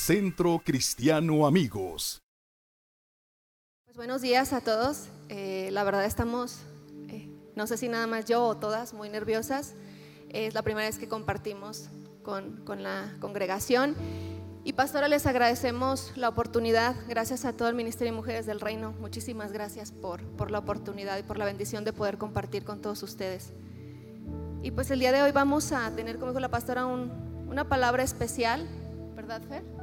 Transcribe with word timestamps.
Centro 0.00 0.62
Cristiano 0.64 1.46
Amigos. 1.46 2.22
Pues 3.84 3.98
buenos 3.98 4.22
días 4.22 4.54
a 4.54 4.62
todos. 4.62 5.08
Eh, 5.28 5.68
la 5.72 5.84
verdad 5.84 6.06
estamos, 6.06 6.60
eh, 7.08 7.28
no 7.54 7.66
sé 7.66 7.76
si 7.76 7.88
nada 7.88 8.06
más 8.06 8.24
yo 8.24 8.42
o 8.46 8.56
todas, 8.56 8.94
muy 8.94 9.10
nerviosas. 9.10 9.74
Es 10.30 10.54
la 10.54 10.62
primera 10.62 10.86
vez 10.86 10.98
que 10.98 11.06
compartimos 11.06 11.90
con, 12.22 12.64
con 12.64 12.82
la 12.82 13.14
congregación. 13.20 13.94
Y 14.64 14.72
pastora, 14.72 15.06
les 15.06 15.26
agradecemos 15.26 16.12
la 16.16 16.30
oportunidad. 16.30 16.96
Gracias 17.06 17.44
a 17.44 17.52
todo 17.52 17.68
el 17.68 17.74
Ministerio 17.74 18.14
de 18.14 18.16
Mujeres 18.16 18.46
del 18.46 18.60
Reino. 18.60 18.92
Muchísimas 19.00 19.52
gracias 19.52 19.92
por, 19.92 20.22
por 20.22 20.50
la 20.50 20.60
oportunidad 20.60 21.18
y 21.18 21.22
por 21.24 21.36
la 21.36 21.44
bendición 21.44 21.84
de 21.84 21.92
poder 21.92 22.16
compartir 22.16 22.64
con 22.64 22.80
todos 22.80 23.02
ustedes. 23.02 23.52
Y 24.62 24.70
pues 24.70 24.90
el 24.90 24.98
día 24.98 25.12
de 25.12 25.22
hoy 25.22 25.32
vamos 25.32 25.72
a 25.72 25.90
tener, 25.94 26.16
como 26.16 26.32
dijo 26.32 26.40
la 26.40 26.48
pastora, 26.48 26.86
un, 26.86 27.10
una 27.50 27.68
palabra 27.68 28.02
especial, 28.02 28.66
¿verdad, 29.14 29.42
Fer? 29.42 29.79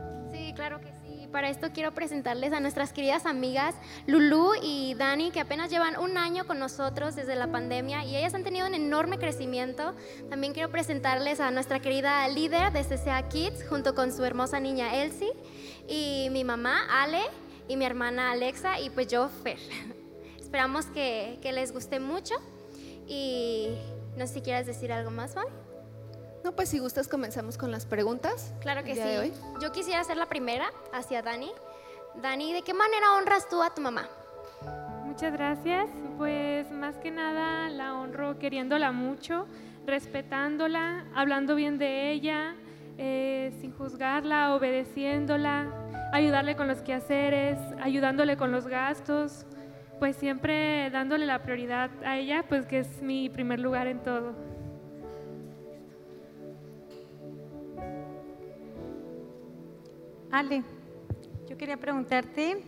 Claro 0.58 0.82
que 0.82 0.92
sí. 1.06 1.28
Para 1.32 1.50
esto 1.50 1.68
quiero 1.72 1.94
presentarles 1.94 2.52
a 2.52 2.60
nuestras 2.60 2.92
queridas 2.92 3.28
amigas 3.28 3.76
Lulu 4.08 4.54
y 4.60 4.96
Dani, 4.96 5.30
que 5.30 5.40
apenas 5.40 5.70
llevan 5.70 6.00
un 6.00 6.18
año 6.18 6.48
con 6.48 6.58
nosotros 6.58 7.16
desde 7.16 7.36
la 7.36 7.46
pandemia 7.52 8.04
y 8.04 8.16
ellas 8.16 8.34
han 8.34 8.44
tenido 8.44 8.66
un 8.66 8.74
enorme 8.74 9.20
crecimiento. 9.20 9.94
También 10.32 10.54
quiero 10.54 10.72
presentarles 10.72 11.40
a 11.40 11.52
nuestra 11.52 11.80
querida 11.80 12.28
líder 12.28 12.74
de 12.74 12.84
CCA 12.84 13.30
Kids, 13.30 13.68
junto 13.70 13.94
con 13.94 14.12
su 14.12 14.26
hermosa 14.26 14.60
niña 14.60 14.96
Elsie, 14.96 15.32
y 15.88 16.30
mi 16.32 16.44
mamá 16.44 16.88
Ale, 16.90 17.22
y 17.68 17.78
mi 17.78 17.86
hermana 17.86 18.32
Alexa, 18.32 18.80
y 18.80 18.90
pues 18.90 19.08
yo, 19.08 19.30
Fer. 19.44 19.60
Esperamos 20.40 20.88
que, 20.88 21.40
les 21.44 21.72
guste 21.72 22.00
mucho 22.00 22.34
y 23.08 23.70
no 24.16 24.26
sé 24.26 24.36
si 24.36 24.42
quieres 24.42 24.66
decir 24.66 24.92
algo 24.92 25.12
más, 25.12 25.36
Mami. 25.36 25.67
No, 26.44 26.52
pues 26.54 26.70
si 26.70 26.80
gustas 26.80 27.08
comenzamos 27.08 27.58
con 27.58 27.72
las 27.72 27.86
preguntas. 27.86 28.54
Claro 28.62 28.84
que 28.84 28.96
sí. 28.96 29.34
Yo 29.62 29.72
quisiera 29.72 30.02
hacer 30.02 30.18
la 30.18 30.28
primera 30.28 30.72
hacia 30.94 31.22
Dani. 31.22 31.52
Dani, 32.22 32.54
¿de 32.54 32.62
qué 32.62 32.74
manera 32.74 33.16
honras 33.16 33.48
tú 33.50 33.62
a 33.62 33.74
tu 33.74 33.82
mamá? 33.82 34.08
Muchas 35.06 35.34
gracias. 35.34 35.88
Pues 36.18 36.72
más 36.72 36.96
que 36.98 37.12
nada 37.12 37.70
la 37.70 37.96
honro 37.96 38.40
queriéndola 38.40 38.92
mucho, 38.92 39.48
respetándola, 39.86 41.06
hablando 41.16 41.56
bien 41.56 41.78
de 41.78 42.12
ella, 42.12 42.56
eh, 42.98 43.56
sin 43.62 43.72
juzgarla, 43.72 44.56
obedeciéndola, 44.56 45.68
ayudarle 46.12 46.56
con 46.56 46.68
los 46.68 46.82
quehaceres, 46.82 47.58
ayudándole 47.82 48.38
con 48.38 48.52
los 48.52 48.68
gastos, 48.68 49.46
pues 50.00 50.16
siempre 50.16 50.90
dándole 50.92 51.26
la 51.26 51.44
prioridad 51.44 51.90
a 52.04 52.18
ella, 52.18 52.46
pues 52.48 52.66
que 52.66 52.80
es 52.80 53.02
mi 53.02 53.30
primer 53.30 53.60
lugar 53.60 53.88
en 53.88 54.02
todo. 54.02 54.34
Ale, 60.32 60.64
yo 61.48 61.58
quería 61.58 61.78
preguntarte 61.78 62.64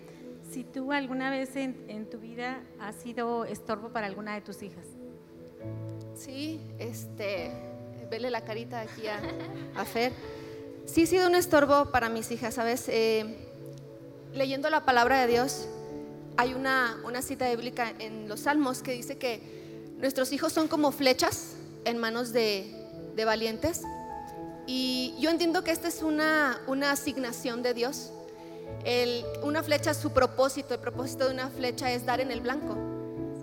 si 0.49 0.63
tú 0.63 0.91
alguna 0.91 1.29
vez 1.29 1.55
en, 1.55 1.85
en 1.87 2.09
tu 2.09 2.17
vida 2.17 2.61
has 2.79 2.95
sido 2.95 3.45
estorbo 3.45 3.89
para 3.89 4.07
alguna 4.07 4.33
de 4.33 4.41
tus 4.41 4.63
hijas. 4.63 4.85
Sí, 6.15 6.59
este, 6.79 7.51
vele 8.09 8.29
la 8.29 8.41
carita 8.41 8.81
aquí 8.81 9.07
a, 9.07 9.19
a 9.79 9.85
Fer. 9.85 10.13
Sí, 10.85 11.03
he 11.03 11.05
sido 11.05 11.27
un 11.27 11.35
estorbo 11.35 11.91
para 11.91 12.09
mis 12.09 12.31
hijas, 12.31 12.55
¿sabes? 12.55 12.85
Eh, 12.87 13.37
leyendo 14.33 14.69
la 14.69 14.85
palabra 14.85 15.21
de 15.21 15.27
Dios, 15.27 15.67
hay 16.37 16.53
una, 16.53 16.97
una 17.03 17.21
cita 17.21 17.49
bíblica 17.49 17.93
en 17.99 18.27
los 18.27 18.41
Salmos 18.41 18.81
que 18.81 18.93
dice 18.93 19.17
que 19.17 19.41
nuestros 19.97 20.31
hijos 20.31 20.53
son 20.53 20.67
como 20.67 20.91
flechas 20.91 21.55
en 21.85 21.97
manos 21.97 22.31
de, 22.31 22.73
de 23.15 23.25
valientes. 23.25 23.83
Y 24.71 25.15
yo 25.17 25.31
entiendo 25.31 25.63
que 25.63 25.71
esta 25.71 25.87
es 25.87 26.03
una, 26.03 26.61
una 26.67 26.91
asignación 26.91 27.63
de 27.63 27.73
Dios. 27.73 28.11
Una 29.41 29.63
flecha, 29.63 29.95
su 29.95 30.11
propósito, 30.11 30.75
el 30.75 30.79
propósito 30.79 31.25
de 31.25 31.33
una 31.33 31.49
flecha 31.49 31.91
es 31.91 32.05
dar 32.05 32.21
en 32.21 32.29
el 32.29 32.39
blanco. 32.39 32.77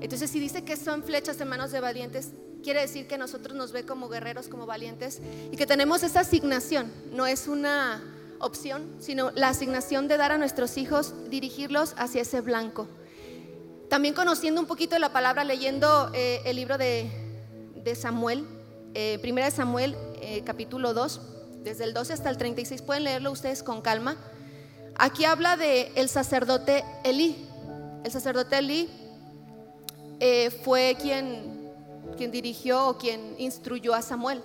Entonces, 0.01 0.31
si 0.31 0.39
dice 0.39 0.63
que 0.63 0.77
son 0.77 1.03
flechas 1.03 1.41
en 1.41 1.49
manos 1.49 1.73
de 1.73 1.81
valientes, 1.81 2.29
quiere 2.63 2.81
decir 2.81 3.09
que 3.09 3.19
nosotros 3.19 3.57
nos 3.57 3.73
ve 3.73 3.85
como 3.85 4.09
guerreros, 4.09 4.47
como 4.47 4.67
valientes, 4.67 5.21
y 5.51 5.57
que 5.57 5.67
tenemos 5.67 6.05
esa 6.05 6.21
asignación. 6.21 6.93
No 7.11 7.27
es 7.27 7.49
una 7.49 8.05
opción, 8.39 8.95
sino 9.01 9.33
la 9.33 9.49
asignación 9.49 10.07
de 10.07 10.19
dar 10.19 10.31
a 10.31 10.39
nuestros 10.39 10.79
hijos, 10.79 11.13
dirigirlos 11.29 11.95
hacia 11.99 12.23
ese 12.23 12.41
blanco. 12.41 12.87
También 13.91 14.15
conociendo 14.15 14.61
un 14.61 14.69
poquito 14.69 14.95
de 14.95 15.01
la 15.01 15.13
palabra, 15.13 15.43
leyendo 15.43 16.09
eh, 16.15 16.41
el 16.45 16.55
libro 16.55 16.79
de 16.79 17.11
Samuel, 17.97 18.47
eh, 18.99 19.19
primera 19.19 19.45
de 19.45 19.55
Samuel, 19.55 19.95
eh, 20.23 20.41
capítulo 20.43 20.95
2, 20.95 21.21
desde 21.63 21.85
el 21.85 21.93
12 21.93 22.15
hasta 22.15 22.31
el 22.31 22.39
36, 22.39 22.81
pueden 22.81 23.05
leerlo 23.05 23.31
ustedes 23.31 23.63
con 23.63 23.83
calma. 23.83 24.17
Aquí 24.95 25.27
habla 25.27 25.59
de 25.59 25.93
el 25.97 26.09
sacerdote 26.09 26.83
Elí. 27.05 27.47
El 28.05 28.11
sacerdote 28.11 28.57
Elí 28.57 28.89
eh, 30.19 30.49
fue 30.65 30.97
quien, 30.99 31.71
quien 32.17 32.31
dirigió 32.31 32.89
o 32.89 32.97
quien 32.97 33.35
instruyó 33.37 33.93
a 33.93 34.01
Samuel. 34.01 34.43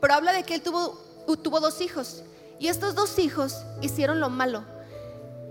Pero 0.00 0.14
habla 0.14 0.32
de 0.32 0.44
que 0.44 0.54
él 0.54 0.62
tuvo, 0.62 0.96
tuvo 1.42 1.58
dos 1.58 1.80
hijos. 1.80 2.22
Y 2.60 2.68
estos 2.68 2.94
dos 2.94 3.18
hijos 3.18 3.56
hicieron 3.82 4.20
lo 4.20 4.30
malo. 4.30 4.62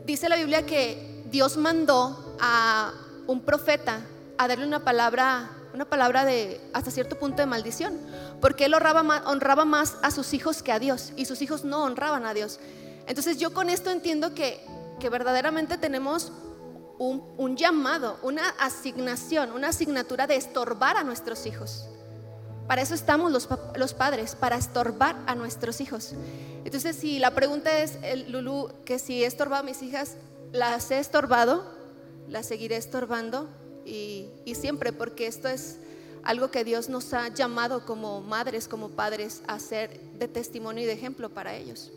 Dice 0.06 0.30
la 0.30 0.38
Biblia 0.38 0.66
que 0.66 1.22
Dios 1.30 1.58
mandó 1.58 2.38
a 2.40 2.94
un 3.28 3.42
profeta 3.42 4.00
a 4.38 4.48
darle 4.48 4.66
una 4.66 4.86
palabra, 4.86 5.52
una 5.78 5.86
palabra 5.86 6.26
de 6.26 6.60
hasta 6.74 6.90
cierto 6.90 7.20
punto 7.20 7.38
de 7.38 7.46
maldición, 7.46 8.00
porque 8.42 8.66
él 8.66 8.74
honraba 8.74 9.64
más, 9.64 9.96
a 10.02 10.10
sus 10.10 10.34
hijos 10.34 10.64
que 10.64 10.72
a 10.72 10.80
Dios 10.80 11.14
y 11.16 11.26
sus 11.26 11.44
hijos 11.44 11.64
no 11.64 11.84
honraban 11.84 12.26
a 12.26 12.34
Dios. 12.34 12.60
Entonces 13.06 13.38
yo 13.38 13.54
con 13.54 13.70
esto 13.70 13.92
entiendo 13.92 14.34
que, 14.34 14.60
que 15.00 15.12
verdaderamente 15.12 15.78
tenemos 15.78 16.32
un, 16.98 17.56
llamado, 17.58 18.18
una 18.24 18.50
asignación, 18.60 19.52
una 19.52 19.68
asignatura 19.68 20.26
de 20.26 20.36
estorbar 20.36 20.98
a 20.98 21.04
nuestros 21.04 21.46
hijos. 21.46 21.88
Para 22.68 22.82
eso 22.82 22.96
estamos 22.96 23.32
los, 23.32 23.48
los 23.76 23.94
padres, 23.94 24.36
para 24.36 24.56
estorbar 24.56 25.16
a 25.28 25.36
nuestros 25.36 25.80
hijos. 25.80 26.14
Entonces, 26.66 26.96
si 26.96 27.20
la 27.20 27.36
pregunta 27.36 27.84
es, 27.84 28.00
el 28.02 28.32
Lulu, 28.32 28.72
que 28.84 28.98
si 28.98 29.24
he 29.24 29.28
estorbado 29.28 29.62
a 29.62 29.66
mis 29.66 29.84
hijas, 29.84 30.16
las 30.52 30.90
he 30.90 30.98
estorbado, 30.98 31.72
las 32.28 32.48
seguiré 32.48 32.78
estorbando 32.78 33.48
y, 33.88 34.30
y 34.46 34.56
siempre, 34.56 34.92
porque 34.92 35.28
esto 35.28 35.48
es 35.48 35.80
algo 36.24 36.52
que 36.52 36.64
Dios 36.64 36.90
nos 36.90 37.14
ha 37.14 37.30
llamado 37.30 37.86
como 37.86 38.22
madres, 38.22 38.68
como 38.68 38.90
padres, 38.90 39.42
a 39.48 39.60
ser 39.60 40.00
de 40.20 40.28
testimonio 40.28 40.84
y 40.84 40.86
de 40.86 40.94
ejemplo 40.94 41.30
para 41.30 41.56
ellos. 41.56 41.92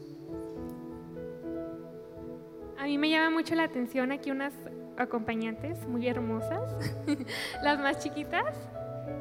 A 2.79 2.85
mí 2.85 2.97
me 2.97 3.11
llama 3.11 3.31
mucho 3.31 3.55
la 3.55 3.65
atención 3.65 4.13
aquí 4.13 4.31
unas 4.31 4.55
acompañantes 4.97 5.87
muy 5.87 6.07
hermosas, 6.07 6.63
las 7.63 7.79
más 7.79 7.99
chiquitas, 7.99 8.55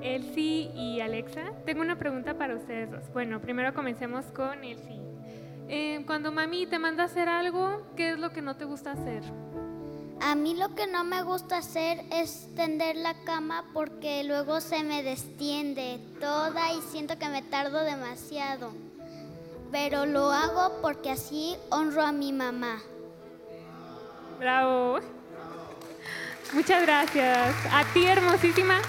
Elsie 0.01 0.71
y 0.75 1.01
Alexa. 1.01 1.53
Tengo 1.65 1.81
una 1.81 1.97
pregunta 1.97 2.37
para 2.37 2.55
ustedes 2.55 2.91
dos. 2.91 3.11
Bueno, 3.11 3.41
primero 3.41 3.73
comencemos 3.73 4.25
con 4.27 4.63
Elsie. 4.63 5.01
Eh, 5.67 6.03
cuando 6.05 6.31
mami 6.31 6.67
te 6.67 6.79
manda 6.79 7.03
a 7.03 7.05
hacer 7.07 7.29
algo, 7.29 7.83
¿qué 7.95 8.11
es 8.11 8.19
lo 8.19 8.31
que 8.31 8.41
no 8.41 8.55
te 8.55 8.65
gusta 8.65 8.91
hacer? 8.91 9.23
A 10.21 10.35
mí 10.35 10.53
lo 10.53 10.75
que 10.75 10.85
no 10.85 11.03
me 11.05 11.23
gusta 11.23 11.57
hacer 11.57 12.03
es 12.11 12.47
tender 12.55 12.97
la 12.97 13.13
cama 13.23 13.63
porque 13.73 14.23
luego 14.25 14.59
se 14.59 14.83
me 14.83 15.01
destiende 15.01 15.99
toda 16.19 16.73
y 16.73 16.81
siento 16.81 17.17
que 17.17 17.29
me 17.29 17.41
tardo 17.41 17.83
demasiado. 17.83 18.73
Pero 19.71 20.05
lo 20.05 20.31
hago 20.31 20.81
porque 20.81 21.11
así 21.11 21.55
honro 21.69 22.01
a 22.01 22.11
mi 22.11 22.33
mamá. 22.33 22.81
Bravo. 24.39 24.99
Muchas 26.51 26.81
gracias. 26.81 27.55
A 27.71 27.85
ti, 27.93 28.05
hermosísima. 28.05 28.79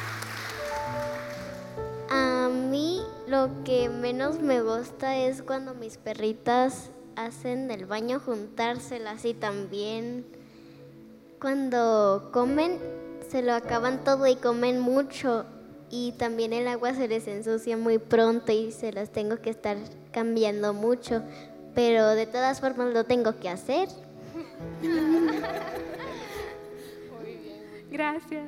A 2.10 2.48
mí 2.48 3.02
lo 3.28 3.50
que 3.64 3.88
menos 3.88 4.40
me 4.40 4.62
gusta 4.62 5.16
es 5.16 5.42
cuando 5.42 5.74
mis 5.74 5.96
perritas 5.96 6.90
hacen 7.14 7.68
del 7.68 7.86
baño 7.86 8.18
juntárselas 8.18 9.24
y 9.24 9.34
también 9.34 10.39
cuando 11.40 12.28
comen 12.32 12.78
se 13.28 13.42
lo 13.42 13.54
acaban 13.54 14.04
todo 14.04 14.26
y 14.26 14.36
comen 14.36 14.78
mucho 14.78 15.46
y 15.90 16.12
también 16.12 16.52
el 16.52 16.68
agua 16.68 16.94
se 16.94 17.08
les 17.08 17.26
ensucia 17.26 17.76
muy 17.76 17.98
pronto 17.98 18.52
y 18.52 18.72
se 18.72 18.92
las 18.92 19.10
tengo 19.10 19.38
que 19.38 19.50
estar 19.50 19.76
cambiando 20.12 20.72
mucho, 20.72 21.22
pero 21.74 22.10
de 22.10 22.26
todas 22.26 22.60
formas 22.60 22.92
lo 22.92 23.04
tengo 23.04 23.38
que 23.40 23.48
hacer. 23.48 23.88
Gracias. 27.90 28.46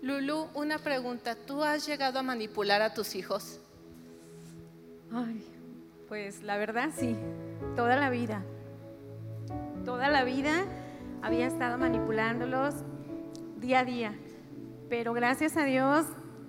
Lulu, 0.00 0.46
una 0.54 0.78
pregunta. 0.78 1.34
¿Tú 1.34 1.62
has 1.62 1.86
llegado 1.86 2.18
a 2.18 2.22
manipular 2.22 2.80
a 2.80 2.94
tus 2.94 3.14
hijos? 3.14 3.60
Ay, 5.12 5.44
pues 6.08 6.42
la 6.42 6.56
verdad 6.56 6.88
sí, 6.96 7.14
toda 7.76 7.96
la 7.96 8.08
vida. 8.08 8.42
Toda 9.84 10.08
la 10.08 10.24
vida 10.24 10.64
había 11.22 11.46
estado 11.46 11.78
manipulándolos 11.78 12.74
día 13.56 13.80
a 13.80 13.84
día. 13.84 14.14
Pero 14.88 15.12
gracias 15.12 15.56
a 15.56 15.64
Dios, 15.64 16.06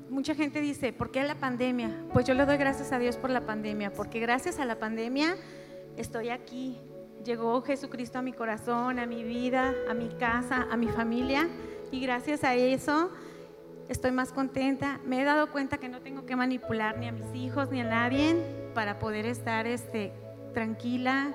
mucha 0.09 0.35
gente 0.35 0.61
dice, 0.61 0.93
¿por 0.93 1.11
qué 1.11 1.23
la 1.23 1.35
pandemia? 1.35 2.05
Pues 2.13 2.25
yo 2.25 2.33
le 2.33 2.45
doy 2.45 2.57
gracias 2.57 2.91
a 2.91 2.99
Dios 2.99 3.17
por 3.17 3.29
la 3.29 3.45
pandemia, 3.45 3.93
porque 3.93 4.19
gracias 4.19 4.59
a 4.59 4.65
la 4.65 4.79
pandemia 4.79 5.35
estoy 5.97 6.29
aquí, 6.29 6.79
llegó 7.23 7.61
Jesucristo 7.61 8.19
a 8.19 8.21
mi 8.21 8.33
corazón, 8.33 8.99
a 8.99 9.05
mi 9.05 9.23
vida, 9.23 9.73
a 9.89 9.93
mi 9.93 10.09
casa, 10.09 10.67
a 10.71 10.77
mi 10.77 10.87
familia. 10.87 11.47
Y 11.91 11.99
gracias 11.99 12.43
a 12.43 12.55
eso 12.55 13.11
estoy 13.89 14.11
más 14.11 14.31
contenta. 14.31 14.99
Me 15.05 15.21
he 15.21 15.23
dado 15.25 15.51
cuenta 15.51 15.77
que 15.77 15.89
no 15.89 16.01
tengo 16.01 16.25
que 16.25 16.35
manipular 16.35 16.97
ni 16.97 17.07
a 17.07 17.11
mis 17.11 17.35
hijos 17.35 17.69
ni 17.71 17.81
a 17.81 17.83
nadie 17.83 18.35
para 18.73 18.99
poder 18.99 19.25
estar 19.25 19.67
este, 19.67 20.13
tranquila, 20.53 21.33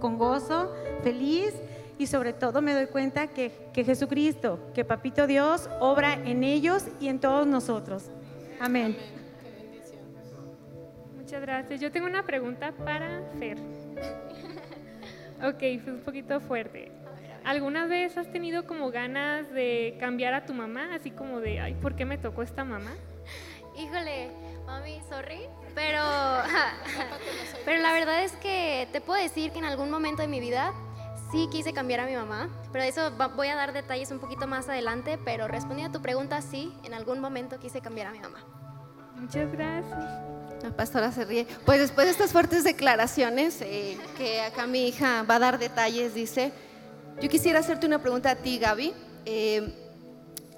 con 0.00 0.18
gozo, 0.18 0.72
feliz. 1.02 1.54
Y 1.98 2.06
sobre 2.06 2.32
todo 2.32 2.60
me 2.60 2.74
doy 2.74 2.86
cuenta 2.86 3.28
que, 3.28 3.52
que 3.72 3.84
Jesucristo, 3.84 4.70
que 4.74 4.84
Papito 4.84 5.26
Dios, 5.26 5.70
obra 5.80 6.14
en 6.14 6.44
ellos 6.44 6.84
y 7.00 7.08
en 7.08 7.20
todos 7.20 7.46
nosotros. 7.46 8.10
Amén. 8.60 8.96
Muchas 11.16 11.40
gracias. 11.40 11.80
Yo 11.80 11.90
tengo 11.90 12.06
una 12.06 12.22
pregunta 12.22 12.72
para 12.72 13.22
Fer. 13.38 13.58
Ok, 15.42 15.58
fue 15.84 15.92
un 15.92 16.00
poquito 16.00 16.40
fuerte. 16.40 16.90
¿Alguna 17.44 17.86
vez 17.86 18.16
has 18.16 18.32
tenido 18.32 18.66
como 18.66 18.90
ganas 18.90 19.52
de 19.52 19.96
cambiar 20.00 20.32
a 20.32 20.46
tu 20.46 20.54
mamá? 20.54 20.94
Así 20.94 21.10
como 21.10 21.40
de, 21.40 21.60
ay, 21.60 21.74
¿por 21.74 21.94
qué 21.94 22.06
me 22.06 22.16
tocó 22.16 22.42
esta 22.42 22.64
mamá? 22.64 22.92
Híjole, 23.78 24.30
mami, 24.64 24.98
sorry, 25.10 25.40
pero, 25.74 26.00
pero 27.66 27.82
la 27.82 27.92
verdad 27.92 28.24
es 28.24 28.32
que 28.36 28.88
te 28.92 29.02
puedo 29.02 29.22
decir 29.22 29.52
que 29.52 29.58
en 29.58 29.66
algún 29.66 29.90
momento 29.90 30.22
de 30.22 30.28
mi 30.28 30.40
vida 30.40 30.72
sí 31.30 31.48
quise 31.50 31.72
cambiar 31.72 32.00
a 32.00 32.06
mi 32.06 32.14
mamá, 32.14 32.48
pero 32.72 32.84
eso 32.84 33.10
voy 33.36 33.48
a 33.48 33.56
dar 33.56 33.72
detalles 33.72 34.10
un 34.10 34.18
poquito 34.18 34.46
más 34.46 34.68
adelante, 34.68 35.18
pero 35.24 35.48
respondiendo 35.48 35.96
a 35.96 35.98
tu 35.98 36.02
pregunta, 36.02 36.40
sí, 36.42 36.72
en 36.84 36.94
algún 36.94 37.20
momento 37.20 37.58
quise 37.58 37.80
cambiar 37.80 38.08
a 38.08 38.12
mi 38.12 38.20
mamá. 38.20 38.44
Muchas 39.16 39.50
gracias. 39.52 40.26
La 40.62 40.70
pastora 40.74 41.12
se 41.12 41.24
ríe. 41.24 41.46
Pues 41.64 41.80
después 41.80 42.06
de 42.06 42.12
estas 42.12 42.32
fuertes 42.32 42.64
declaraciones, 42.64 43.60
eh, 43.60 43.98
que 44.16 44.40
acá 44.40 44.66
mi 44.66 44.88
hija 44.88 45.22
va 45.22 45.36
a 45.36 45.38
dar 45.38 45.58
detalles, 45.58 46.14
dice, 46.14 46.52
yo 47.20 47.28
quisiera 47.28 47.60
hacerte 47.60 47.86
una 47.86 48.00
pregunta 48.00 48.30
a 48.30 48.36
ti, 48.36 48.58
Gaby. 48.58 48.92
Eh, 49.24 49.74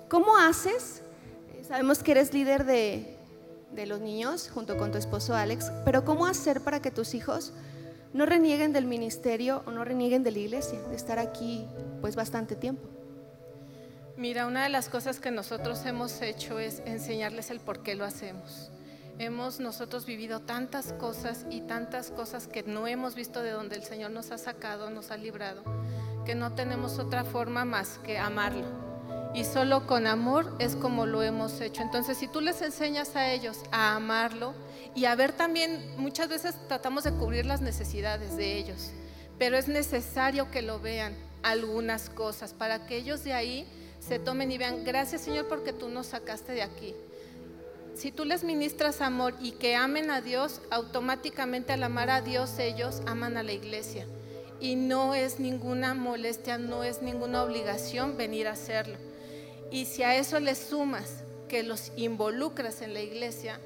¿Cómo 0.09 0.37
haces? 0.37 1.03
Eh, 1.53 1.65
sabemos 1.67 2.03
que 2.03 2.13
eres 2.13 2.33
líder 2.33 2.65
de, 2.65 3.19
de 3.73 3.87
los 3.87 4.01
niños 4.01 4.51
junto 4.53 4.77
con 4.77 4.91
tu 4.91 4.99
esposo 4.99 5.35
Alex, 5.35 5.71
pero 5.85 6.05
¿cómo 6.05 6.27
hacer 6.27 6.63
para 6.63 6.81
que 6.81 6.91
tus 6.91 7.15
hijos 7.15 7.53
no 8.19 8.27
renieguen 8.27 8.73
del 8.73 8.85
ministerio 8.85 9.63
o 9.65 9.71
no 9.71 9.85
renieguen 9.85 10.25
de 10.25 10.33
la 10.33 10.41
iglesia, 10.41 10.83
de 10.91 10.97
estar 10.97 11.21
aquí 11.21 11.65
pues 12.01 12.17
bastante 12.17 12.57
tiempo? 12.57 12.83
Mira, 14.17 14.49
una 14.49 14.65
de 14.65 14.71
las 14.71 14.89
cosas 14.89 15.21
que 15.21 15.31
nosotros 15.31 15.87
hemos 15.87 16.21
hecho 16.21 16.59
es 16.59 16.83
enseñarles 16.85 17.51
el 17.51 17.61
por 17.61 17.85
qué 17.85 17.95
lo 17.95 18.05
hacemos. 18.05 18.73
Hemos 19.21 19.61
nosotros 19.61 20.05
vivido 20.05 20.41
tantas 20.41 20.93
cosas 20.95 21.47
y 21.49 21.61
tantas 21.61 22.11
cosas 22.11 22.49
que 22.49 22.65
no 22.65 22.89
hemos 22.89 23.15
visto 23.15 23.41
de 23.41 23.53
donde 23.53 23.77
el 23.77 23.85
Señor 23.85 24.11
nos 24.11 24.33
ha 24.33 24.39
sacado, 24.39 24.91
nos 24.91 25.13
ha 25.13 25.17
librado, 25.17 25.63
que 26.27 26.35
no 26.35 26.57
tenemos 26.57 26.99
otra 26.99 27.23
forma 27.23 27.65
más 27.65 28.01
que 28.03 28.19
amarlo. 28.19 28.88
Y 29.35 29.45
solo 29.45 29.87
con 29.87 30.07
amor 30.07 30.53
es 30.59 30.75
como 30.75 31.07
lo 31.07 31.23
hemos 31.23 31.61
hecho. 31.61 31.83
Entonces, 31.83 32.19
si 32.19 32.29
tú 32.29 32.41
les 32.41 32.61
enseñas 32.63 33.15
a 33.15 33.31
ellos 33.33 33.59
a 33.71 33.95
amarlo 33.95 34.55
y 34.95 35.05
a 35.05 35.15
ver 35.15 35.33
también, 35.33 35.95
muchas 35.97 36.29
veces 36.29 36.55
tratamos 36.67 37.05
de 37.05 37.13
cubrir 37.13 37.47
las 37.47 37.61
necesidades 37.61 38.37
de 38.37 38.57
ellos, 38.57 38.91
pero 39.39 39.57
es 39.57 39.69
necesario 39.69 40.51
que 40.51 40.63
lo 40.63 40.81
vean 40.81 41.15
algunas 41.43 42.11
cosas 42.11 42.53
para 42.53 42.87
que 42.87 42.97
ellos 42.97 43.23
de 43.23 43.33
ahí 43.33 43.67
se 44.01 44.19
tomen 44.19 44.51
y 44.51 44.59
vean, 44.59 44.85
gracias 44.85 45.23
Señor 45.23 45.47
porque 45.49 45.73
tú 45.73 45.89
nos 45.89 46.07
sacaste 46.09 46.53
de 46.53 46.63
aquí. 46.63 46.95
Si 47.95 48.13
tú 48.13 48.25
les 48.25 48.45
ministras 48.45 49.01
amor 49.01 49.35
y 49.41 49.53
que 49.53 49.75
amen 49.75 50.11
a 50.11 50.21
Dios, 50.21 50.61
automáticamente 50.71 51.73
al 51.73 51.83
amar 51.83 52.11
a 52.11 52.21
Dios 52.21 52.59
ellos 52.59 53.03
aman 53.07 53.37
a 53.37 53.43
la 53.43 53.53
iglesia. 53.53 54.07
Y 54.61 54.77
no 54.77 55.15
es 55.15 55.41
ninguna 55.41 55.95
molestia, 55.95 56.59
no 56.59 56.85
es 56.85 57.03
ninguna 57.03 57.43
obligación 57.43 58.17
venir 58.17 58.47
a 58.47 58.53
hacerlo. 58.53 58.97
Y 59.71 59.85
si 59.85 60.03
a 60.03 60.17
eso 60.17 60.41
le 60.41 60.55
sumas 60.55 61.25
que 61.49 61.63
los 61.63 61.93
involucras 61.97 62.83
en 62.83 62.95
la 62.95 63.01
iglesia, 63.01 63.59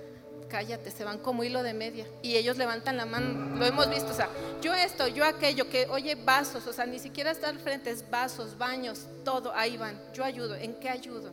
cállate, 0.48 0.90
se 0.90 1.04
van 1.04 1.18
como 1.18 1.44
hilo 1.44 1.62
de 1.62 1.72
media. 1.72 2.06
Y 2.22 2.36
ellos 2.36 2.56
levantan 2.58 2.96
la 2.96 3.06
mano, 3.06 3.56
lo 3.56 3.64
hemos 3.64 3.88
visto, 3.88 4.10
o 4.10 4.14
sea, 4.14 4.28
yo 4.60 4.74
esto, 4.74 5.08
yo 5.08 5.24
aquello, 5.24 5.68
que 5.68 5.86
oye, 5.86 6.14
vasos, 6.14 6.66
o 6.66 6.72
sea, 6.72 6.84
ni 6.86 6.98
siquiera 6.98 7.30
está 7.30 7.48
al 7.48 7.58
frente, 7.58 7.90
es 7.90 8.08
vasos, 8.10 8.58
baños, 8.58 9.06
todo, 9.24 9.54
ahí 9.54 9.76
van. 9.76 9.98
Yo 10.12 10.24
ayudo, 10.24 10.54
¿en 10.54 10.74
qué 10.74 10.90
ayudo? 10.90 11.30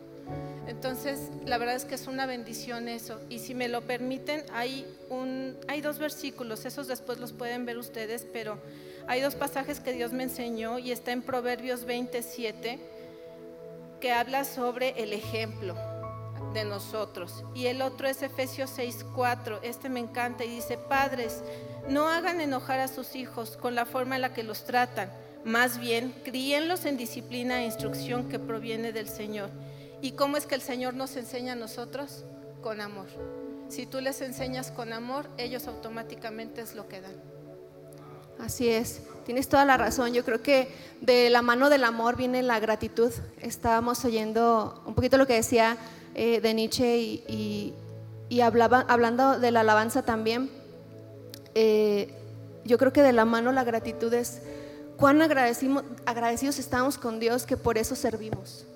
Entonces, 0.66 1.30
la 1.44 1.58
verdad 1.58 1.74
es 1.74 1.84
que 1.84 1.96
es 1.96 2.06
una 2.06 2.26
bendición 2.26 2.88
eso. 2.88 3.20
Y 3.28 3.40
si 3.40 3.54
me 3.54 3.68
lo 3.68 3.82
permiten, 3.82 4.44
hay, 4.52 4.86
un, 5.08 5.56
hay 5.68 5.80
dos 5.80 5.98
versículos, 5.98 6.64
esos 6.64 6.86
después 6.86 7.18
los 7.18 7.32
pueden 7.32 7.66
ver 7.66 7.76
ustedes, 7.76 8.26
pero 8.32 8.58
hay 9.06 9.20
dos 9.20 9.34
pasajes 9.34 9.80
que 9.80 9.92
Dios 9.92 10.12
me 10.12 10.22
enseñó 10.22 10.78
y 10.78 10.92
está 10.92 11.12
en 11.12 11.22
Proverbios 11.22 11.84
27, 11.84 12.78
que 14.00 14.12
habla 14.12 14.44
sobre 14.44 15.00
el 15.02 15.12
ejemplo 15.12 15.74
de 16.52 16.64
nosotros. 16.64 17.44
Y 17.54 17.66
el 17.66 17.82
otro 17.82 18.08
es 18.08 18.22
Efesios 18.22 18.70
6:4. 18.76 19.60
Este 19.62 19.88
me 19.88 20.00
encanta 20.00 20.44
y 20.44 20.48
dice, 20.48 20.76
padres, 20.76 21.42
no 21.88 22.08
hagan 22.08 22.40
enojar 22.40 22.80
a 22.80 22.88
sus 22.88 23.14
hijos 23.14 23.56
con 23.56 23.74
la 23.74 23.84
forma 23.84 24.16
en 24.16 24.22
la 24.22 24.34
que 24.34 24.42
los 24.42 24.64
tratan. 24.64 25.10
Más 25.44 25.78
bien, 25.78 26.14
críenlos 26.24 26.84
en 26.84 26.96
disciplina 26.96 27.60
e 27.60 27.66
instrucción 27.66 28.28
que 28.28 28.38
proviene 28.38 28.92
del 28.92 29.08
Señor. 29.08 29.50
¿Y 30.02 30.12
cómo 30.12 30.36
es 30.36 30.46
que 30.46 30.54
el 30.54 30.62
Señor 30.62 30.94
nos 30.94 31.16
enseña 31.16 31.52
a 31.52 31.56
nosotros? 31.56 32.24
Con 32.62 32.80
amor. 32.80 33.06
Si 33.68 33.86
tú 33.86 34.00
les 34.00 34.20
enseñas 34.20 34.70
con 34.70 34.92
amor, 34.92 35.30
ellos 35.38 35.66
automáticamente 35.66 36.60
es 36.60 36.74
lo 36.74 36.88
que 36.88 37.00
dan. 37.00 37.39
Así 38.44 38.68
es, 38.68 39.02
tienes 39.26 39.48
toda 39.48 39.64
la 39.64 39.76
razón. 39.76 40.12
Yo 40.12 40.24
creo 40.24 40.42
que 40.42 40.68
de 41.00 41.30
la 41.30 41.42
mano 41.42 41.70
del 41.70 41.84
amor 41.84 42.16
viene 42.16 42.42
la 42.42 42.58
gratitud. 42.58 43.12
Estábamos 43.40 44.04
oyendo 44.04 44.82
un 44.86 44.94
poquito 44.94 45.18
lo 45.18 45.26
que 45.26 45.34
decía 45.34 45.76
eh, 46.14 46.40
de 46.40 46.54
Nietzsche 46.54 46.98
y, 46.98 47.74
hablaba, 48.42 48.86
hablando 48.88 49.38
de 49.38 49.50
la 49.50 49.60
alabanza 49.60 50.02
también, 50.02 50.50
eh, 51.54 52.14
yo 52.64 52.78
creo 52.78 52.92
que 52.92 53.02
de 53.02 53.12
la 53.12 53.24
mano 53.24 53.52
la 53.52 53.64
gratitud 53.64 54.12
es 54.14 54.42
cuán 54.96 55.20
agradecidos 55.22 56.58
estamos 56.58 56.98
con 56.98 57.18
Dios 57.18 57.46
que 57.46 57.56
por 57.56 57.78
eso 57.78 57.96
servimos. 57.96 58.66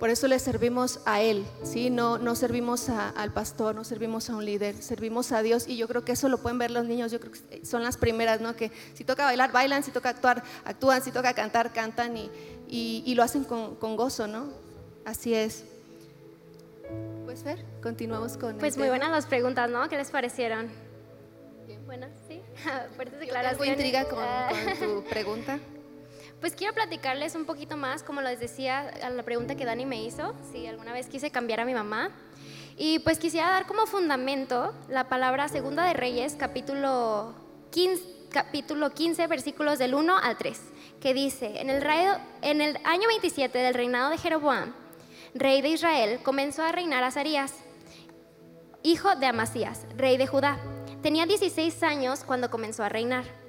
Por 0.00 0.08
eso 0.08 0.26
le 0.28 0.38
servimos 0.38 1.00
a 1.04 1.20
Él, 1.20 1.44
¿sí? 1.62 1.90
no, 1.90 2.16
no 2.16 2.34
servimos 2.34 2.88
al 2.88 3.32
pastor, 3.34 3.74
no 3.74 3.84
servimos 3.84 4.30
a 4.30 4.36
un 4.36 4.46
líder, 4.46 4.82
servimos 4.82 5.30
a 5.30 5.42
Dios 5.42 5.68
y 5.68 5.76
yo 5.76 5.86
creo 5.88 6.06
que 6.06 6.12
eso 6.12 6.30
lo 6.30 6.38
pueden 6.38 6.58
ver 6.58 6.70
los 6.70 6.86
niños, 6.86 7.12
yo 7.12 7.20
creo 7.20 7.32
que 7.32 7.66
son 7.66 7.82
las 7.82 7.98
primeras, 7.98 8.40
¿no? 8.40 8.56
que 8.56 8.72
si 8.94 9.04
toca 9.04 9.26
bailar, 9.26 9.52
bailan, 9.52 9.82
si 9.82 9.90
toca 9.90 10.08
actuar, 10.08 10.42
actúan, 10.64 11.02
si 11.02 11.12
toca 11.12 11.34
cantar, 11.34 11.74
cantan 11.74 12.16
y, 12.16 12.30
y, 12.66 13.14
lo 13.14 13.22
hacen 13.22 13.44
con, 13.44 13.76
con 13.76 13.96
gozo, 13.96 14.26
¿no? 14.26 14.48
Así 15.04 15.34
es. 15.34 15.64
Pues 17.26 17.42
Fer, 17.42 17.64
continuamos 17.82 18.38
con. 18.38 18.56
Pues 18.56 18.78
muy 18.78 18.88
buenas 18.88 19.10
las 19.10 19.26
preguntas, 19.26 19.68
¿no? 19.68 19.88
¿Qué 19.88 19.96
les 19.96 20.10
parecieron? 20.10 20.68
Bien 21.66 21.84
buenas, 21.84 22.10
sí. 22.26 22.40
Fuertes 22.96 23.20
declaraciones. 23.20 23.58
Tengo 23.58 23.72
intriga 23.72 24.04
con, 24.08 24.78
con 24.78 25.02
tu 25.02 25.08
pregunta. 25.10 25.58
Pues 26.40 26.54
quiero 26.54 26.72
platicarles 26.72 27.34
un 27.34 27.44
poquito 27.44 27.76
más, 27.76 28.02
como 28.02 28.22
les 28.22 28.40
decía, 28.40 28.90
a 29.02 29.10
la 29.10 29.22
pregunta 29.22 29.56
que 29.56 29.66
Dani 29.66 29.84
me 29.84 30.02
hizo, 30.02 30.34
si 30.50 30.66
alguna 30.66 30.94
vez 30.94 31.06
quise 31.06 31.30
cambiar 31.30 31.60
a 31.60 31.66
mi 31.66 31.74
mamá. 31.74 32.12
Y 32.78 33.00
pues 33.00 33.18
quisiera 33.18 33.50
dar 33.50 33.66
como 33.66 33.84
fundamento 33.84 34.72
la 34.88 35.10
palabra 35.10 35.48
Segunda 35.48 35.84
de 35.84 35.92
Reyes, 35.92 36.36
capítulo 36.38 37.34
15, 37.72 38.02
capítulo 38.30 38.88
15 38.88 39.26
versículos 39.26 39.78
del 39.78 39.94
1 39.94 40.16
al 40.16 40.38
3, 40.38 40.58
que 40.98 41.12
dice, 41.12 41.60
en 41.60 41.68
el, 41.68 42.78
año 42.84 43.08
27 43.08 43.58
del 43.58 43.74
reinado 43.74 44.08
de 44.08 44.16
Jeroboam, 44.16 44.72
rey 45.34 45.60
de 45.60 45.68
Israel, 45.68 46.20
comenzó 46.22 46.62
a 46.62 46.72
reinar 46.72 47.04
Azarías, 47.04 47.52
hijo 48.82 49.14
de 49.14 49.26
Amasías, 49.26 49.84
rey 49.94 50.16
de 50.16 50.26
Judá. 50.26 50.58
Tenía 51.02 51.26
16 51.26 51.82
años 51.82 52.24
cuando 52.24 52.48
comenzó 52.48 52.82
a 52.82 52.88
reinar 52.88 53.39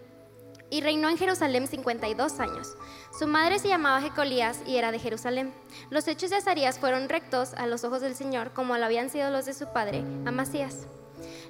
y 0.71 0.81
reinó 0.81 1.09
en 1.09 1.17
Jerusalén 1.17 1.67
52 1.67 2.39
años. 2.39 2.75
Su 3.17 3.27
madre 3.27 3.59
se 3.59 3.67
llamaba 3.67 4.01
Jecolías 4.01 4.61
y 4.65 4.77
era 4.77 4.91
de 4.91 4.97
Jerusalén. 4.97 5.53
Los 5.91 6.07
hechos 6.07 6.31
de 6.31 6.37
Azarías 6.37 6.79
fueron 6.79 7.09
rectos 7.09 7.53
a 7.53 7.67
los 7.67 7.83
ojos 7.83 8.01
del 8.01 8.15
Señor 8.15 8.53
como 8.53 8.75
lo 8.77 8.85
habían 8.85 9.09
sido 9.09 9.29
los 9.29 9.45
de 9.45 9.53
su 9.53 9.71
padre, 9.71 9.99
Amasías. 10.25 10.87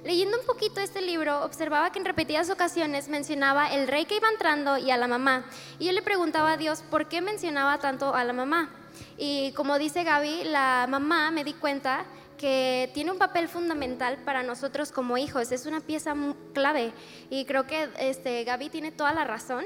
Leyendo 0.04 0.38
un 0.38 0.44
poquito 0.44 0.80
este 0.80 1.00
libro, 1.00 1.44
observaba 1.44 1.92
que 1.92 2.00
en 2.00 2.04
repetidas 2.04 2.50
ocasiones 2.50 3.08
mencionaba 3.08 3.72
el 3.72 3.86
rey 3.86 4.04
que 4.04 4.16
iba 4.16 4.28
entrando 4.28 4.76
y 4.76 4.90
a 4.90 4.96
la 4.96 5.06
mamá. 5.06 5.44
Y 5.78 5.86
yo 5.86 5.92
le 5.92 6.02
preguntaba 6.02 6.52
a 6.52 6.56
Dios 6.56 6.82
por 6.90 7.08
qué 7.08 7.20
mencionaba 7.20 7.78
tanto 7.78 8.14
a 8.14 8.24
la 8.24 8.32
mamá. 8.32 8.70
Y 9.16 9.52
como 9.52 9.78
dice 9.78 10.02
Gaby, 10.02 10.44
la 10.44 10.86
mamá 10.88 11.30
me 11.30 11.44
di 11.44 11.54
cuenta 11.54 12.04
que 12.42 12.90
tiene 12.92 13.12
un 13.12 13.18
papel 13.18 13.46
fundamental 13.46 14.18
para 14.24 14.42
nosotros 14.42 14.90
como 14.90 15.16
hijos, 15.16 15.52
es 15.52 15.64
una 15.64 15.78
pieza 15.78 16.12
clave. 16.52 16.92
Y 17.30 17.44
creo 17.44 17.68
que 17.68 17.88
este, 18.00 18.42
Gaby 18.42 18.68
tiene 18.68 18.90
toda 18.90 19.12
la 19.12 19.22
razón. 19.22 19.64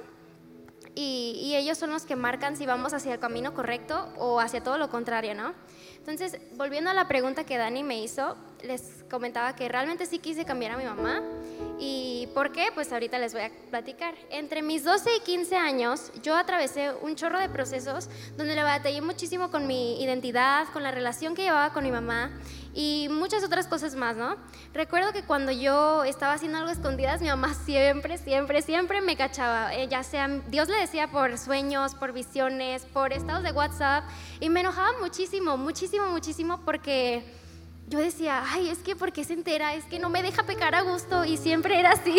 Y, 0.95 1.55
ellos 1.57 1.79
son 1.79 1.91
los 1.91 2.05
que 2.05 2.17
marcan 2.17 2.55
si 2.55 2.67
vamos 2.67 2.93
hacia 2.93 3.15
el 3.15 3.19
camino 3.19 3.55
correcto 3.55 4.13
o 4.19 4.41
hacia 4.41 4.63
todo 4.63 4.77
lo 4.77 4.91
contrario, 4.91 5.35
¿no? 5.35 5.55
Entonces, 5.97 6.39
volviendo 6.57 6.91
a 6.91 6.95
la 6.95 7.09
pregunta 7.09 7.45
que 7.45 7.57
Dani 7.57 7.83
me 7.83 7.99
hizo, 8.03 8.37
les 8.63 9.05
comentaba 9.11 9.55
que 9.55 9.69
realmente 9.69 10.07
sí 10.07 10.19
quise 10.19 10.45
cambiar 10.45 10.73
a 10.73 10.77
mi 10.77 10.85
mamá. 10.85 11.23
¿Y 11.79 12.29
por 12.35 12.53
qué? 12.53 12.69
Pues 12.75 12.93
ahorita 12.93 13.19
les 13.19 13.33
voy 13.33 13.43
a 13.43 13.51
platicar. 13.71 14.15
Entre 14.31 14.63
mis 14.63 14.85
12 14.85 15.17
y 15.17 15.21
15 15.21 15.57
años, 15.57 16.13
yo 16.23 16.37
atravesé 16.37 16.93
un 17.03 17.17
chorro 17.17 17.39
de 17.39 17.49
procesos 17.49 18.09
donde 18.37 18.55
le 18.55 18.63
batallé 18.63 19.01
muchísimo 19.01 19.51
con 19.51 19.67
mi 19.67 20.03
identidad, 20.03 20.67
con 20.73 20.83
la 20.83 20.91
relación 20.91 21.35
que 21.35 21.43
llevaba 21.43 21.73
con 21.73 21.85
mi 21.85 21.91
mamá 21.91 22.31
y 22.75 23.09
muchas 23.11 23.43
otras 23.43 23.67
cosas 23.67 23.95
más, 23.95 24.17
¿no? 24.17 24.37
Recuerdo 24.75 25.13
que 25.13 25.23
cuando 25.23 25.51
yo 25.51 26.05
estaba 26.05 26.35
haciendo 26.35 26.59
algo 26.59 26.71
escondidas, 26.71 27.23
mi 27.23 27.29
mamá 27.29 27.55
siempre, 27.55 28.19
siempre, 28.19 28.61
siempre 28.61 29.01
me 29.01 29.17
cachaba. 29.17 29.75
Eh, 29.75 29.89
ya 29.89 30.03
sea, 30.03 30.29
Dios 30.49 30.69
le 30.69 30.77
decía 30.77 31.09
por 31.09 31.39
sueños, 31.39 31.95
por 31.95 32.13
visiones, 32.13 32.85
por 32.85 33.15
estados 33.15 33.43
de 33.43 33.53
WhatsApp, 33.53 34.05
y 34.41 34.51
me 34.51 34.61
enojaba 34.61 34.91
muchísimo, 35.01 35.57
muchísimo, 35.57 36.07
muchísimo, 36.09 36.61
porque 36.67 37.25
yo 37.89 38.01
decía, 38.01 38.43
ay, 38.49 38.69
es 38.69 38.79
que 38.79 38.97
¿por 38.97 39.13
qué 39.13 39.23
se 39.23 39.33
entera? 39.33 39.75
Es 39.75 39.85
que 39.85 40.01
no 40.01 40.11
me 40.11 40.23
deja 40.23 40.43
pecar 40.43 40.75
a 40.75 40.81
gusto 40.81 41.25
y 41.25 41.37
siempre 41.37 41.79
era 41.79 41.93
así. 41.93 42.19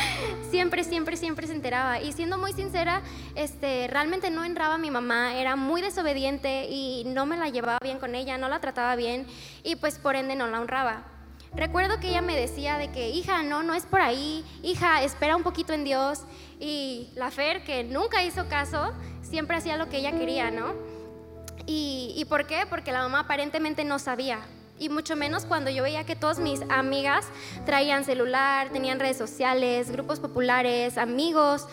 siempre, 0.50 0.82
siempre, 0.82 1.16
siempre 1.16 1.46
se 1.46 1.52
enteraba. 1.52 2.00
Y 2.00 2.12
siendo 2.12 2.36
muy 2.36 2.52
sincera, 2.52 3.00
este, 3.36 3.86
realmente 3.86 4.30
no 4.30 4.44
entraba 4.44 4.76
mi 4.76 4.90
mamá, 4.90 5.36
era 5.36 5.54
muy 5.54 5.82
desobediente 5.82 6.66
y 6.68 7.04
no 7.06 7.26
me 7.26 7.36
la 7.36 7.48
llevaba 7.48 7.78
bien 7.80 7.98
con 7.98 8.16
ella, 8.16 8.38
no 8.38 8.48
la 8.48 8.58
trataba 8.58 8.96
bien 8.96 9.26
y 9.62 9.76
pues 9.76 9.98
por 9.98 10.16
ende 10.16 10.34
no 10.34 10.48
la 10.48 10.60
honraba. 10.60 11.04
Recuerdo 11.54 12.00
que 12.00 12.08
ella 12.08 12.22
me 12.22 12.34
decía 12.34 12.78
de 12.78 12.90
que, 12.90 13.10
hija, 13.10 13.44
no, 13.44 13.62
no 13.62 13.74
es 13.74 13.86
por 13.86 14.00
ahí, 14.00 14.44
hija, 14.64 15.04
espera 15.04 15.36
un 15.36 15.44
poquito 15.44 15.72
en 15.72 15.84
Dios. 15.84 16.22
Y 16.58 17.10
la 17.14 17.30
Fer, 17.30 17.62
que 17.62 17.84
nunca 17.84 18.24
hizo 18.24 18.48
caso, 18.48 18.92
siempre 19.22 19.56
hacía 19.56 19.76
lo 19.76 19.88
que 19.88 19.98
ella 19.98 20.10
quería, 20.10 20.50
¿no? 20.50 20.74
¿Y, 21.66 22.12
¿Y 22.16 22.24
por 22.24 22.48
qué? 22.48 22.66
Porque 22.68 22.90
la 22.90 23.02
mamá 23.02 23.20
aparentemente 23.20 23.84
no 23.84 24.00
sabía, 24.00 24.40
y 24.78 24.88
mucho 24.88 25.16
menos 25.16 25.44
cuando 25.44 25.70
yo 25.70 25.82
veía 25.82 26.04
que 26.04 26.16
todas 26.16 26.38
mis 26.38 26.60
amigas 26.68 27.26
traían 27.64 28.04
celular, 28.04 28.70
tenían 28.70 28.98
redes 29.00 29.16
sociales, 29.16 29.90
grupos 29.90 30.20
populares, 30.20 30.98
amigos, 30.98 31.66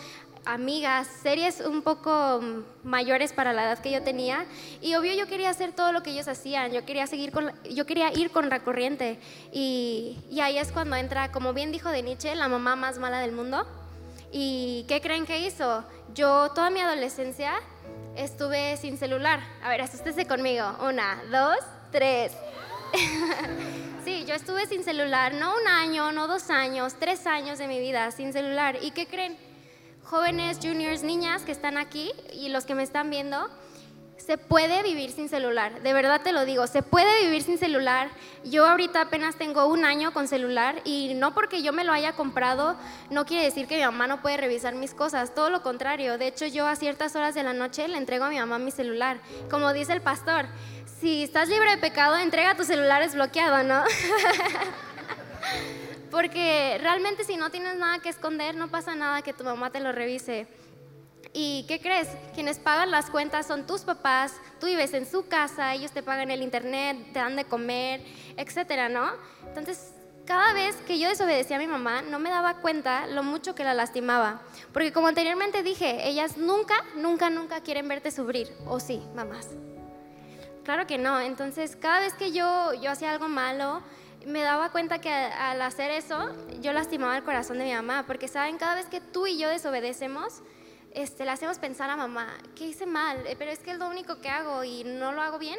amigas, 0.44 1.08
series 1.22 1.60
un 1.60 1.82
poco 1.82 2.40
mayores 2.82 3.32
para 3.32 3.52
la 3.52 3.64
edad 3.64 3.78
que 3.78 3.90
yo 3.90 4.02
tenía 4.02 4.44
y 4.80 4.94
obvio 4.94 5.14
yo 5.14 5.26
quería 5.26 5.50
hacer 5.50 5.72
todo 5.72 5.92
lo 5.92 6.02
que 6.02 6.10
ellos 6.10 6.28
hacían, 6.28 6.72
yo 6.72 6.84
quería 6.84 7.06
seguir 7.06 7.30
con 7.32 7.52
yo 7.70 7.86
quería 7.86 8.12
ir 8.12 8.30
con 8.30 8.48
la 8.48 8.60
corriente 8.60 9.18
y, 9.52 10.18
y 10.30 10.40
ahí 10.40 10.58
es 10.58 10.72
cuando 10.72 10.96
entra, 10.96 11.30
como 11.30 11.52
bien 11.52 11.72
dijo 11.72 11.90
de 11.90 12.02
Nietzsche, 12.02 12.34
la 12.34 12.48
mamá 12.48 12.76
más 12.76 12.98
mala 12.98 13.20
del 13.20 13.32
mundo. 13.32 13.66
¿Y 14.34 14.86
qué 14.88 15.02
creen 15.02 15.26
que 15.26 15.46
hizo? 15.46 15.84
Yo 16.14 16.50
toda 16.54 16.70
mi 16.70 16.80
adolescencia 16.80 17.52
estuve 18.16 18.78
sin 18.78 18.96
celular. 18.96 19.40
A 19.62 19.68
ver, 19.68 19.82
asústese 19.82 20.26
conmigo. 20.26 20.64
Una, 20.80 21.22
dos, 21.30 21.58
tres. 21.90 22.32
sí, 24.04 24.24
yo 24.26 24.34
estuve 24.34 24.66
sin 24.66 24.84
celular, 24.84 25.34
no 25.34 25.54
un 25.56 25.68
año, 25.68 26.12
no 26.12 26.26
dos 26.26 26.50
años, 26.50 26.94
tres 26.98 27.26
años 27.26 27.58
de 27.58 27.68
mi 27.68 27.80
vida 27.80 28.10
sin 28.10 28.32
celular. 28.32 28.78
¿Y 28.82 28.90
qué 28.90 29.06
creen? 29.06 29.36
Jóvenes, 30.04 30.58
juniors, 30.62 31.02
niñas 31.02 31.42
que 31.42 31.52
están 31.52 31.78
aquí 31.78 32.12
y 32.32 32.48
los 32.48 32.64
que 32.64 32.74
me 32.74 32.82
están 32.82 33.08
viendo, 33.10 33.48
se 34.24 34.38
puede 34.38 34.82
vivir 34.84 35.10
sin 35.10 35.28
celular, 35.28 35.82
de 35.82 35.92
verdad 35.92 36.22
te 36.22 36.32
lo 36.32 36.44
digo, 36.44 36.66
se 36.68 36.82
puede 36.82 37.24
vivir 37.24 37.42
sin 37.42 37.58
celular. 37.58 38.08
Yo 38.44 38.66
ahorita 38.66 39.00
apenas 39.00 39.36
tengo 39.36 39.66
un 39.66 39.84
año 39.84 40.12
con 40.12 40.28
celular 40.28 40.80
y 40.84 41.14
no 41.14 41.34
porque 41.34 41.62
yo 41.62 41.72
me 41.72 41.82
lo 41.82 41.92
haya 41.92 42.12
comprado, 42.12 42.76
no 43.10 43.26
quiere 43.26 43.44
decir 43.44 43.66
que 43.66 43.76
mi 43.76 43.82
mamá 43.82 44.06
no 44.06 44.22
puede 44.22 44.36
revisar 44.36 44.74
mis 44.74 44.94
cosas, 44.94 45.34
todo 45.34 45.50
lo 45.50 45.62
contrario. 45.62 46.18
De 46.18 46.28
hecho, 46.28 46.46
yo 46.46 46.66
a 46.66 46.76
ciertas 46.76 47.16
horas 47.16 47.34
de 47.34 47.42
la 47.42 47.52
noche 47.52 47.88
le 47.88 47.98
entrego 47.98 48.24
a 48.24 48.28
mi 48.28 48.38
mamá 48.38 48.58
mi 48.58 48.70
celular. 48.70 49.18
Como 49.50 49.72
dice 49.72 49.92
el 49.92 50.02
pastor, 50.02 50.46
si 51.02 51.24
estás 51.24 51.48
libre 51.48 51.68
de 51.68 51.78
pecado, 51.78 52.16
entrega 52.16 52.54
tu 52.54 52.62
celular 52.62 53.02
desbloqueado, 53.02 53.64
¿no? 53.64 53.82
Porque 56.12 56.78
realmente 56.80 57.24
si 57.24 57.36
no 57.36 57.50
tienes 57.50 57.74
nada 57.74 57.98
que 57.98 58.08
esconder, 58.08 58.54
no 58.54 58.68
pasa 58.68 58.94
nada 58.94 59.20
que 59.20 59.32
tu 59.32 59.42
mamá 59.42 59.70
te 59.70 59.80
lo 59.80 59.90
revise. 59.90 60.46
¿Y 61.32 61.64
qué 61.66 61.80
crees? 61.80 62.06
Quienes 62.36 62.60
pagan 62.60 62.92
las 62.92 63.10
cuentas 63.10 63.48
son 63.48 63.66
tus 63.66 63.80
papás, 63.80 64.34
tú 64.60 64.66
vives 64.66 64.94
en 64.94 65.04
su 65.04 65.26
casa, 65.26 65.74
ellos 65.74 65.90
te 65.90 66.04
pagan 66.04 66.30
el 66.30 66.40
internet, 66.40 66.96
te 67.12 67.18
dan 67.18 67.34
de 67.34 67.46
comer, 67.46 68.04
etcétera, 68.36 68.88
¿no? 68.88 69.10
Entonces, 69.48 69.94
cada 70.24 70.52
vez 70.52 70.76
que 70.86 71.00
yo 71.00 71.08
desobedecía 71.08 71.56
a 71.56 71.58
mi 71.58 71.66
mamá, 71.66 72.02
no 72.02 72.20
me 72.20 72.30
daba 72.30 72.58
cuenta 72.58 73.08
lo 73.08 73.24
mucho 73.24 73.56
que 73.56 73.64
la 73.64 73.74
lastimaba. 73.74 74.40
Porque 74.72 74.92
como 74.92 75.08
anteriormente 75.08 75.64
dije, 75.64 76.08
ellas 76.08 76.36
nunca, 76.36 76.76
nunca, 76.94 77.28
nunca 77.28 77.60
quieren 77.60 77.88
verte 77.88 78.12
sufrir. 78.12 78.52
¿O 78.66 78.78
sí, 78.78 79.02
mamás? 79.16 79.48
Claro 80.64 80.86
que 80.86 80.98
no. 80.98 81.20
Entonces, 81.20 81.76
cada 81.76 82.00
vez 82.00 82.14
que 82.14 82.32
yo, 82.32 82.72
yo 82.74 82.90
hacía 82.90 83.10
algo 83.10 83.28
malo, 83.28 83.82
me 84.26 84.42
daba 84.42 84.70
cuenta 84.70 85.00
que 85.00 85.10
al 85.10 85.60
hacer 85.62 85.90
eso, 85.90 86.34
yo 86.60 86.72
lastimaba 86.72 87.16
el 87.16 87.24
corazón 87.24 87.58
de 87.58 87.64
mi 87.64 87.72
mamá. 87.72 88.04
Porque, 88.06 88.28
¿saben? 88.28 88.58
Cada 88.58 88.76
vez 88.76 88.86
que 88.86 89.00
tú 89.00 89.26
y 89.26 89.38
yo 89.38 89.48
desobedecemos, 89.48 90.42
este, 90.94 91.24
le 91.24 91.30
hacemos 91.30 91.58
pensar 91.58 91.90
a 91.90 91.96
mamá, 91.96 92.28
¿qué 92.54 92.66
hice 92.66 92.86
mal? 92.86 93.26
Eh, 93.26 93.34
pero 93.38 93.50
es 93.50 93.60
que 93.60 93.72
es 93.72 93.78
lo 93.78 93.88
único 93.88 94.20
que 94.20 94.28
hago 94.28 94.62
y 94.62 94.84
no 94.84 95.12
lo 95.12 95.22
hago 95.22 95.38
bien. 95.38 95.58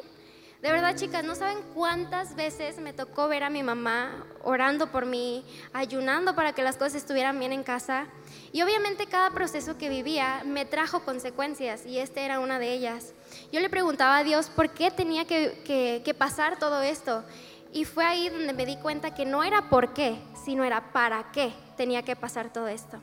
De 0.61 0.71
verdad, 0.71 0.95
chicas, 0.95 1.25
no 1.25 1.35
saben 1.35 1.57
cuántas 1.73 2.35
veces 2.35 2.79
me 2.79 2.93
tocó 2.93 3.27
ver 3.27 3.43
a 3.43 3.49
mi 3.49 3.63
mamá 3.63 4.25
orando 4.43 4.91
por 4.91 5.05
mí, 5.05 5.43
ayunando 5.73 6.35
para 6.35 6.53
que 6.53 6.63
las 6.63 6.77
cosas 6.77 6.95
estuvieran 6.95 7.37
bien 7.37 7.51
en 7.51 7.63
casa. 7.63 8.05
Y 8.53 8.61
obviamente 8.61 9.07
cada 9.07 9.31
proceso 9.31 9.77
que 9.77 9.89
vivía 9.89 10.43
me 10.45 10.63
trajo 10.63 11.01
consecuencias 11.01 11.85
y 11.85 11.97
esta 11.97 12.21
era 12.21 12.39
una 12.39 12.59
de 12.59 12.71
ellas. 12.71 13.13
Yo 13.51 13.59
le 13.59 13.69
preguntaba 13.69 14.17
a 14.17 14.23
Dios 14.23 14.49
por 14.49 14.69
qué 14.69 14.91
tenía 14.91 15.25
que, 15.25 16.01
que 16.05 16.13
pasar 16.13 16.59
todo 16.59 16.81
esto. 16.81 17.25
Y 17.73 17.85
fue 17.85 18.05
ahí 18.05 18.29
donde 18.29 18.53
me 18.53 18.67
di 18.67 18.77
cuenta 18.77 19.15
que 19.15 19.25
no 19.25 19.43
era 19.43 19.69
por 19.69 19.93
qué, 19.93 20.19
sino 20.45 20.63
era 20.63 20.93
para 20.93 21.31
qué 21.31 21.51
tenía 21.75 22.03
que 22.03 22.15
pasar 22.15 22.53
todo 22.53 22.67
esto. 22.67 22.99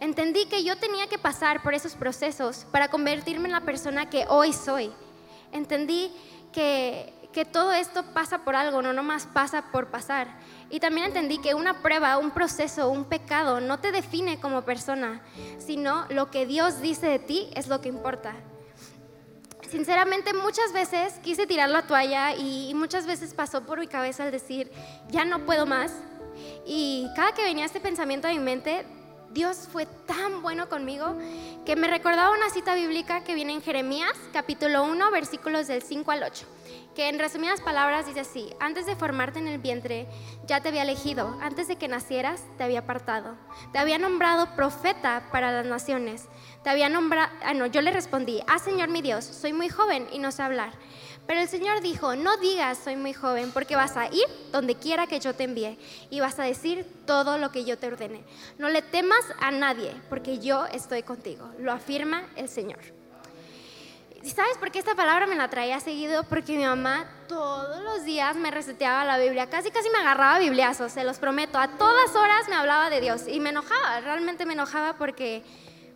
Entendí 0.00 0.46
que 0.46 0.64
yo 0.64 0.76
tenía 0.76 1.06
que 1.06 1.18
pasar 1.18 1.62
por 1.62 1.74
esos 1.74 1.94
procesos 1.94 2.66
para 2.72 2.88
convertirme 2.88 3.46
en 3.46 3.52
la 3.52 3.60
persona 3.60 4.10
que 4.10 4.26
hoy 4.28 4.52
soy. 4.52 4.90
Entendí 5.52 6.12
que, 6.52 7.12
todo 7.44 7.72
esto 7.72 8.04
pasa 8.14 8.38
por 8.38 8.56
algo, 8.56 8.82
no 8.82 8.92
nomás 8.92 9.26
pasa 9.26 9.70
por 9.70 9.88
pasar. 9.88 10.28
Y 10.70 10.80
también 10.80 11.06
entendí 11.06 11.38
que 11.38 11.54
una 11.54 11.82
prueba, 11.82 12.18
un 12.18 12.30
proceso, 12.30 12.90
un 12.90 13.04
pecado 13.04 13.60
no 13.60 13.78
te 13.78 13.92
define 13.92 14.40
como 14.40 14.62
persona, 14.62 15.22
sino 15.58 16.06
lo 16.08 16.30
que 16.30 16.46
Dios 16.46 16.80
dice 16.80 17.06
de 17.06 17.18
ti 17.18 17.50
es 17.54 17.68
lo 17.68 17.80
que 17.80 17.88
importa. 17.88 18.34
Sinceramente 19.68 20.32
muchas 20.32 20.72
veces 20.72 21.14
quise 21.22 21.46
tirar 21.46 21.68
la 21.68 21.86
toalla 21.86 22.34
y 22.34 22.72
muchas 22.74 23.06
veces 23.06 23.34
pasó 23.34 23.64
por 23.64 23.78
mi 23.78 23.86
cabeza 23.86 24.24
el 24.24 24.32
decir, 24.32 24.72
ya 25.10 25.24
no 25.24 25.44
puedo 25.44 25.66
más. 25.66 25.92
Y 26.66 27.08
cada 27.14 27.32
que 27.32 27.42
venía 27.42 27.66
este 27.66 27.80
pensamiento 27.80 28.28
a 28.28 28.30
mi 28.30 28.38
mente, 28.38 28.86
Dios 29.30 29.68
fue 29.70 29.84
tan 30.06 30.40
bueno 30.40 30.70
conmigo 30.70 31.14
que 31.66 31.76
me 31.76 31.86
recordaba 31.86 32.34
una 32.34 32.48
cita 32.48 32.74
bíblica 32.74 33.24
que 33.24 33.34
viene 33.34 33.52
en 33.52 33.62
Jeremías 33.62 34.12
capítulo 34.32 34.84
1 34.84 35.10
versículos 35.10 35.66
del 35.66 35.82
5 35.82 36.10
al 36.10 36.22
8, 36.22 36.46
que 36.94 37.10
en 37.10 37.18
resumidas 37.18 37.60
palabras 37.60 38.06
dice 38.06 38.20
así, 38.20 38.48
antes 38.58 38.86
de 38.86 38.96
formarte 38.96 39.38
en 39.38 39.46
el 39.46 39.58
vientre 39.58 40.06
ya 40.46 40.62
te 40.62 40.68
había 40.68 40.82
elegido, 40.82 41.38
antes 41.42 41.68
de 41.68 41.76
que 41.76 41.88
nacieras 41.88 42.42
te 42.56 42.64
había 42.64 42.80
apartado, 42.80 43.36
te 43.70 43.78
había 43.78 43.98
nombrado 43.98 44.56
profeta 44.56 45.28
para 45.30 45.52
las 45.52 45.66
naciones, 45.66 46.26
te 46.64 46.70
había 46.70 46.88
nombrado, 46.88 47.30
ah 47.44 47.52
no, 47.52 47.66
yo 47.66 47.82
le 47.82 47.90
respondí, 47.90 48.42
ah 48.46 48.58
Señor 48.58 48.88
mi 48.88 49.02
Dios, 49.02 49.26
soy 49.26 49.52
muy 49.52 49.68
joven 49.68 50.08
y 50.10 50.20
no 50.20 50.32
sé 50.32 50.42
hablar. 50.42 50.72
Pero 51.28 51.42
el 51.42 51.48
Señor 51.48 51.82
dijo, 51.82 52.16
no 52.16 52.38
digas 52.38 52.78
soy 52.82 52.96
muy 52.96 53.12
joven, 53.12 53.52
porque 53.52 53.76
vas 53.76 53.98
a 53.98 54.06
ir 54.06 54.24
donde 54.50 54.76
quiera 54.76 55.06
que 55.06 55.20
yo 55.20 55.34
te 55.34 55.44
envíe 55.44 55.78
y 56.08 56.20
vas 56.20 56.38
a 56.38 56.44
decir 56.44 56.86
todo 57.04 57.36
lo 57.36 57.52
que 57.52 57.66
yo 57.66 57.76
te 57.76 57.86
ordene. 57.86 58.24
No 58.56 58.70
le 58.70 58.80
temas 58.80 59.20
a 59.38 59.50
nadie, 59.50 59.92
porque 60.08 60.38
yo 60.38 60.64
estoy 60.64 61.02
contigo. 61.02 61.46
Lo 61.58 61.70
afirma 61.70 62.22
el 62.34 62.48
Señor. 62.48 62.78
¿Y 64.22 64.30
sabes 64.30 64.56
por 64.56 64.70
qué 64.70 64.78
esta 64.78 64.94
palabra 64.94 65.26
me 65.26 65.36
la 65.36 65.50
traía 65.50 65.78
seguido? 65.80 66.24
Porque 66.24 66.56
mi 66.56 66.64
mamá 66.64 67.06
todos 67.28 67.82
los 67.82 68.04
días 68.04 68.34
me 68.34 68.50
reseteaba 68.50 69.04
la 69.04 69.18
Biblia, 69.18 69.50
casi 69.50 69.70
casi 69.70 69.90
me 69.90 69.98
agarraba 69.98 70.38
bibliazos, 70.38 70.92
se 70.92 71.04
los 71.04 71.18
prometo. 71.18 71.58
A 71.58 71.68
todas 71.76 72.16
horas 72.16 72.48
me 72.48 72.56
hablaba 72.56 72.88
de 72.88 73.02
Dios 73.02 73.28
y 73.28 73.38
me 73.38 73.50
enojaba, 73.50 74.00
realmente 74.00 74.46
me 74.46 74.54
enojaba 74.54 74.94
porque 74.94 75.44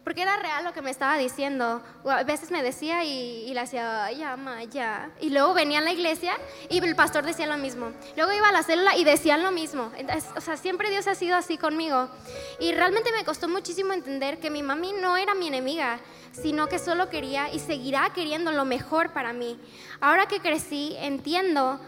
porque 0.04 0.22
era 0.22 0.36
real 0.36 0.64
lo 0.64 0.72
que 0.72 0.82
me 0.82 0.90
estaba 0.90 1.16
diciendo. 1.16 1.82
A 2.04 2.24
veces 2.24 2.50
me 2.50 2.62
decía 2.62 3.04
y, 3.04 3.52
le 3.52 3.60
hacía, 3.60 4.10
ya, 4.12 4.36
ma, 4.36 4.64
ya. 4.64 5.10
Y 5.20 5.30
luego 5.30 5.54
venía 5.54 5.78
a 5.78 5.82
la 5.82 5.92
iglesia 5.92 6.36
y 6.68 6.78
el 6.78 6.96
pastor 6.96 7.24
decía 7.24 7.46
lo 7.46 7.56
mismo. 7.56 7.92
Luego 8.16 8.32
iba 8.32 8.48
a 8.48 8.52
la 8.52 8.62
célula 8.62 8.96
y 8.96 9.04
decían 9.04 9.42
lo 9.42 9.52
mismo. 9.52 9.92
o 10.36 10.40
sea, 10.40 10.56
siempre 10.56 10.90
Dios 10.90 11.06
ha 11.06 11.14
sido 11.14 11.36
así 11.36 11.56
conmigo. 11.56 12.08
Y 12.58 12.72
realmente 12.72 13.10
me 13.16 13.24
costó 13.24 13.48
muchísimo 13.48 13.92
entender 13.92 14.38
que 14.38 14.50
mi 14.50 14.62
mami 14.62 14.92
no 14.92 15.16
era 15.16 15.34
mi 15.34 15.48
enemiga, 15.48 16.00
sino 16.32 16.68
que 16.68 16.78
solo 16.78 17.08
quería 17.08 17.52
y 17.52 17.60
seguirá 17.60 18.10
queriendo 18.14 18.50
lo 18.50 18.64
mejor 18.64 19.12
para 19.12 19.32
mí. 19.32 19.58
Ahora 20.00 20.26
que 20.26 20.40
crecí, 20.40 20.96
entiendo 20.98 21.78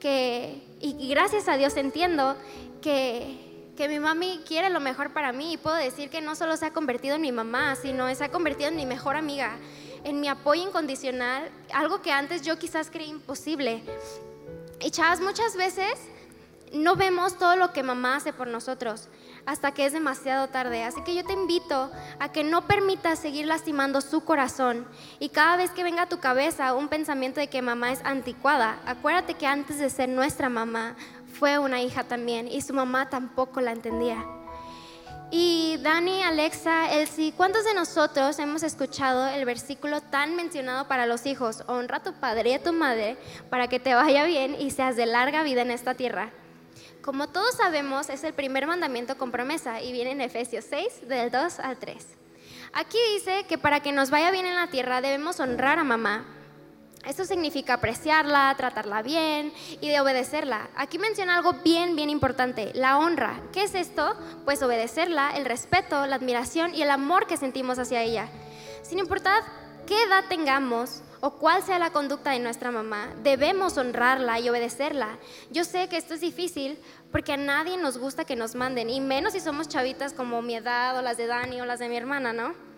que, 0.00 0.62
y 0.80 1.08
gracias 1.08 1.46
a 1.48 1.56
Dios 1.56 1.76
entiendo 1.76 2.36
que 2.80 3.49
que 3.80 3.88
mi 3.88 3.98
mami 3.98 4.42
quiere 4.46 4.68
lo 4.68 4.78
mejor 4.78 5.14
para 5.14 5.32
mí 5.32 5.54
y 5.54 5.56
puedo 5.56 5.74
decir 5.74 6.10
que 6.10 6.20
no 6.20 6.36
solo 6.36 6.54
se 6.58 6.66
ha 6.66 6.70
convertido 6.70 7.14
en 7.14 7.22
mi 7.22 7.32
mamá, 7.32 7.76
sino 7.76 8.14
se 8.14 8.24
ha 8.24 8.30
convertido 8.30 8.68
en 8.68 8.76
mi 8.76 8.84
mejor 8.84 9.16
amiga, 9.16 9.56
en 10.04 10.20
mi 10.20 10.28
apoyo 10.28 10.62
incondicional, 10.62 11.50
algo 11.72 12.02
que 12.02 12.12
antes 12.12 12.42
yo 12.42 12.58
quizás 12.58 12.90
creí 12.90 13.08
imposible. 13.08 13.82
Y 14.82 14.90
chavas, 14.90 15.22
muchas 15.22 15.56
veces 15.56 15.94
no 16.74 16.94
vemos 16.94 17.38
todo 17.38 17.56
lo 17.56 17.72
que 17.72 17.82
mamá 17.82 18.16
hace 18.16 18.34
por 18.34 18.48
nosotros 18.48 19.08
hasta 19.46 19.72
que 19.72 19.86
es 19.86 19.94
demasiado 19.94 20.48
tarde. 20.48 20.82
Así 20.82 21.02
que 21.02 21.14
yo 21.14 21.24
te 21.24 21.32
invito 21.32 21.90
a 22.18 22.30
que 22.30 22.44
no 22.44 22.66
permitas 22.66 23.18
seguir 23.18 23.46
lastimando 23.46 24.02
su 24.02 24.24
corazón 24.24 24.86
y 25.18 25.30
cada 25.30 25.56
vez 25.56 25.70
que 25.70 25.84
venga 25.84 26.02
a 26.02 26.08
tu 26.08 26.20
cabeza 26.20 26.74
un 26.74 26.88
pensamiento 26.88 27.40
de 27.40 27.48
que 27.48 27.62
mamá 27.62 27.92
es 27.92 28.04
anticuada, 28.04 28.78
acuérdate 28.84 29.34
que 29.34 29.46
antes 29.46 29.78
de 29.78 29.88
ser 29.88 30.10
nuestra 30.10 30.50
mamá 30.50 30.96
fue 31.30 31.58
una 31.58 31.80
hija 31.80 32.04
también 32.04 32.48
y 32.48 32.60
su 32.62 32.74
mamá 32.74 33.08
tampoco 33.08 33.60
la 33.60 33.72
entendía. 33.72 34.24
Y 35.32 35.76
Dani, 35.80 36.24
Alexa, 36.24 36.92
Elsie, 36.92 37.32
¿cuántos 37.36 37.64
de 37.64 37.72
nosotros 37.72 38.36
hemos 38.40 38.64
escuchado 38.64 39.28
el 39.28 39.44
versículo 39.44 40.00
tan 40.00 40.34
mencionado 40.34 40.88
para 40.88 41.06
los 41.06 41.24
hijos? 41.24 41.62
Honra 41.68 41.98
a 41.98 42.02
tu 42.02 42.12
padre 42.14 42.50
y 42.50 42.54
a 42.54 42.62
tu 42.62 42.72
madre 42.72 43.16
para 43.48 43.68
que 43.68 43.78
te 43.78 43.94
vaya 43.94 44.24
bien 44.24 44.56
y 44.58 44.72
seas 44.72 44.96
de 44.96 45.06
larga 45.06 45.44
vida 45.44 45.62
en 45.62 45.70
esta 45.70 45.94
tierra. 45.94 46.30
Como 47.00 47.28
todos 47.28 47.54
sabemos, 47.54 48.10
es 48.10 48.24
el 48.24 48.34
primer 48.34 48.66
mandamiento 48.66 49.16
con 49.16 49.30
promesa 49.30 49.80
y 49.80 49.92
viene 49.92 50.10
en 50.10 50.20
Efesios 50.20 50.64
6, 50.68 51.08
del 51.08 51.30
2 51.30 51.60
al 51.60 51.78
3. 51.78 52.06
Aquí 52.72 52.98
dice 53.14 53.44
que 53.48 53.56
para 53.56 53.80
que 53.80 53.92
nos 53.92 54.10
vaya 54.10 54.32
bien 54.32 54.46
en 54.46 54.56
la 54.56 54.66
tierra 54.66 55.00
debemos 55.00 55.38
honrar 55.38 55.78
a 55.78 55.84
mamá, 55.84 56.24
esto 57.06 57.24
significa 57.24 57.74
apreciarla, 57.74 58.54
tratarla 58.56 59.02
bien 59.02 59.52
y 59.80 59.88
de 59.88 60.00
obedecerla. 60.00 60.68
Aquí 60.76 60.98
menciona 60.98 61.36
algo 61.36 61.54
bien, 61.64 61.96
bien 61.96 62.10
importante, 62.10 62.72
la 62.74 62.98
honra. 62.98 63.40
¿Qué 63.52 63.62
es 63.64 63.74
esto? 63.74 64.14
Pues 64.44 64.62
obedecerla, 64.62 65.32
el 65.36 65.46
respeto, 65.46 66.06
la 66.06 66.16
admiración 66.16 66.74
y 66.74 66.82
el 66.82 66.90
amor 66.90 67.26
que 67.26 67.36
sentimos 67.36 67.78
hacia 67.78 68.02
ella. 68.02 68.28
Sin 68.82 68.98
importar 68.98 69.42
qué 69.86 70.02
edad 70.02 70.24
tengamos 70.28 71.02
o 71.20 71.32
cuál 71.32 71.62
sea 71.62 71.78
la 71.78 71.90
conducta 71.90 72.30
de 72.30 72.38
nuestra 72.38 72.70
mamá, 72.70 73.08
debemos 73.22 73.76
honrarla 73.76 74.38
y 74.38 74.48
obedecerla. 74.48 75.18
Yo 75.50 75.64
sé 75.64 75.88
que 75.88 75.96
esto 75.96 76.14
es 76.14 76.20
difícil 76.20 76.78
porque 77.10 77.32
a 77.32 77.36
nadie 77.36 77.76
nos 77.76 77.98
gusta 77.98 78.24
que 78.24 78.36
nos 78.36 78.54
manden, 78.54 78.88
y 78.88 79.00
menos 79.00 79.32
si 79.32 79.40
somos 79.40 79.68
chavitas 79.68 80.12
como 80.12 80.42
mi 80.42 80.54
edad 80.54 80.96
o 80.98 81.02
las 81.02 81.16
de 81.16 81.26
Dani 81.26 81.60
o 81.60 81.66
las 81.66 81.78
de 81.78 81.88
mi 81.88 81.96
hermana, 81.96 82.32
¿no? 82.32 82.69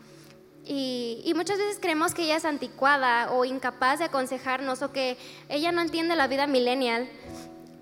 Y, 0.65 1.33
muchas 1.35 1.59
veces 1.59 1.79
creemos 1.81 2.15
que 2.15 2.23
ella 2.23 2.37
es 2.37 2.45
anticuada 2.45 3.33
o 3.33 3.45
incapaz 3.45 3.99
de 3.99 4.05
aconsejarnos 4.05 4.83
o 4.83 4.93
que 4.93 5.17
ella 5.49 5.73
no 5.73 5.81
entiende 5.81 6.15
la 6.15 6.29
vida 6.29 6.47
millennial, 6.47 7.09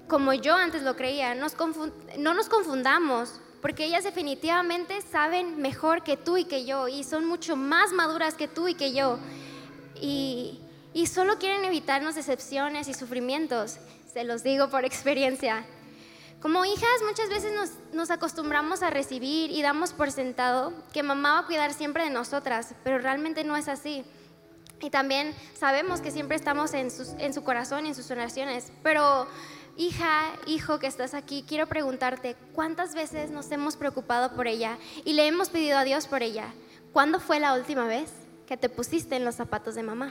como 0.08 0.32
yo 0.32 0.54
antes 0.54 0.82
lo 0.82 0.96
creía. 0.96 1.34
no 1.34 2.34
nos 2.34 2.49
confundamos, 2.49 3.40
porque 3.60 3.84
ellas 3.84 4.04
definitivamente 4.04 5.02
saben 5.02 5.60
mejor 5.60 6.02
que 6.02 6.16
tú 6.16 6.38
y 6.38 6.44
que 6.44 6.64
yo 6.64 6.88
y 6.88 7.04
son 7.04 7.26
mucho 7.26 7.56
más 7.56 7.92
maduras 7.92 8.34
que 8.34 8.49
tú 8.49 8.68
y 8.68 8.75
que 8.75 8.92
yo. 8.94 9.18
Y, 10.00 10.60
y 10.94 11.06
solo 11.06 11.38
quieren 11.38 11.64
evitarnos 11.64 12.14
decepciones 12.14 12.88
y 12.88 12.94
sufrimientos, 12.94 13.76
se 14.12 14.25
los 14.25 14.42
digo 14.42 14.68
por 14.70 14.84
experiencia. 14.87 15.66
Como 16.40 16.64
hijas 16.64 16.88
muchas 17.06 17.28
veces 17.28 17.52
nos, 17.92 18.11
acostumbramos 18.11 18.82
a 18.82 18.88
recibir 18.88 19.50
y 19.50 19.61
damos 19.61 19.92
por 19.92 20.11
sentado 20.11 20.73
que 20.90 21.02
mamá 21.02 21.35
va 21.35 21.38
a 21.40 21.47
cuidar 21.47 21.75
siempre 21.75 22.04
de 22.04 22.11
nosotras, 22.11 22.75
pero 22.82 22.99
realmente 22.99 23.44
no 23.44 23.59
es 23.59 23.68
así. 23.68 24.04
Y 24.80 24.88
también 24.88 25.35
sabemos 25.52 26.00
que 26.00 26.11
siempre 26.11 26.37
estamos 26.37 26.73
en, 26.73 26.88
en 27.18 27.35
su 27.35 27.44
corazón 27.44 27.85
y 27.85 27.90
en 27.90 27.94
sus 27.94 28.11
oraciones, 28.11 28.73
pero 28.82 29.26
hija, 29.76 30.32
hijo 30.47 30.78
que 30.78 30.87
estás 30.87 31.12
aquí, 31.12 31.44
quiero 31.47 31.66
preguntarte, 31.66 32.37
¿cuántas 32.54 32.94
veces 32.94 33.30
nos 33.30 33.52
hemos 33.52 33.76
preocupado 33.76 34.35
por 34.35 34.47
ella 34.47 34.78
y 35.04 35.12
le 35.12 35.26
hemos 35.26 35.50
pedido 35.50 35.76
a 35.76 35.85
Dios 35.85 36.06
por 36.06 36.23
ella? 36.23 36.54
¿Cuándo 36.94 37.20
fue 37.20 37.38
la 37.38 37.52
última 37.52 37.85
vez 37.85 38.11
que 38.47 38.56
te 38.56 38.70
pusiste 38.70 39.14
en 39.16 39.26
los 39.26 39.35
zapatos 39.35 39.75
de 39.75 39.82
mamá? 39.82 40.11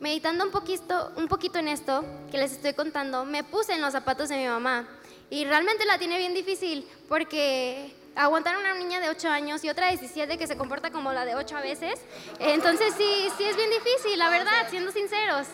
Meditando 0.00 0.44
un 0.44 0.50
poquito, 0.50 1.12
un 1.16 1.28
poquito 1.28 1.60
en 1.60 1.68
esto 1.68 2.04
que 2.32 2.38
les 2.38 2.50
estoy 2.50 2.74
contando, 2.74 3.24
me 3.24 3.44
puse 3.44 3.72
en 3.74 3.80
los 3.80 3.92
zapatos 3.92 4.28
de 4.28 4.36
mi 4.36 4.48
mamá 4.48 4.88
y 5.32 5.46
realmente 5.46 5.86
la 5.86 5.96
tiene 5.96 6.18
bien 6.18 6.34
difícil 6.34 6.86
porque 7.08 7.90
aguantar 8.14 8.54
a 8.54 8.58
una 8.58 8.74
niña 8.74 9.00
de 9.00 9.08
8 9.08 9.30
años 9.30 9.64
y 9.64 9.70
otra 9.70 9.86
de 9.86 9.96
17 9.96 10.36
que 10.36 10.46
se 10.46 10.58
comporta 10.58 10.90
como 10.90 11.10
la 11.14 11.24
de 11.24 11.34
8 11.34 11.56
a 11.56 11.62
veces. 11.62 11.98
Entonces 12.38 12.92
sí, 12.98 13.28
sí 13.38 13.44
es 13.44 13.56
bien 13.56 13.70
difícil, 13.70 14.18
la 14.18 14.28
verdad, 14.28 14.68
siendo 14.68 14.92
sinceros. 14.92 15.46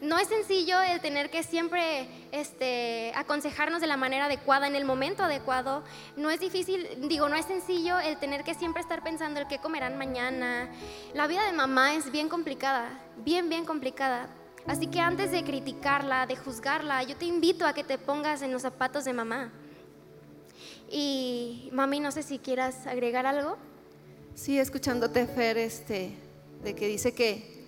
No 0.00 0.18
es 0.18 0.26
sencillo 0.28 0.80
el 0.80 1.02
tener 1.02 1.28
que 1.28 1.42
siempre 1.42 2.08
este, 2.32 3.12
aconsejarnos 3.14 3.82
de 3.82 3.88
la 3.88 3.98
manera 3.98 4.24
adecuada, 4.24 4.66
en 4.66 4.74
el 4.74 4.86
momento 4.86 5.22
adecuado. 5.22 5.84
No 6.16 6.30
es 6.30 6.40
difícil, 6.40 6.88
digo, 7.06 7.28
no 7.28 7.36
es 7.36 7.44
sencillo 7.44 8.00
el 8.00 8.16
tener 8.16 8.42
que 8.42 8.54
siempre 8.54 8.80
estar 8.80 9.02
pensando 9.02 9.38
el 9.38 9.48
qué 9.48 9.58
comerán 9.58 9.98
mañana. 9.98 10.70
La 11.12 11.26
vida 11.26 11.44
de 11.44 11.52
mamá 11.52 11.94
es 11.94 12.10
bien 12.10 12.30
complicada, 12.30 12.88
bien, 13.18 13.50
bien 13.50 13.66
complicada. 13.66 14.30
Así 14.66 14.86
que 14.86 15.00
antes 15.00 15.32
de 15.32 15.42
criticarla, 15.42 16.26
de 16.26 16.36
juzgarla, 16.36 17.02
yo 17.02 17.16
te 17.16 17.24
invito 17.24 17.66
a 17.66 17.72
que 17.72 17.84
te 17.84 17.98
pongas 17.98 18.42
en 18.42 18.52
los 18.52 18.62
zapatos 18.62 19.04
de 19.04 19.12
mamá. 19.12 19.50
Y 20.90 21.70
mami, 21.72 22.00
no 22.00 22.12
sé 22.12 22.22
si 22.22 22.38
quieras 22.38 22.86
agregar 22.86 23.26
algo. 23.26 23.56
Sí, 24.34 24.58
escuchándote, 24.58 25.26
Fer, 25.26 25.56
este, 25.58 26.14
de 26.62 26.74
que 26.74 26.86
dice 26.86 27.14
que, 27.14 27.66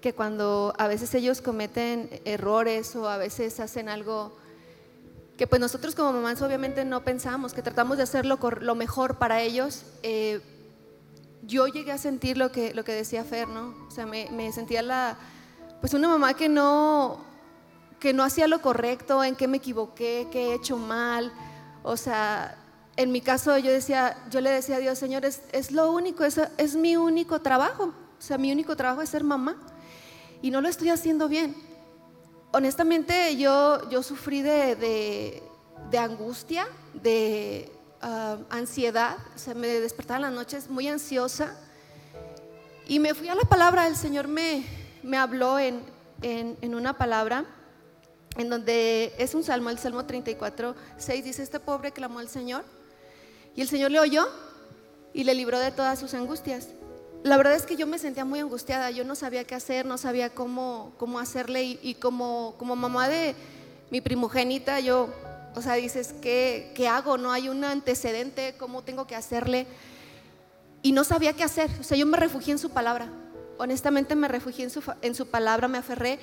que 0.00 0.14
cuando 0.14 0.74
a 0.78 0.86
veces 0.88 1.14
ellos 1.14 1.40
cometen 1.40 2.08
errores 2.24 2.96
o 2.96 3.08
a 3.08 3.16
veces 3.16 3.60
hacen 3.60 3.88
algo 3.88 4.36
que 5.36 5.46
pues 5.46 5.60
nosotros 5.60 5.94
como 5.94 6.14
mamás 6.14 6.40
obviamente 6.40 6.84
no 6.86 7.04
pensamos, 7.04 7.52
que 7.52 7.60
tratamos 7.60 7.98
de 7.98 8.04
hacer 8.04 8.24
lo, 8.24 8.74
mejor 8.74 9.18
para 9.18 9.42
ellos. 9.42 9.82
Eh, 10.02 10.40
yo 11.42 11.66
llegué 11.66 11.92
a 11.92 11.98
sentir 11.98 12.38
lo 12.38 12.50
que, 12.50 12.72
lo 12.72 12.84
que 12.84 12.92
decía 12.92 13.22
Fer, 13.22 13.46
¿no? 13.46 13.74
O 13.86 13.90
sea, 13.90 14.06
me 14.06 14.52
sentía 14.52 14.80
la, 14.80 15.18
pues 15.86 15.94
una 15.94 16.08
mamá 16.08 16.34
que 16.34 16.48
no, 16.48 17.18
que 18.00 18.12
no 18.12 18.24
hacía 18.24 18.48
lo 18.48 18.60
correcto, 18.60 19.22
en 19.22 19.36
qué 19.36 19.46
me 19.46 19.58
equivoqué, 19.58 20.26
qué 20.32 20.48
he 20.48 20.54
hecho 20.54 20.78
mal. 20.78 21.32
O 21.84 21.96
sea, 21.96 22.58
en 22.96 23.12
mi 23.12 23.20
caso 23.20 23.56
yo 23.56 23.70
decía, 23.70 24.16
yo 24.28 24.40
le 24.40 24.50
decía 24.50 24.74
a 24.74 24.78
Dios, 24.80 24.98
Señor, 24.98 25.24
es, 25.24 25.42
es 25.52 25.70
lo 25.70 25.92
único, 25.92 26.24
es, 26.24 26.40
es 26.58 26.74
mi 26.74 26.96
único 26.96 27.40
trabajo. 27.40 27.94
O 28.18 28.20
sea, 28.20 28.36
mi 28.36 28.50
único 28.50 28.74
trabajo 28.74 29.00
es 29.00 29.10
ser 29.10 29.22
mamá 29.22 29.54
y 30.42 30.50
no 30.50 30.60
lo 30.60 30.68
estoy 30.68 30.88
haciendo 30.88 31.28
bien. 31.28 31.54
Honestamente, 32.50 33.36
yo, 33.36 33.88
yo 33.88 34.02
sufrí 34.02 34.42
de, 34.42 34.74
de, 35.88 35.98
angustia, 36.00 36.66
de 36.94 37.70
ah, 38.02 38.38
ansiedad, 38.50 39.18
o 39.36 39.38
sea, 39.38 39.54
me 39.54 39.68
despertaba 39.68 40.16
en 40.16 40.22
las 40.22 40.32
noches 40.32 40.68
muy 40.68 40.88
ansiosa 40.88 41.56
y 42.88 42.98
me 42.98 43.14
fui 43.14 43.28
a 43.28 43.36
la 43.36 43.44
palabra, 43.44 43.86
el 43.86 43.94
Señor 43.94 44.26
me, 44.26 44.64
me 45.06 45.16
habló 45.16 45.58
en, 45.58 45.82
en, 46.22 46.74
una 46.74 46.98
palabra 46.98 47.44
en 48.36 48.50
donde 48.50 49.14
es 49.18 49.34
un 49.34 49.44
salmo, 49.44 49.70
el 49.70 49.78
Salmo 49.78 50.04
34, 50.04 50.74
6, 50.98 51.24
dice, 51.24 51.42
este 51.42 51.60
pobre 51.60 51.92
clamó 51.92 52.18
al 52.18 52.28
Señor 52.28 52.64
y 53.54 53.62
el 53.62 53.68
Señor 53.68 53.90
le 53.92 54.00
oyó 54.00 54.28
y 55.14 55.24
le 55.24 55.34
libró 55.34 55.58
de 55.58 55.70
todas 55.70 55.98
sus 55.98 56.12
angustias. 56.12 56.68
La 57.22 57.36
verdad 57.36 57.54
es 57.54 57.64
que 57.64 57.76
yo 57.76 57.86
me 57.86 57.98
sentía 57.98 58.24
muy 58.24 58.40
angustiada, 58.40 58.90
yo 58.90 59.04
no 59.04 59.14
sabía 59.14 59.44
qué 59.44 59.54
hacer, 59.54 59.86
no 59.86 59.96
sabía 59.96 60.30
cómo, 60.30 60.92
cómo 60.98 61.18
hacerle 61.18 61.78
y, 61.80 61.94
como, 61.94 62.54
como 62.58 62.76
mamá 62.76 63.08
de 63.08 63.34
mi 63.90 64.00
primogénita, 64.00 64.80
yo, 64.80 65.08
o 65.54 65.62
sea, 65.62 65.74
dices, 65.74 66.14
¿qué, 66.20 66.72
¿qué 66.74 66.88
hago? 66.88 67.16
No 67.16 67.32
hay 67.32 67.48
un 67.48 67.64
antecedente, 67.64 68.54
¿cómo 68.58 68.82
tengo 68.82 69.06
que 69.06 69.14
hacerle? 69.14 69.66
Y 70.82 70.92
no 70.92 71.04
sabía 71.04 71.32
qué 71.32 71.44
hacer, 71.44 71.70
o 71.80 71.82
sea, 71.84 71.96
yo 71.96 72.06
me 72.06 72.18
refugié 72.18 72.52
en 72.52 72.58
su 72.58 72.70
palabra 72.70 73.08
honestamente 73.58 74.14
me 74.14 74.28
refugié 74.28 74.64
en 74.64 74.70
su, 74.70 74.82
en 75.02 75.14
su 75.14 75.26
palabra, 75.26 75.68
me 75.68 75.78
aferré. 75.78 76.18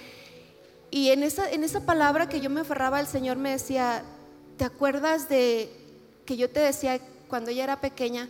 Y 0.91 1.09
en 1.09 1.23
esa, 1.23 1.49
en 1.49 1.63
esa 1.63 1.85
palabra 1.85 2.29
que 2.29 2.39
yo 2.39 2.49
me 2.49 2.61
aferraba, 2.61 2.99
el 2.99 3.07
Señor 3.07 3.37
me 3.37 3.51
decía, 3.51 4.03
¿te 4.57 4.65
acuerdas 4.65 5.29
de 5.29 5.69
que 6.25 6.37
yo 6.37 6.49
te 6.49 6.59
decía 6.59 6.99
cuando 7.27 7.51
ella 7.51 7.63
era 7.63 7.81
pequeña, 7.81 8.29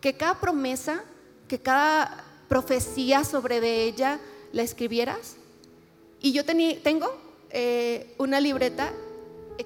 que 0.00 0.14
cada 0.14 0.40
promesa, 0.40 1.04
que 1.48 1.60
cada 1.60 2.24
profecía 2.48 3.24
sobre 3.24 3.60
de 3.60 3.84
ella 3.84 4.20
la 4.52 4.62
escribieras? 4.62 5.36
Y 6.20 6.32
yo 6.32 6.44
tengo 6.44 7.14
eh, 7.50 8.14
una 8.18 8.40
libreta 8.40 8.92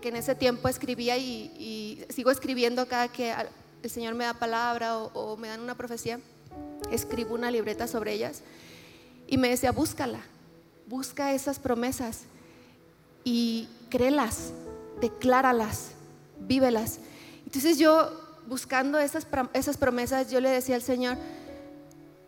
que 0.00 0.08
en 0.08 0.16
ese 0.16 0.34
tiempo 0.34 0.68
escribía 0.68 1.16
y, 1.16 2.04
sigo 2.10 2.30
escribiendo 2.30 2.86
cada 2.86 3.08
que 3.08 3.34
el 3.82 3.90
Señor 3.90 4.14
me 4.14 4.24
da 4.24 4.34
palabra 4.34 4.98
o, 4.98 5.10
o 5.14 5.36
me 5.36 5.48
dan 5.48 5.60
una 5.60 5.74
profecía 5.74 6.20
escribo 6.90 7.34
una 7.34 7.50
libreta 7.50 7.86
sobre 7.86 8.12
ellas 8.12 8.42
y 9.26 9.38
me 9.38 9.48
decía, 9.48 9.72
búscala, 9.72 10.20
busca 10.86 11.32
esas 11.32 11.58
promesas 11.58 12.22
y 13.24 13.68
créelas, 13.90 14.52
decláralas, 15.00 15.92
vívelas. 16.38 17.00
Entonces 17.44 17.78
yo, 17.78 18.12
buscando 18.46 18.98
esas, 18.98 19.26
esas 19.52 19.76
promesas, 19.76 20.30
yo 20.30 20.40
le 20.40 20.50
decía 20.50 20.76
al 20.76 20.82
Señor, 20.82 21.16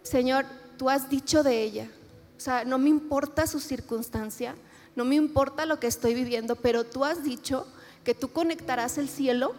Señor, 0.03 0.47
tú 0.77 0.91
has 0.91 1.09
dicho 1.09 1.43
de 1.43 1.63
ella, 1.63 1.89
o 2.37 2.41
sea, 2.41 2.65
no 2.65 2.79
me 2.79 2.89
importa 2.89 3.47
su 3.47 3.61
circunstancia, 3.61 4.55
no 4.97 5.05
me 5.05 5.15
importa 5.15 5.67
lo 5.67 5.79
que 5.79 5.87
estoy 5.87 6.15
viviendo, 6.15 6.57
pero 6.57 6.85
tú 6.85 7.05
has 7.05 7.23
dicho 7.23 7.67
que 8.05 8.15
tú 8.15 8.33
conectarás 8.33 8.99
el 8.99 9.09
cielo 9.09 9.55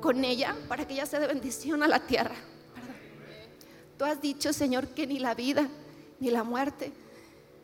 con 0.00 0.24
ella 0.24 0.56
para 0.68 0.86
que 0.86 0.94
ella 0.94 1.06
sea 1.06 1.20
de 1.20 1.26
bendición 1.26 1.82
a 1.82 1.88
la 1.88 2.00
tierra. 2.00 2.34
Tú 3.98 4.04
has 4.04 4.20
dicho, 4.20 4.52
Señor, 4.52 4.88
que 4.88 5.06
ni 5.06 5.18
la 5.18 5.34
vida, 5.34 5.68
ni 6.20 6.30
la 6.30 6.44
muerte, 6.44 6.92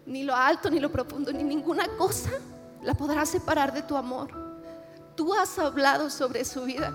ni 0.07 0.25
lo 0.25 0.35
alto, 0.35 0.71
ni 0.71 0.81
lo 0.81 0.91
profundo, 0.91 1.33
ni 1.33 1.45
ninguna 1.45 1.87
cosa 1.97 2.31
la 2.83 2.95
podrá 2.95 3.25
separar 3.27 3.73
de 3.73 3.83
tu 3.83 3.97
amor. 3.97 4.41
tú 5.15 5.35
has 5.35 5.59
hablado 5.59 6.09
sobre 6.09 6.45
su 6.45 6.63
vida, 6.63 6.91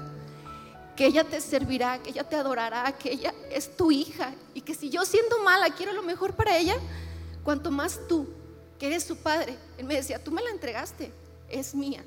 que 0.96 1.06
ella 1.06 1.24
te 1.24 1.40
servirá, 1.40 2.02
que 2.02 2.10
ella 2.10 2.24
te 2.24 2.36
adorará, 2.36 2.92
que 2.94 3.12
ella 3.12 3.32
es 3.52 3.78
tu 3.78 3.92
hija 3.92 4.34
y 4.56 4.62
que 4.62 4.74
si 4.74 4.90
yo 4.90 5.06
siendo 5.06 5.38
mala 5.44 5.70
quiero 5.70 5.94
lo 5.94 6.02
mejor 6.02 6.34
para 6.34 6.58
ella, 6.58 6.76
cuanto 7.44 7.70
más 7.70 8.00
tú, 8.08 8.28
que 8.80 8.88
eres 8.88 9.04
su 9.04 9.18
padre. 9.18 9.56
Él 9.78 9.86
me 9.86 9.94
decía, 9.94 10.22
tú 10.24 10.32
me 10.32 10.42
la 10.42 10.50
entregaste, 10.50 11.12
es 11.48 11.76
mía, 11.76 12.04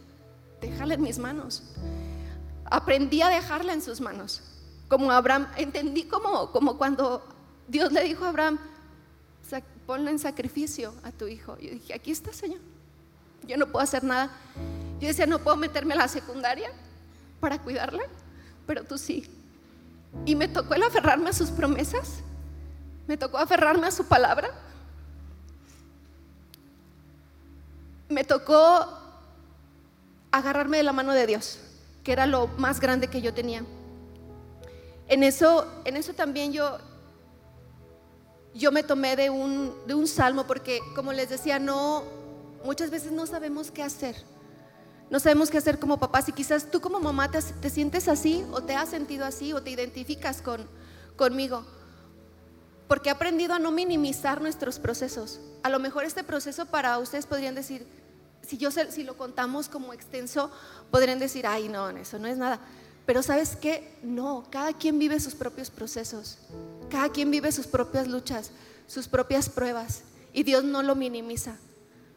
déjala 0.61 0.95
en 0.95 1.03
mis 1.03 1.19
manos. 1.19 1.63
Aprendí 2.65 3.23
a 3.23 3.29
dejarla 3.29 3.73
en 3.73 3.83
sus 3.83 4.01
manos. 4.01 4.43
Como 4.91 5.11
Abraham, 5.11 5.47
entendí 5.57 6.03
como, 6.03 6.53
como 6.53 6.77
cuando 6.77 7.27
Dios 7.67 7.93
le 7.93 8.05
dijo 8.05 8.27
a 8.27 8.29
Abraham, 8.29 8.59
ponla 9.91 10.13
en 10.13 10.21
sacrificio 10.21 10.95
a 11.03 11.11
tu 11.11 11.27
hijo. 11.27 11.59
Yo 11.59 11.71
dije, 11.71 11.93
aquí 11.93 12.13
está, 12.13 12.33
Señor. 12.33 12.61
Yo 13.43 13.57
no 13.57 13.67
puedo 13.67 13.83
hacer 13.83 14.05
nada. 14.05 14.31
Yo 15.01 15.09
decía, 15.09 15.27
no 15.27 15.41
puedo 15.41 15.57
meterme 15.57 15.95
a 15.95 15.97
la 15.97 16.07
secundaria 16.07 16.71
para 17.41 17.59
cuidarla, 17.59 18.05
pero 18.69 18.85
tú 18.85 18.99
sí. 18.99 19.29
Y 20.27 20.37
me 20.37 20.47
tocó 20.47 20.75
el 20.75 20.85
aferrarme 20.85 21.31
a 21.31 21.33
sus 21.33 21.51
promesas, 21.51 22.21
me 23.09 23.17
tocó 23.17 23.39
aferrarme 23.39 23.89
a 23.89 23.91
su 23.91 24.05
palabra, 24.05 24.51
me 28.09 28.23
tocó 28.23 28.97
agarrarme 30.31 30.77
de 30.77 30.83
la 30.85 30.93
mano 30.93 31.13
de 31.13 31.27
Dios, 31.27 31.59
que 32.05 32.13
era 32.13 32.27
lo 32.27 32.47
más 32.59 32.79
grande 32.79 33.09
que 33.09 33.23
yo 33.23 33.35
tenía. 33.35 33.65
En 35.11 35.25
eso, 35.25 35.67
en 35.85 35.97
eso 35.97 36.15
también 36.15 36.53
yo, 36.53 36.79
yo 38.55 38.71
me 38.71 38.85
tomé 38.85 39.17
de 39.17 39.29
un, 39.29 39.75
de 39.85 39.95
un 39.95 40.07
salmo, 40.07 40.47
porque 40.47 40.79
como 40.95 41.13
les 41.13 41.29
decía, 41.29 41.59
no, 41.59 42.05
muchas 42.65 42.91
veces 42.91 43.11
no 43.11 43.27
sabemos 43.27 43.73
qué 43.73 43.83
hacer. 43.83 44.15
No 45.11 45.19
sabemos 45.19 45.51
qué 45.51 45.59
hacer 45.59 45.81
como 45.81 45.99
papás 45.99 46.29
y 46.29 46.33
quizás 46.33 46.71
tú 46.71 46.81
como 46.81 47.01
mamá 47.01 47.29
te, 47.29 47.71
sientes 47.71 48.07
así 48.07 48.47
o 48.53 48.63
te 48.63 48.77
has 48.77 48.89
sentido 48.89 49.25
así 49.25 49.53
o 49.53 49.61
te 49.61 49.71
identificas 49.71 50.41
con, 50.43 50.69
conmigo. 51.17 51.67
Porque 52.87 53.09
he 53.09 53.13
aprendido 53.13 53.55
a 53.55 53.59
no 53.59 53.73
minimizar 53.73 54.41
nuestros 54.41 54.79
procesos. 54.79 55.41
A 55.65 55.71
lo 55.71 55.81
mejor 55.81 56.05
este 56.05 56.23
proceso 56.23 56.67
para 56.67 56.97
ustedes 57.01 57.27
podrían 57.27 57.57
decir, 57.57 57.85
si, 58.43 58.59
yo, 58.59 58.71
si 58.71 59.03
lo 59.03 59.17
contamos 59.17 59.69
como 59.69 59.93
extenso, 59.93 60.53
podrían 60.93 61.19
decir, 61.19 61.49
ay, 61.49 61.69
no, 61.69 61.89
eso 61.91 62.21
no 62.21 62.29
es 62.29 62.39
nada. 62.39 62.61
Pero 63.11 63.25
sabes 63.25 63.57
qué? 63.57 63.93
No, 64.05 64.45
cada 64.51 64.73
quien 64.73 65.01
vive 65.01 65.19
sus 65.19 65.35
propios 65.35 65.69
procesos. 65.69 66.39
Cada 66.89 67.09
quien 67.09 67.29
vive 67.33 67.51
sus 67.51 67.67
propias 67.67 68.07
luchas, 68.07 68.53
sus 68.87 69.09
propias 69.09 69.49
pruebas. 69.49 70.05
Y 70.33 70.45
Dios 70.45 70.63
no 70.63 70.81
lo 70.85 70.95
minimiza. 70.95 71.57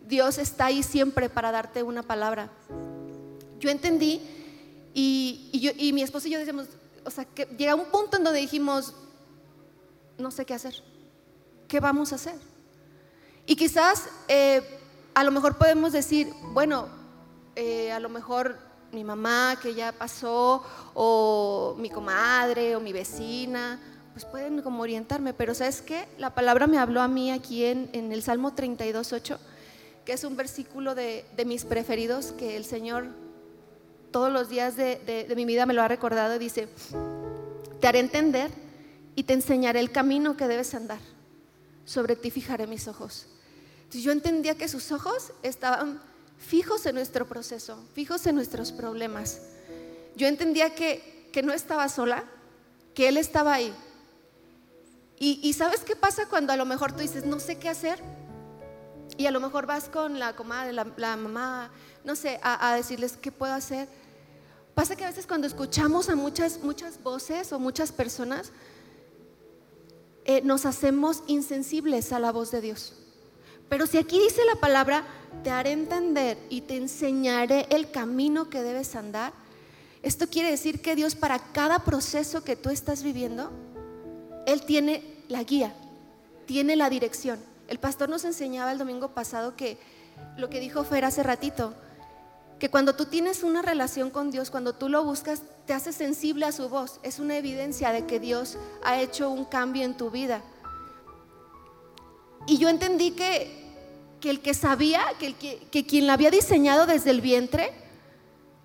Dios 0.07 0.37
está 0.37 0.65
ahí 0.65 0.83
siempre 0.83 1.29
para 1.29 1.51
darte 1.51 1.81
una 1.81 2.03
palabra. 2.03 2.51
Yo 3.59 3.71
entendí 3.71 4.21
y, 4.93 5.89
mi 5.95 6.03
esposo 6.03 6.27
y 6.27 6.31
yo 6.33 6.37
decíamos, 6.37 6.67
o 7.03 7.09
sea, 7.09 7.25
que 7.25 7.45
llega 7.57 7.73
un 7.73 7.85
punto 7.85 8.17
en 8.17 8.25
donde 8.25 8.39
dijimos, 8.39 8.93
no 10.19 10.29
sé 10.29 10.45
qué 10.45 10.53
hacer, 10.53 10.75
¿qué 11.67 11.79
vamos 11.79 12.11
a 12.11 12.17
hacer? 12.17 12.35
Y 13.47 13.55
quizás 13.55 14.09
eh, 14.27 14.61
a 15.15 15.23
lo 15.23 15.31
mejor 15.31 15.57
podemos 15.57 15.91
decir, 15.91 16.31
bueno, 16.51 16.87
eh, 17.55 17.91
a 17.91 17.99
lo 17.99 18.09
mejor 18.09 18.72
mi 18.93 19.03
mamá 19.03 19.57
que 19.61 19.73
ya 19.73 19.91
pasó, 19.91 20.63
o 20.93 21.75
mi 21.77 21.89
comadre, 21.89 22.75
o 22.75 22.79
mi 22.79 22.93
vecina, 22.93 23.79
pues 24.13 24.25
pueden 24.25 24.61
como 24.61 24.83
orientarme, 24.83 25.33
pero 25.33 25.53
¿sabes 25.53 25.81
qué? 25.81 26.07
La 26.17 26.33
palabra 26.35 26.67
me 26.67 26.77
habló 26.77 27.01
a 27.01 27.07
mí 27.07 27.31
aquí 27.31 27.65
en, 27.65 27.89
en 27.93 28.11
el 28.11 28.21
Salmo 28.21 28.53
32, 28.53 29.11
8 29.13 29.39
que 30.05 30.13
es 30.13 30.23
un 30.23 30.35
versículo 30.35 30.95
de, 30.95 31.25
mis 31.45 31.65
preferidos 31.65 32.33
que 32.33 32.57
el 32.57 32.65
Señor 32.65 33.07
todos 34.11 34.31
los 34.31 34.49
días 34.49 34.75
de, 34.75 35.31
mi 35.35 35.45
vida 35.45 35.65
me 35.65 35.73
lo 35.73 35.81
ha 35.81 35.87
recordado. 35.87 36.37
Dice, 36.37 36.67
te 37.79 37.87
haré 37.87 37.99
entender 37.99 38.51
y 39.15 39.23
te 39.23 39.33
enseñaré 39.33 39.79
el 39.79 39.91
camino 39.91 40.37
que 40.37 40.47
debes 40.47 40.75
andar. 40.75 40.99
Sobre 41.85 42.15
ti 42.15 42.29
fijaré 42.29 42.67
mis 42.67 42.87
ojos. 42.87 43.27
Entonces 43.77 44.03
yo 44.03 44.11
entendía 44.11 44.55
que 44.55 44.67
sus 44.67 44.91
ojos 44.91 45.31
estaban 45.41 45.99
fijos 46.43 46.85
en 46.85 46.95
nuestro 46.95 47.25
proceso, 47.27 47.83
fijos 47.93 48.25
en 48.27 48.35
nuestros 48.35 48.71
problemas. 48.71 49.41
Yo 50.15 50.27
entendía 50.27 50.75
que, 50.75 51.29
que 51.31 51.41
no 51.41 51.53
estaba 51.53 51.89
sola, 51.89 52.23
que 52.93 53.07
Él 53.07 53.17
estaba 53.17 53.53
ahí. 53.53 53.73
Y, 55.17 55.39
y, 55.41 55.53
¿sabes 55.53 55.81
qué 55.81 55.95
pasa 55.95 56.27
cuando 56.27 56.53
a 56.53 56.57
lo 56.57 56.65
mejor 56.65 56.91
tú 56.91 56.99
dices, 56.99 57.25
no 57.25 57.39
sé 57.39 57.57
qué 57.57 57.69
hacer? 57.69 57.99
Y 59.17 59.25
a 59.25 59.31
lo 59.31 59.39
mejor 59.39 59.65
vas 59.65 59.89
con 59.89 60.19
la 60.19 60.35
comadre, 60.35 60.73
la, 60.73 60.85
mamá, 61.15 61.71
no 62.03 62.15
sé, 62.15 62.39
a, 62.43 62.75
decirles 62.75 63.17
qué 63.17 63.31
puedo 63.31 63.53
hacer. 63.53 63.87
Pasa 64.75 64.95
que 64.95 65.05
a 65.05 65.07
veces 65.07 65.27
cuando 65.27 65.47
escuchamos 65.47 66.09
a 66.09 66.15
muchas, 66.15 66.59
muchas 66.63 67.01
voces 67.01 67.53
o 67.53 67.59
muchas 67.59 67.91
personas, 67.91 68.51
eh, 70.25 70.41
nos 70.43 70.65
hacemos 70.65 71.23
insensibles 71.27 72.11
a 72.11 72.19
la 72.19 72.31
voz 72.31 72.51
de 72.51 72.61
Dios. 72.61 73.02
Pero 73.69 73.87
si 73.87 73.97
aquí 73.97 74.19
dice 74.19 74.41
la 74.45 74.59
palabra, 74.59 75.05
te 75.43 75.49
haré 75.49 75.71
entender 75.71 76.37
y 76.49 76.61
te 76.61 76.77
enseñaré 76.77 77.67
el 77.69 77.91
camino 77.91 78.49
que 78.49 78.61
debes 78.61 78.95
andar, 78.95 79.33
esto 80.03 80.27
quiere 80.27 80.51
decir 80.51 80.81
que 80.81 80.95
Dios 80.95 81.15
para 81.15 81.39
cada 81.39 81.79
proceso 81.79 82.43
que 82.43 82.55
tú 82.55 82.69
estás 82.69 83.03
viviendo, 83.03 83.51
Él 84.45 84.63
tiene 84.63 85.03
la 85.29 85.43
guía, 85.43 85.73
tiene 86.45 86.75
la 86.75 86.89
dirección. 86.89 87.39
El 87.67 87.79
pastor 87.79 88.09
nos 88.09 88.25
enseñaba 88.25 88.71
el 88.71 88.77
domingo 88.77 89.09
pasado 89.09 89.55
que 89.55 89.77
lo 90.37 90.49
que 90.49 90.59
dijo 90.59 90.83
Fer 90.83 91.05
hace 91.05 91.23
ratito, 91.23 91.73
que 92.59 92.69
cuando 92.69 92.95
tú 92.95 93.05
tienes 93.05 93.43
una 93.43 93.61
relación 93.61 94.09
con 94.09 94.31
Dios, 94.31 94.51
cuando 94.51 94.73
tú 94.73 94.89
lo 94.89 95.03
buscas, 95.03 95.41
te 95.65 95.73
hace 95.73 95.91
sensible 95.91 96.45
a 96.45 96.51
su 96.51 96.69
voz. 96.69 96.99
Es 97.03 97.19
una 97.19 97.37
evidencia 97.37 97.91
de 97.91 98.05
que 98.05 98.19
Dios 98.19 98.57
ha 98.83 99.01
hecho 99.01 99.29
un 99.29 99.45
cambio 99.45 99.83
en 99.83 99.95
tu 99.95 100.09
vida. 100.11 100.41
Y 102.47 102.57
yo 102.57 102.69
entendí 102.69 103.11
que, 103.11 103.63
que 104.19 104.29
el 104.29 104.41
que 104.41 104.53
sabía, 104.53 105.03
que, 105.19 105.33
que 105.33 105.85
quien 105.85 106.07
la 106.07 106.13
había 106.13 106.31
diseñado 106.31 106.85
desde 106.85 107.11
el 107.11 107.21
vientre, 107.21 107.71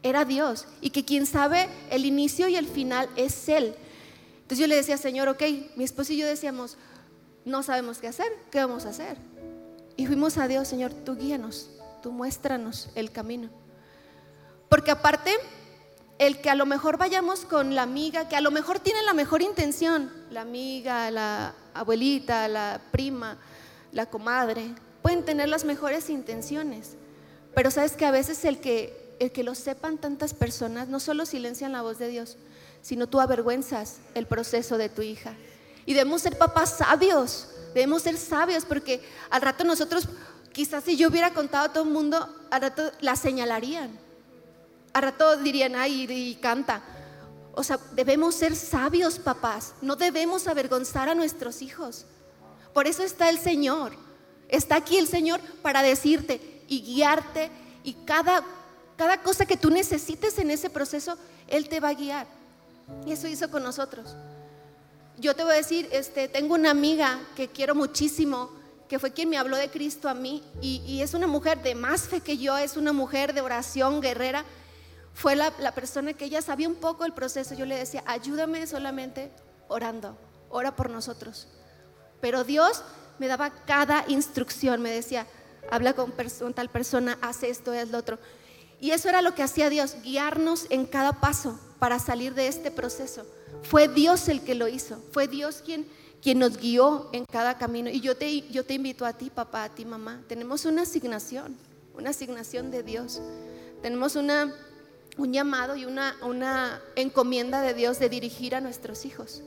era 0.02 0.24
Dios. 0.24 0.66
Y 0.80 0.90
que 0.90 1.04
quien 1.04 1.26
sabe 1.26 1.68
el 1.90 2.04
inicio 2.04 2.48
y 2.48 2.56
el 2.56 2.66
final 2.66 3.08
es 3.16 3.48
Él. 3.48 3.74
Entonces 4.42 4.58
yo 4.58 4.66
le 4.66 4.76
decía, 4.76 4.96
Señor, 4.96 5.28
ok, 5.28 5.42
mi 5.76 5.84
esposo 5.84 6.12
y 6.12 6.16
yo 6.16 6.26
decíamos, 6.26 6.78
no 7.44 7.62
sabemos 7.62 7.98
qué 7.98 8.08
hacer, 8.08 8.32
¿qué 8.50 8.58
vamos 8.58 8.86
a 8.86 8.90
hacer? 8.90 9.18
Y 9.96 10.06
fuimos 10.06 10.38
a 10.38 10.48
Dios, 10.48 10.68
Señor, 10.68 10.92
tú 10.92 11.16
guíanos, 11.16 11.70
tú 12.02 12.12
muéstranos 12.12 12.88
el 12.94 13.10
camino. 13.10 13.50
Porque 14.68 14.90
aparte, 14.90 15.32
el 16.18 16.40
que 16.40 16.50
a 16.50 16.54
lo 16.54 16.66
mejor 16.66 16.98
vayamos 16.98 17.40
con 17.40 17.74
la 17.74 17.82
amiga, 17.82 18.28
que 18.28 18.36
a 18.36 18.40
lo 18.40 18.50
mejor 18.50 18.80
tiene 18.80 19.02
la 19.02 19.12
mejor 19.12 19.42
intención, 19.42 20.10
la 20.30 20.42
amiga, 20.42 21.10
la 21.10 21.54
abuelita, 21.74 22.48
la 22.48 22.80
prima, 22.90 23.38
la 23.92 24.06
comadre, 24.06 24.74
pueden 25.02 25.24
tener 25.24 25.48
las 25.48 25.64
mejores 25.64 26.10
intenciones. 26.10 26.96
Pero 27.54 27.70
sabes 27.70 27.92
que 27.92 28.06
a 28.06 28.10
veces 28.10 28.44
el 28.44 28.60
que, 28.60 29.16
el 29.18 29.32
que 29.32 29.42
lo 29.42 29.54
sepan 29.54 29.98
tantas 29.98 30.34
personas 30.34 30.88
no 30.88 31.00
solo 31.00 31.26
silencian 31.26 31.72
la 31.72 31.82
voz 31.82 31.98
de 31.98 32.08
Dios, 32.08 32.36
sino 32.82 33.06
tú 33.06 33.20
avergüenzas 33.20 33.98
el 34.14 34.26
proceso 34.26 34.78
de 34.78 34.88
tu 34.88 35.02
hija. 35.02 35.34
Y 35.86 35.94
debemos 35.94 36.22
ser 36.22 36.36
papás 36.36 36.76
sabios, 36.78 37.48
debemos 37.74 38.02
ser 38.02 38.16
sabios 38.16 38.64
porque 38.64 39.02
al 39.30 39.40
rato 39.40 39.64
nosotros, 39.64 40.08
quizás 40.52 40.84
si 40.84 40.96
yo 40.96 41.08
hubiera 41.08 41.32
contado 41.32 41.64
a 41.64 41.72
todo 41.72 41.84
el 41.84 41.90
mundo, 41.90 42.28
al 42.50 42.60
rato 42.60 42.92
la 43.00 43.16
señalarían. 43.16 43.90
Al 44.92 45.02
rato 45.02 45.36
dirían, 45.38 45.76
ay, 45.76 46.06
y 46.08 46.34
canta. 46.36 46.82
O 47.54 47.62
sea, 47.62 47.78
debemos 47.92 48.34
ser 48.34 48.54
sabios 48.54 49.18
papás, 49.18 49.74
no 49.82 49.96
debemos 49.96 50.46
avergonzar 50.46 51.08
a 51.08 51.14
nuestros 51.14 51.62
hijos. 51.62 52.06
Por 52.78 52.86
eso 52.86 53.02
está 53.02 53.28
el 53.28 53.40
Señor. 53.40 53.92
Está 54.48 54.76
aquí 54.76 54.98
el 54.98 55.08
Señor 55.08 55.40
para 55.62 55.82
decirte 55.82 56.62
y 56.68 56.82
guiarte 56.82 57.50
y 57.82 57.94
cada, 58.04 58.44
cada 58.96 59.20
cosa 59.20 59.44
que 59.46 59.56
tú 59.56 59.68
necesites 59.68 60.38
en 60.38 60.52
ese 60.52 60.70
proceso, 60.70 61.18
Él 61.48 61.68
te 61.68 61.80
va 61.80 61.88
a 61.88 61.94
guiar. 61.94 62.28
Y 63.04 63.10
eso 63.10 63.26
hizo 63.26 63.50
con 63.50 63.64
nosotros 63.64 64.14
yo 65.18 65.34
te 65.34 65.42
voy 65.42 65.52
a 65.52 65.56
decir, 65.56 65.88
este, 65.90 66.28
tengo 66.28 66.54
una 66.54 66.70
amiga 66.70 67.18
que 67.34 67.48
quiero 67.48 67.74
muchísimo, 67.74 68.50
que 68.88 68.98
fue 68.98 69.12
quien 69.12 69.28
me 69.28 69.36
habló 69.36 69.56
de 69.56 69.68
Cristo 69.68 70.08
a 70.08 70.14
mí, 70.14 70.44
y, 70.62 71.02
es 71.02 71.14
una 71.14 71.26
mujer 71.26 71.62
de 71.62 71.74
más 71.74 72.02
fe 72.02 72.20
que 72.20 72.38
yo, 72.38 72.56
es 72.56 72.76
una 72.76 72.92
mujer 72.92 73.34
de 73.34 73.40
oración 73.40 74.00
guerrera. 74.00 74.44
Fue 75.14 75.34
la, 75.34 75.50
persona 75.72 76.12
que 76.12 76.26
ella 76.26 76.40
sabía 76.40 76.68
un 76.68 76.76
poco 76.76 77.04
el 77.04 77.12
proceso. 77.12 77.54
Yo 77.54 77.66
le 77.66 77.76
decía, 77.76 78.04
ayúdame 78.06 78.64
solamente 78.66 79.32
orando, 79.66 80.16
ora 80.48 80.76
por 80.76 80.88
nosotros. 80.90 81.48
Pero 82.20 82.44
Dios 82.44 82.82
me 83.18 83.28
daba 83.28 83.50
cada 83.50 84.04
instrucción, 84.08 84.80
me 84.80 84.90
decía, 84.90 85.26
habla 85.70 85.94
con, 85.94 86.12
tal 86.54 86.68
persona, 86.68 87.18
haz 87.20 87.42
esto, 87.42 87.72
haz 87.72 87.90
lo 87.90 87.98
otro. 87.98 88.18
Y 88.80 88.92
eso 88.92 89.08
era 89.08 89.22
lo 89.22 89.34
que 89.34 89.42
hacía 89.42 89.70
Dios, 89.70 89.96
guiarnos 90.02 90.66
en 90.70 90.86
cada 90.86 91.20
paso 91.20 91.58
para 91.78 91.98
salir 91.98 92.34
de 92.34 92.46
este 92.46 92.70
proceso. 92.70 93.26
Fue 93.62 93.88
Dios 93.88 94.28
el 94.28 94.42
que 94.42 94.54
lo 94.54 94.68
hizo, 94.68 95.02
fue 95.12 95.26
Dios 95.26 95.62
quien, 95.64 95.86
quien 96.22 96.38
nos 96.38 96.58
guió 96.58 97.08
en 97.12 97.24
cada 97.24 97.58
camino. 97.58 97.90
Y 97.90 98.00
yo 98.00 98.16
te, 98.16 98.42
yo 98.48 98.64
te 98.64 98.74
invito 98.74 99.04
a 99.04 99.12
ti, 99.12 99.30
papá, 99.30 99.64
a 99.64 99.68
ti, 99.68 99.84
mamá. 99.84 100.22
Tenemos 100.28 100.64
una 100.64 100.82
asignación, 100.82 101.56
una 101.94 102.10
asignación 102.10 102.70
de 102.70 102.84
Dios. 102.84 103.20
Tenemos 103.82 104.14
una, 104.14 104.54
un 105.16 105.32
llamado 105.32 105.76
y 105.76 105.84
una, 105.84 106.16
una 106.22 106.80
encomienda 106.94 107.60
de 107.62 107.74
Dios 107.74 107.98
de 107.98 108.08
dirigir 108.08 108.54
a 108.54 108.60
nuestros 108.60 109.04
hijos. 109.04 109.42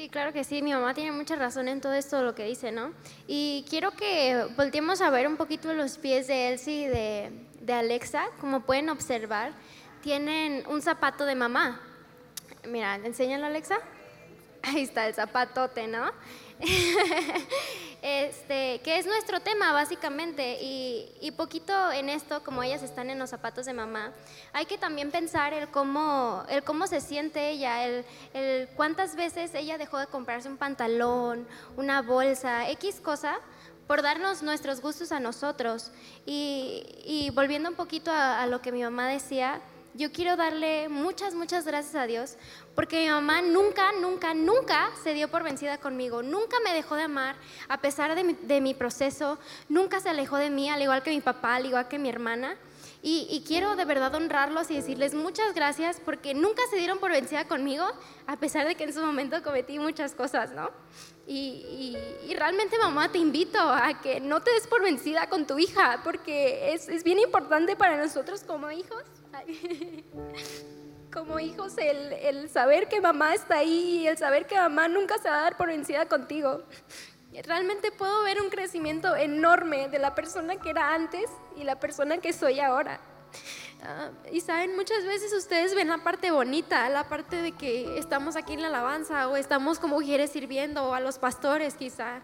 Sí, 0.00 0.08
claro 0.08 0.32
que 0.32 0.44
sí, 0.44 0.62
mi 0.62 0.72
mamá 0.72 0.94
tiene 0.94 1.12
mucha 1.12 1.36
razón 1.36 1.68
en 1.68 1.82
todo 1.82 1.92
esto 1.92 2.22
lo 2.22 2.34
que 2.34 2.46
dice, 2.46 2.72
¿no? 2.72 2.94
Y 3.26 3.66
quiero 3.68 3.90
que 3.90 4.46
volteemos 4.56 5.02
a 5.02 5.10
ver 5.10 5.28
un 5.28 5.36
poquito 5.36 5.74
los 5.74 5.98
pies 5.98 6.26
de 6.26 6.48
Elsie 6.48 6.84
y 6.84 6.86
de, 6.86 7.30
de 7.60 7.72
Alexa, 7.74 8.24
como 8.40 8.60
pueden 8.60 8.88
observar, 8.88 9.52
tienen 10.02 10.64
un 10.68 10.80
zapato 10.80 11.26
de 11.26 11.34
mamá. 11.34 11.82
Mira, 12.66 12.94
enséñalo 12.94 13.44
Alexa. 13.44 13.76
Ahí 14.62 14.84
está 14.84 15.06
el 15.06 15.12
zapatote, 15.12 15.86
¿no? 15.86 16.12
este, 18.02 18.80
que 18.80 18.98
es 18.98 19.06
nuestro 19.06 19.40
tema 19.40 19.72
básicamente 19.72 20.58
y, 20.60 21.10
y, 21.20 21.30
poquito 21.30 21.72
en 21.92 22.08
esto, 22.08 22.42
como 22.42 22.62
ellas 22.62 22.82
están 22.82 23.10
en 23.10 23.18
los 23.18 23.30
zapatos 23.30 23.66
de 23.66 23.72
mamá, 23.72 24.12
hay 24.52 24.66
que 24.66 24.78
también 24.78 25.10
pensar 25.10 25.52
el 25.52 25.68
cómo, 25.68 26.44
el 26.48 26.62
cómo 26.62 26.86
se 26.86 27.00
siente 27.00 27.50
ella, 27.50 27.84
el, 27.84 28.68
cuántas 28.76 29.16
veces 29.16 29.54
ella 29.54 29.78
dejó 29.78 29.98
de 29.98 30.06
comprarse 30.06 30.48
un 30.48 30.56
pantalón, 30.56 31.46
una 31.76 32.02
bolsa, 32.02 32.68
X 32.70 33.00
cosa, 33.00 33.38
por 33.86 34.02
darnos 34.02 34.42
nuestros 34.42 34.80
gustos 34.80 35.12
a 35.12 35.18
nosotros. 35.18 35.90
Y, 36.24 36.84
y 37.04 37.30
volviendo 37.30 37.68
un 37.68 37.74
poquito 37.74 38.12
a 38.12 38.46
lo 38.46 38.60
que 38.60 38.70
mi 38.70 38.82
mamá 38.82 39.08
decía, 39.08 39.60
yo 39.94 40.12
quiero 40.12 40.36
darle 40.36 40.88
muchas, 40.88 41.34
muchas 41.34 41.64
gracias 41.64 41.94
a 41.94 42.06
Dios 42.06 42.36
porque 42.74 43.00
mi 43.00 43.08
mamá 43.08 43.42
nunca, 43.42 43.92
nunca, 44.00 44.34
nunca 44.34 44.90
se 45.02 45.14
dio 45.14 45.28
por 45.28 45.42
vencida 45.42 45.78
conmigo, 45.78 46.22
nunca 46.22 46.56
me 46.64 46.72
dejó 46.72 46.96
de 46.96 47.02
amar 47.02 47.36
a 47.68 47.80
pesar 47.80 48.14
de 48.14 48.24
mi, 48.24 48.34
de 48.34 48.60
mi 48.60 48.74
proceso, 48.74 49.38
nunca 49.68 50.00
se 50.00 50.08
alejó 50.08 50.36
de 50.36 50.50
mí, 50.50 50.70
al 50.70 50.82
igual 50.82 51.02
que 51.02 51.10
mi 51.10 51.20
papá, 51.20 51.56
al 51.56 51.66
igual 51.66 51.88
que 51.88 51.98
mi 51.98 52.08
hermana. 52.08 52.56
Y, 53.02 53.26
y, 53.30 53.40
quiero 53.44 53.76
de 53.76 53.86
verdad 53.86 54.14
honrarlos 54.14 54.70
y 54.70 54.76
decirles 54.76 55.14
muchas 55.14 55.54
gracias 55.54 55.98
porque 56.04 56.34
nunca 56.34 56.62
se 56.68 56.76
dieron 56.76 56.98
por 56.98 57.10
vencida 57.10 57.48
conmigo, 57.48 57.86
a 58.26 58.36
pesar 58.36 58.68
de 58.68 58.74
que 58.74 58.84
en 58.84 58.92
su 58.92 59.00
momento 59.00 59.42
cometí 59.42 59.78
muchas 59.78 60.14
cosas, 60.14 60.52
¿no? 60.52 60.70
Y, 61.26 61.96
y, 62.26 62.30
y 62.30 62.34
realmente 62.34 62.76
mamá 62.78 63.10
te 63.10 63.16
invito 63.16 63.58
a 63.58 64.02
que 64.02 64.20
no 64.20 64.42
te 64.42 64.50
des 64.52 64.66
por 64.66 64.82
vencida 64.82 65.30
con 65.30 65.46
tu 65.46 65.58
hija, 65.58 66.02
porque 66.04 66.74
es, 66.74 66.90
es 66.90 67.02
bien 67.02 67.18
importante 67.18 67.74
para 67.74 67.96
nosotros 67.96 68.42
como 68.44 68.70
hijos. 68.70 69.02
como 71.12 71.40
hijos 71.40 71.76
el, 71.78 72.12
el, 72.12 72.48
saber 72.48 72.88
que 72.88 73.00
mamá 73.00 73.34
está 73.34 73.56
ahí 73.56 74.00
y 74.00 74.06
el 74.06 74.16
saber 74.16 74.46
que 74.46 74.56
mamá 74.56 74.88
nunca 74.88 75.18
se 75.18 75.28
va 75.28 75.38
a 75.38 75.42
dar 75.42 75.56
por 75.56 75.68
vencida 75.68 76.06
contigo. 76.06 76.62
Realmente 77.44 77.92
puedo 77.92 78.24
ver 78.24 78.40
un 78.40 78.50
crecimiento 78.50 79.14
enorme 79.16 79.88
de 79.88 79.98
la 79.98 80.14
persona 80.14 80.56
que 80.56 80.70
era 80.70 80.94
antes 80.94 81.30
y 81.56 81.64
la 81.64 81.78
persona 81.78 82.18
que 82.18 82.32
soy 82.32 82.60
ahora. 82.60 83.00
Uh, 83.82 84.34
y 84.34 84.40
saben, 84.40 84.76
muchas 84.76 85.04
veces 85.04 85.32
ustedes 85.32 85.74
ven 85.74 85.88
la 85.88 85.98
parte 85.98 86.30
bonita, 86.30 86.88
la 86.90 87.08
parte 87.08 87.36
de 87.36 87.52
que 87.52 87.98
estamos 87.98 88.36
aquí 88.36 88.52
en 88.52 88.60
la 88.60 88.68
alabanza 88.68 89.28
o 89.28 89.36
estamos 89.36 89.78
como 89.78 90.00
mujeres 90.00 90.30
sirviendo 90.30 90.84
o 90.84 90.94
a 90.94 91.00
los 91.00 91.18
pastores 91.18 91.74
quizá. 91.74 92.20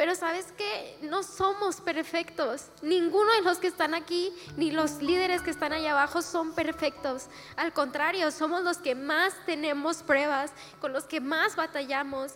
Pero 0.00 0.14
sabes 0.14 0.50
que 0.52 0.96
no 1.02 1.22
somos 1.22 1.82
perfectos. 1.82 2.68
Ninguno 2.80 3.30
de 3.34 3.42
los 3.42 3.58
que 3.58 3.66
están 3.66 3.92
aquí, 3.92 4.32
ni 4.56 4.70
los 4.70 5.02
líderes 5.02 5.42
que 5.42 5.50
están 5.50 5.74
allá 5.74 5.90
abajo 5.90 6.22
son 6.22 6.54
perfectos. 6.54 7.26
Al 7.54 7.74
contrario, 7.74 8.30
somos 8.30 8.62
los 8.62 8.78
que 8.78 8.94
más 8.94 9.34
tenemos 9.44 10.02
pruebas, 10.02 10.52
con 10.80 10.94
los 10.94 11.04
que 11.04 11.20
más 11.20 11.54
batallamos. 11.54 12.32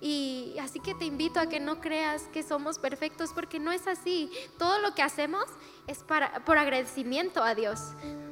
Y 0.00 0.54
así 0.60 0.78
que 0.78 0.94
te 0.94 1.06
invito 1.06 1.40
a 1.40 1.48
que 1.48 1.58
no 1.58 1.80
creas 1.80 2.22
que 2.32 2.44
somos 2.44 2.78
perfectos, 2.78 3.30
porque 3.34 3.58
no 3.58 3.72
es 3.72 3.88
así. 3.88 4.30
Todo 4.56 4.78
lo 4.78 4.94
que 4.94 5.02
hacemos 5.02 5.46
es 5.88 6.04
para, 6.04 6.44
por 6.44 6.56
agradecimiento 6.56 7.42
a 7.42 7.56
Dios. 7.56 7.80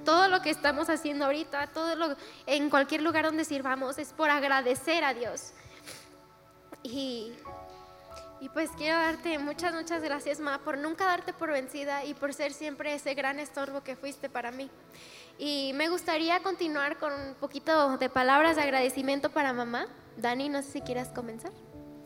Todo 0.04 0.28
lo 0.28 0.42
que 0.42 0.50
estamos 0.50 0.90
haciendo 0.90 1.24
ahorita, 1.24 1.66
todo 1.72 1.96
lo, 1.96 2.14
en 2.46 2.70
cualquier 2.70 3.02
lugar 3.02 3.24
donde 3.24 3.44
sirvamos, 3.44 3.98
es 3.98 4.12
por 4.12 4.30
agradecer 4.30 5.02
a 5.02 5.12
Dios. 5.12 5.54
Y 6.84 7.32
y 8.40 8.48
pues 8.50 8.70
quiero 8.76 8.98
darte 8.98 9.38
muchas, 9.38 9.74
muchas 9.74 10.02
gracias, 10.02 10.40
Ma, 10.40 10.58
por 10.58 10.76
nunca 10.78 11.06
darte 11.06 11.32
por 11.32 11.50
vencida 11.50 12.04
y 12.04 12.14
por 12.14 12.34
ser 12.34 12.52
siempre 12.52 12.94
ese 12.94 13.14
gran 13.14 13.40
estorbo 13.40 13.82
que 13.82 13.96
fuiste 13.96 14.28
para 14.28 14.50
mí. 14.50 14.70
Y 15.38 15.72
me 15.74 15.88
gustaría 15.88 16.42
continuar 16.42 16.98
con 16.98 17.12
un 17.12 17.34
poquito 17.34 17.96
de 17.96 18.08
palabras 18.10 18.56
de 18.56 18.62
agradecimiento 18.62 19.30
para 19.30 19.52
mamá. 19.52 19.86
Dani, 20.16 20.48
no 20.48 20.62
sé 20.62 20.72
si 20.72 20.80
quieras 20.82 21.08
comenzar. 21.08 21.52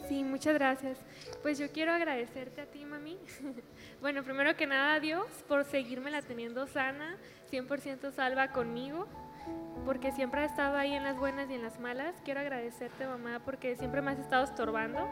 Sí, 0.08 0.24
muchas 0.24 0.54
gracias. 0.54 0.98
Pues 1.42 1.58
yo 1.58 1.70
quiero 1.70 1.92
agradecerte 1.92 2.60
a 2.60 2.66
ti, 2.66 2.84
mami. 2.84 3.18
bueno, 4.00 4.22
primero 4.24 4.56
que 4.56 4.66
nada 4.66 4.94
a 4.94 5.00
Dios 5.00 5.26
por 5.46 5.64
seguirme 5.64 6.10
la 6.10 6.22
teniendo 6.22 6.66
sana, 6.66 7.16
100% 7.52 8.12
salva 8.12 8.52
conmigo, 8.52 9.06
porque 9.84 10.10
siempre 10.10 10.40
ha 10.40 10.44
estado 10.44 10.76
ahí 10.76 10.92
en 10.92 11.04
las 11.04 11.16
buenas 11.16 11.48
y 11.50 11.54
en 11.54 11.62
las 11.62 11.78
malas. 11.78 12.14
Quiero 12.24 12.40
agradecerte, 12.40 13.06
mamá, 13.06 13.40
porque 13.44 13.76
siempre 13.76 14.02
me 14.02 14.12
has 14.12 14.18
estado 14.18 14.44
estorbando 14.44 15.08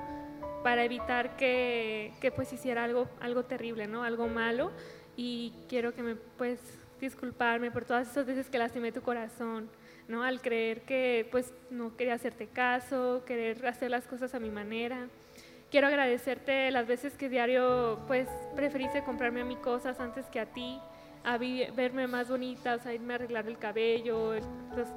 para 0.62 0.84
evitar 0.84 1.36
que, 1.36 2.12
que, 2.20 2.30
pues 2.30 2.52
hiciera 2.52 2.84
algo, 2.84 3.08
algo 3.20 3.44
terrible, 3.44 3.86
¿no? 3.86 4.02
Algo 4.02 4.28
malo. 4.28 4.70
Y 5.16 5.52
quiero 5.68 5.94
que 5.94 6.02
me 6.02 6.14
pues 6.14 6.60
disculparme 7.00 7.70
por 7.70 7.84
todas 7.84 8.08
esas 8.08 8.26
veces 8.26 8.48
que 8.48 8.58
lastimé 8.58 8.92
tu 8.92 9.02
corazón, 9.02 9.68
¿no? 10.08 10.22
Al 10.22 10.40
creer 10.40 10.82
que 10.82 11.28
pues 11.30 11.52
no 11.70 11.96
quería 11.96 12.14
hacerte 12.14 12.46
caso, 12.46 13.22
querer 13.26 13.66
hacer 13.66 13.90
las 13.90 14.06
cosas 14.06 14.34
a 14.34 14.40
mi 14.40 14.50
manera. 14.50 15.08
Quiero 15.70 15.86
agradecerte 15.86 16.70
las 16.70 16.86
veces 16.86 17.14
que 17.14 17.28
diario 17.28 18.00
pues 18.06 18.28
preferiste 18.56 19.04
comprarme 19.04 19.42
a 19.42 19.44
mí 19.44 19.56
cosas 19.56 20.00
antes 20.00 20.24
que 20.26 20.40
a 20.40 20.46
ti, 20.46 20.80
a 21.24 21.36
verme 21.36 22.06
más 22.06 22.28
bonita, 22.30 22.76
o 22.76 22.78
sea, 22.78 22.94
irme 22.94 23.12
a 23.14 23.16
arreglar 23.16 23.46
el 23.46 23.58
cabello, 23.58 24.32
el, 24.32 24.42
los, 24.74 24.88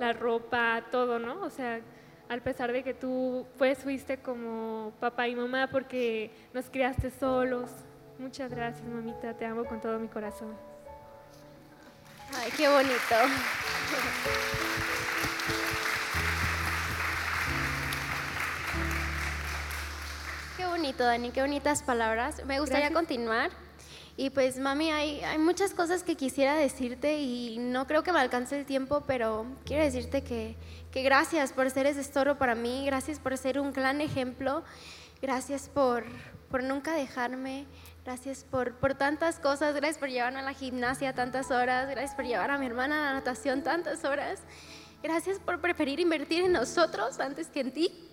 la 0.00 0.12
ropa, 0.12 0.84
todo, 0.90 1.18
¿no? 1.18 1.42
O 1.42 1.50
sea, 1.50 1.80
al 2.28 2.42
pesar 2.42 2.72
de 2.72 2.82
que 2.82 2.94
tú 2.94 3.46
pues 3.58 3.78
fuiste 3.78 4.18
como 4.18 4.92
papá 5.00 5.28
y 5.28 5.36
mamá 5.36 5.68
porque 5.70 6.30
nos 6.52 6.68
criaste 6.70 7.10
solos. 7.10 7.70
Muchas 8.18 8.50
gracias, 8.52 8.86
mamita, 8.86 9.34
te 9.34 9.44
amo 9.44 9.64
con 9.64 9.80
todo 9.80 9.98
mi 9.98 10.08
corazón. 10.08 10.56
Ay, 12.34 12.50
qué 12.56 12.68
bonito. 12.68 13.14
Qué 20.56 20.66
bonito, 20.66 21.04
Dani, 21.04 21.30
qué 21.30 21.42
bonitas 21.42 21.82
palabras. 21.82 22.44
Me 22.46 22.58
gustaría 22.58 22.88
gracias. 22.88 22.98
continuar. 22.98 23.65
Y 24.18 24.30
pues, 24.30 24.58
mami, 24.58 24.90
hay, 24.90 25.20
hay 25.20 25.36
muchas 25.36 25.74
cosas 25.74 26.02
que 26.02 26.14
quisiera 26.14 26.54
decirte 26.54 27.18
y 27.18 27.58
no 27.58 27.86
creo 27.86 28.02
que 28.02 28.12
me 28.12 28.18
alcance 28.18 28.58
el 28.58 28.64
tiempo, 28.64 29.04
pero 29.06 29.44
quiero 29.66 29.84
decirte 29.84 30.22
que, 30.22 30.56
que 30.90 31.02
gracias 31.02 31.52
por 31.52 31.70
ser 31.70 31.84
ese 31.84 32.00
estorbo 32.00 32.36
para 32.36 32.54
mí, 32.54 32.86
gracias 32.86 33.18
por 33.18 33.36
ser 33.36 33.60
un 33.60 33.74
gran 33.74 34.00
ejemplo, 34.00 34.64
gracias 35.20 35.68
por, 35.68 36.04
por 36.50 36.62
nunca 36.62 36.94
dejarme, 36.94 37.66
gracias 38.06 38.42
por, 38.42 38.76
por 38.76 38.94
tantas 38.94 39.38
cosas, 39.38 39.74
gracias 39.74 39.98
por 39.98 40.08
llevarme 40.08 40.38
a 40.38 40.42
la 40.42 40.54
gimnasia 40.54 41.14
tantas 41.14 41.50
horas, 41.50 41.86
gracias 41.90 42.14
por 42.14 42.24
llevar 42.24 42.50
a 42.50 42.56
mi 42.56 42.64
hermana 42.64 43.02
a 43.02 43.12
la 43.12 43.18
natación 43.18 43.62
tantas 43.62 44.02
horas, 44.06 44.40
gracias 45.02 45.38
por 45.38 45.60
preferir 45.60 46.00
invertir 46.00 46.42
en 46.42 46.52
nosotros 46.52 47.20
antes 47.20 47.48
que 47.48 47.60
en 47.60 47.72
ti. 47.72 48.08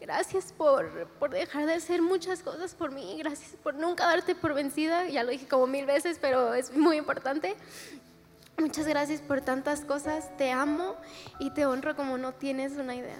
Gracias 0.00 0.52
por, 0.52 1.08
por, 1.18 1.30
dejar 1.30 1.66
de 1.66 1.74
hacer 1.74 2.02
muchas 2.02 2.42
cosas 2.42 2.74
por 2.74 2.92
mí. 2.92 3.16
Gracias 3.18 3.52
por 3.62 3.74
nunca 3.74 4.06
darte 4.06 4.34
por 4.34 4.54
vencida. 4.54 5.08
Ya 5.08 5.24
lo 5.24 5.30
dije 5.30 5.48
como 5.48 5.66
mil 5.66 5.86
veces, 5.86 6.18
pero 6.20 6.54
es 6.54 6.76
muy 6.76 6.96
importante. 6.96 7.56
Muchas 8.58 8.86
gracias 8.86 9.20
por 9.20 9.40
tantas 9.40 9.84
cosas. 9.84 10.36
Te 10.36 10.50
amo 10.50 10.96
y 11.38 11.50
te 11.50 11.66
honro 11.66 11.96
como 11.96 12.18
no 12.18 12.32
tienes 12.32 12.72
una 12.72 12.94
idea. 12.94 13.18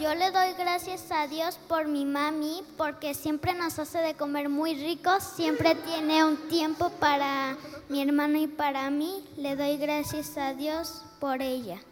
Yo 0.00 0.14
le 0.14 0.30
doy 0.30 0.54
gracias 0.54 1.12
a 1.12 1.26
Dios 1.26 1.58
por 1.68 1.86
mi 1.86 2.06
mami, 2.06 2.62
porque 2.78 3.12
siempre 3.12 3.52
nos 3.52 3.78
hace 3.78 3.98
de 3.98 4.14
comer 4.14 4.48
muy 4.48 4.74
rico, 4.74 5.10
siempre 5.20 5.74
tiene 5.74 6.24
un 6.24 6.48
tiempo 6.48 6.88
para 6.88 7.58
mi 7.90 8.00
hermano 8.00 8.38
y 8.38 8.46
para 8.46 8.88
mí. 8.88 9.22
Le 9.36 9.56
doy 9.56 9.76
gracias 9.76 10.38
a 10.38 10.54
Dios 10.54 11.04
por 11.18 11.42
ella. 11.42 11.82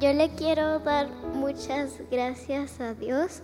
Yo 0.00 0.12
le 0.12 0.34
quiero 0.34 0.80
dar 0.80 1.08
muchas 1.08 1.92
gracias 2.10 2.80
a 2.80 2.94
Dios 2.94 3.42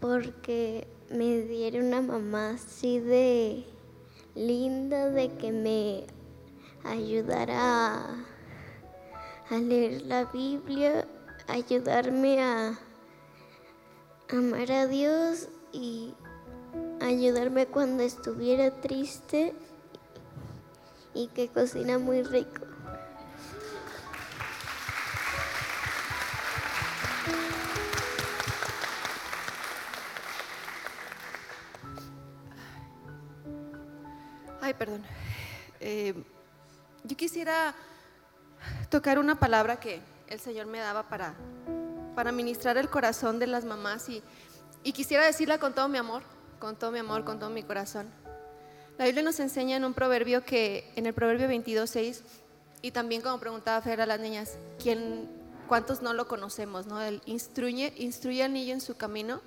porque 0.00 0.86
me 1.08 1.38
dieron 1.38 1.86
una 1.86 2.02
mamá 2.02 2.50
así 2.50 2.98
de 2.98 3.71
linda 4.34 5.10
de 5.10 5.28
que 5.36 5.52
me 5.52 6.06
ayudara 6.84 8.16
a, 9.50 9.58
leer 9.58 10.02
la 10.02 10.24
Biblia, 10.24 11.06
ayudarme 11.46 12.42
a 12.42 12.78
amar 14.30 14.72
a 14.72 14.86
Dios 14.86 15.48
y 15.72 16.14
ayudarme 17.02 17.66
cuando 17.66 18.02
estuviera 18.02 18.80
triste 18.80 19.52
y 21.12 21.26
que 21.28 21.48
cocina 21.48 21.98
muy 21.98 22.22
rico. 22.22 22.71
Ay, 34.72 34.78
perdón. 34.78 35.02
Eh, 35.80 36.14
yo 37.04 37.14
quisiera 37.14 37.74
tocar 38.88 39.18
una 39.18 39.38
palabra 39.38 39.78
que 39.78 40.00
el 40.28 40.40
Señor 40.40 40.64
me 40.64 40.78
daba 40.78 41.10
para, 41.10 41.34
para 42.14 42.32
ministrar 42.32 42.78
el 42.78 42.88
corazón 42.88 43.38
de 43.38 43.48
las 43.48 43.66
mamás 43.66 44.08
y, 44.08 44.22
y 44.82 44.92
quisiera 44.92 45.26
decirla 45.26 45.58
con 45.58 45.74
todo 45.74 45.88
mi 45.88 45.98
amor, 45.98 46.22
con 46.58 46.76
todo 46.76 46.90
mi 46.90 47.00
amor, 47.00 47.22
con 47.24 47.38
todo 47.38 47.50
mi 47.50 47.62
corazón. 47.62 48.08
La 48.96 49.04
Biblia 49.04 49.22
nos 49.22 49.40
enseña 49.40 49.76
en 49.76 49.84
un 49.84 49.92
proverbio 49.92 50.42
que, 50.42 50.90
en 50.96 51.04
el 51.04 51.12
proverbio 51.12 51.48
22.6, 51.48 52.22
y 52.80 52.92
también 52.92 53.20
como 53.20 53.38
preguntaba 53.40 53.82
Fer 53.82 54.00
a 54.00 54.06
las 54.06 54.20
niñas, 54.20 54.56
¿quién, 54.82 55.28
¿cuántos 55.68 56.00
no 56.00 56.14
lo 56.14 56.28
conocemos? 56.28 56.86
No? 56.86 56.98
Él 57.02 57.20
instruye, 57.26 57.92
instruye 57.98 58.42
al 58.42 58.54
niño 58.54 58.72
en 58.72 58.80
su 58.80 58.96
camino 58.96 59.42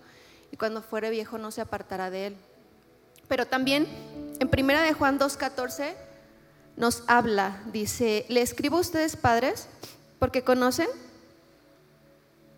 y 0.52 0.58
cuando 0.58 0.84
fuere 0.84 1.10
viejo 1.10 1.40
no 1.40 1.50
se 1.50 1.62
apartará 1.62 2.12
de 2.12 2.28
él. 2.28 2.36
Pero 3.28 3.48
también 3.48 3.88
en 4.40 4.50
primera 4.50 4.82
de 4.82 4.94
Juan 4.94 5.20
2.14 5.20 5.94
nos 6.78 7.04
habla, 7.08 7.62
dice, 7.72 8.26
le 8.28 8.42
escribo 8.42 8.78
a 8.78 8.82
ustedes 8.82 9.16
padres 9.16 9.68
porque 10.20 10.44
conocen 10.44 10.88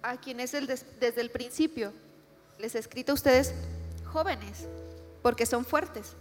a 0.01 0.17
quien 0.17 0.39
es 0.39 0.53
el 0.53 0.67
desde 0.67 1.21
el 1.21 1.29
principio. 1.29 1.93
Les 2.57 2.73
he 2.75 2.79
escrito 2.79 3.11
a 3.11 3.15
ustedes 3.15 3.53
jóvenes 4.05 4.65
porque 5.21 5.45
son 5.45 5.65
fuertes. 5.65 6.13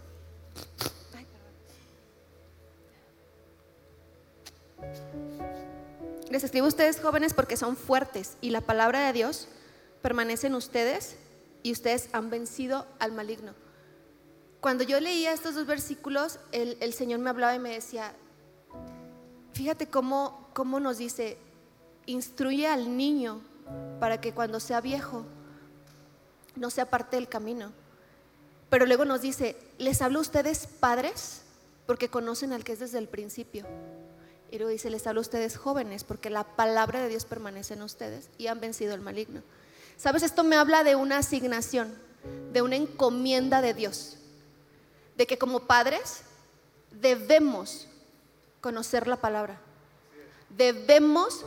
Les 6.31 6.45
escribo 6.45 6.67
a 6.67 6.69
ustedes 6.69 7.01
jóvenes 7.01 7.33
porque 7.33 7.57
son 7.57 7.77
fuertes 7.77 8.37
y 8.41 8.51
la 8.51 8.61
palabra 8.61 9.07
de 9.07 9.13
Dios 9.13 9.49
permanece 10.03 10.49
en 10.49 10.55
ustedes 10.55 11.17
y 11.63 11.73
ustedes 11.73 12.11
han 12.13 12.31
vencido 12.31 12.87
al 12.99 13.13
maligno. 13.13 13.55
Cuando 14.67 14.83
yo 14.83 14.99
leía 14.99 15.33
estos 15.33 15.55
dos 15.55 15.65
versículos, 15.65 16.41
el, 16.51 16.93
Señor 16.93 17.21
me 17.21 17.31
hablaba 17.31 17.55
y 17.55 17.61
me 17.61 17.75
decía, 17.75 18.13
fíjate 19.53 19.87
cómo, 19.87 20.51
nos 20.81 20.99
dice, 20.99 21.39
instruye 22.07 22.67
al 22.67 22.97
niño 22.97 23.43
para 24.01 24.21
que 24.21 24.35
cuando 24.35 24.59
sea 24.59 24.81
viejo 24.81 25.25
no 26.57 26.71
sea 26.71 26.91
parte 26.91 27.15
del 27.15 27.29
camino. 27.29 27.71
Pero 28.69 28.87
luego 28.87 29.05
nos 29.05 29.21
dice, 29.21 29.57
les 29.79 30.03
hablo 30.03 30.19
a 30.19 30.23
ustedes 30.23 30.67
padres 30.67 31.43
porque 31.87 32.09
conocen 32.09 32.53
al 32.53 32.65
que 32.65 32.73
es 32.73 32.81
desde 32.81 32.99
el 32.99 33.07
principio. 33.07 33.65
Y 34.51 34.57
luego 34.57 34.73
dice, 34.73 34.91
les 34.91 35.07
hablo 35.07 35.21
a 35.21 35.23
ustedes 35.23 35.57
jóvenes 35.57 36.03
porque 36.03 36.29
la 36.29 36.43
palabra 36.43 37.01
de 37.01 37.09
Dios 37.09 37.25
permanece 37.25 37.75
en 37.75 37.83
ustedes 37.83 38.31
y 38.37 38.49
han 38.49 38.59
vencido 38.59 38.97
el 38.97 39.01
maligno. 39.01 39.43
¿Sabes? 39.97 40.25
Esto 40.25 40.43
me 40.43 40.57
habla 40.57 40.83
de 40.83 40.97
una 40.97 41.19
asignación, 41.19 41.95
de 42.53 42.63
una 42.63 42.75
encomienda 42.75 43.63
de 43.63 43.73
Dios. 43.73 44.19
De 45.17 45.27
que 45.27 45.39
como 45.39 45.61
padres 45.61 46.23
debemos 46.91 47.87
conocer 48.61 49.07
la 49.07 49.17
palabra. 49.17 49.61
Debemos 50.51 51.45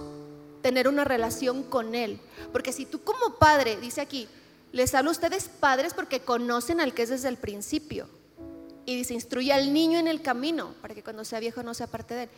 tener 0.61 0.87
una 0.87 1.03
relación 1.03 1.63
con 1.63 1.95
Él. 1.95 2.19
Porque 2.51 2.73
si 2.73 2.85
tú 2.85 3.03
como 3.03 3.35
padre, 3.35 3.77
dice 3.77 4.01
aquí, 4.01 4.27
les 4.71 4.93
hablo 4.93 5.09
a 5.09 5.13
ustedes 5.13 5.49
padres 5.49 5.93
porque 5.93 6.21
conocen 6.21 6.79
al 6.81 6.93
que 6.93 7.03
es 7.03 7.09
desde 7.09 7.29
el 7.29 7.37
principio. 7.37 8.07
Y 8.85 8.95
dice, 8.95 9.13
instruye 9.13 9.53
al 9.53 9.73
niño 9.73 9.99
en 9.99 10.07
el 10.07 10.21
camino 10.21 10.73
para 10.81 10.95
que 10.95 11.03
cuando 11.03 11.25
sea 11.25 11.39
viejo 11.39 11.63
no 11.63 11.73
se 11.73 11.83
aparte 11.83 12.13
de 12.15 12.23
él. 12.23 12.29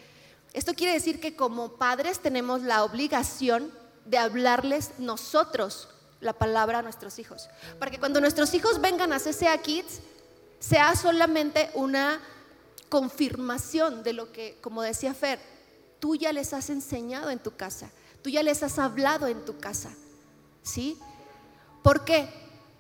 Esto 0.53 0.73
quiere 0.73 0.93
decir 0.93 1.19
que 1.19 1.35
como 1.35 1.73
padres 1.73 2.19
tenemos 2.19 2.61
la 2.61 2.83
obligación 2.83 3.71
de 4.05 4.17
hablarles 4.17 4.91
nosotros 4.97 5.87
la 6.19 6.33
palabra 6.33 6.79
a 6.79 6.81
nuestros 6.81 7.19
hijos. 7.19 7.49
Para 7.79 7.89
que 7.89 7.99
cuando 7.99 8.19
nuestros 8.19 8.53
hijos 8.53 8.81
vengan 8.81 9.13
a 9.13 9.19
CCA 9.19 9.57
Kids, 9.59 10.01
sea 10.61 10.95
solamente 10.95 11.71
una 11.73 12.21
confirmación 12.87 14.03
de 14.03 14.13
lo 14.13 14.31
que, 14.31 14.59
como 14.61 14.83
decía 14.83 15.13
Fer, 15.13 15.39
tú 15.99 16.15
ya 16.15 16.31
les 16.31 16.53
has 16.53 16.69
enseñado 16.69 17.31
en 17.31 17.39
tu 17.39 17.55
casa, 17.55 17.89
tú 18.21 18.29
ya 18.29 18.43
les 18.43 18.61
has 18.61 18.77
hablado 18.79 19.27
en 19.27 19.43
tu 19.43 19.57
casa. 19.57 19.91
¿Sí? 20.61 20.99
¿Por 21.81 22.05
qué? 22.05 22.29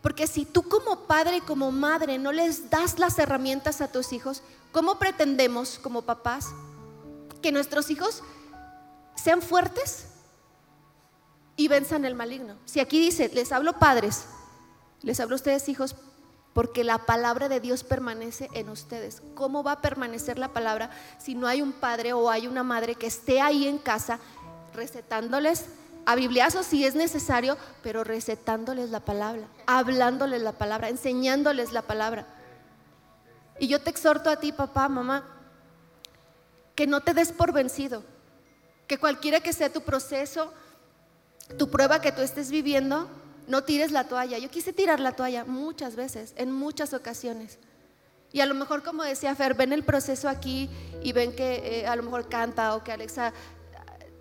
Porque 0.03 0.27
si 0.27 0.45
tú 0.45 0.63
como 0.63 1.07
padre 1.07 1.37
y 1.37 1.41
como 1.41 1.71
madre 1.71 2.19
no 2.19 2.31
les 2.31 2.69
das 2.69 2.99
las 2.99 3.17
herramientas 3.17 3.81
a 3.81 3.91
tus 3.91 4.13
hijos, 4.13 4.43
¿cómo 4.71 4.99
pretendemos 4.99 5.79
como 5.79 6.03
papás 6.03 6.49
que 7.41 7.51
nuestros 7.51 7.89
hijos 7.89 8.21
sean 9.15 9.41
fuertes 9.41 10.05
y 11.55 11.67
venzan 11.67 12.05
el 12.05 12.13
maligno? 12.13 12.57
Si 12.65 12.79
aquí 12.79 12.99
dice, 12.99 13.31
les 13.33 13.51
hablo 13.51 13.79
padres, 13.79 14.25
les 15.01 15.19
hablo 15.19 15.35
a 15.35 15.37
ustedes 15.37 15.67
hijos, 15.67 15.95
porque 16.53 16.83
la 16.83 16.99
palabra 16.99 17.47
de 17.49 17.59
Dios 17.59 17.83
permanece 17.83 18.49
en 18.53 18.69
ustedes. 18.69 19.21
¿Cómo 19.35 19.63
va 19.63 19.73
a 19.73 19.81
permanecer 19.81 20.37
la 20.37 20.49
palabra 20.49 20.89
si 21.17 21.35
no 21.35 21.47
hay 21.47 21.61
un 21.61 21.71
padre 21.71 22.13
o 22.13 22.29
hay 22.29 22.47
una 22.47 22.63
madre 22.63 22.95
que 22.95 23.07
esté 23.07 23.41
ahí 23.41 23.67
en 23.67 23.77
casa 23.77 24.19
recetándoles 24.73 25.65
a 26.05 26.15
bibliazos 26.15 26.65
si 26.65 26.85
es 26.85 26.95
necesario, 26.95 27.57
pero 27.83 28.03
recetándoles 28.03 28.89
la 28.89 28.99
palabra, 28.99 29.43
hablándoles 29.67 30.41
la 30.41 30.51
palabra, 30.51 30.89
enseñándoles 30.89 31.73
la 31.73 31.83
palabra. 31.83 32.25
Y 33.59 33.67
yo 33.67 33.81
te 33.81 33.91
exhorto 33.91 34.29
a 34.29 34.37
ti, 34.37 34.51
papá, 34.51 34.89
mamá, 34.89 35.23
que 36.75 36.87
no 36.87 37.01
te 37.01 37.13
des 37.13 37.31
por 37.31 37.53
vencido, 37.53 38.03
que 38.87 38.97
cualquiera 38.97 39.39
que 39.39 39.53
sea 39.53 39.71
tu 39.71 39.81
proceso, 39.81 40.51
tu 41.57 41.69
prueba 41.69 42.01
que 42.01 42.11
tú 42.11 42.21
estés 42.21 42.49
viviendo, 42.49 43.07
no 43.51 43.65
tires 43.65 43.91
la 43.91 44.05
toalla. 44.05 44.37
Yo 44.37 44.49
quise 44.49 44.71
tirar 44.71 45.01
la 45.01 45.11
toalla 45.11 45.43
muchas 45.43 45.97
veces, 45.97 46.33
en 46.37 46.51
muchas 46.51 46.93
ocasiones. 46.93 47.59
Y 48.31 48.39
a 48.39 48.45
lo 48.45 48.55
mejor, 48.55 48.81
como 48.81 49.03
decía 49.03 49.35
Fer, 49.35 49.55
ven 49.55 49.73
el 49.73 49.83
proceso 49.83 50.29
aquí 50.29 50.69
y 51.03 51.11
ven 51.11 51.35
que 51.35 51.81
eh, 51.81 51.85
a 51.85 51.97
lo 51.97 52.03
mejor 52.03 52.29
canta 52.29 52.75
o 52.75 52.83
que 52.83 52.93
Alexa 52.93 53.33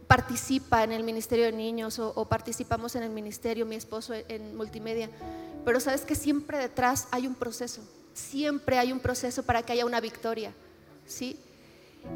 participa 0.08 0.82
en 0.82 0.90
el 0.90 1.04
Ministerio 1.04 1.44
de 1.44 1.52
Niños 1.52 2.00
o, 2.00 2.24
participamos 2.24 2.96
en 2.96 3.04
el 3.04 3.10
ministerio, 3.10 3.64
mi 3.64 3.76
esposo 3.76 4.12
en, 4.14 4.56
multimedia. 4.56 5.08
Pero 5.64 5.78
sabes 5.78 6.00
que 6.00 6.16
siempre 6.16 6.58
detrás 6.58 7.06
hay 7.12 7.28
un 7.28 7.36
proceso, 7.36 7.82
siempre 8.12 8.78
hay 8.78 8.90
un 8.90 8.98
proceso 8.98 9.44
para 9.44 9.62
que 9.62 9.74
haya 9.74 9.86
una 9.86 10.00
victoria, 10.00 10.52
¿sí? 11.06 11.38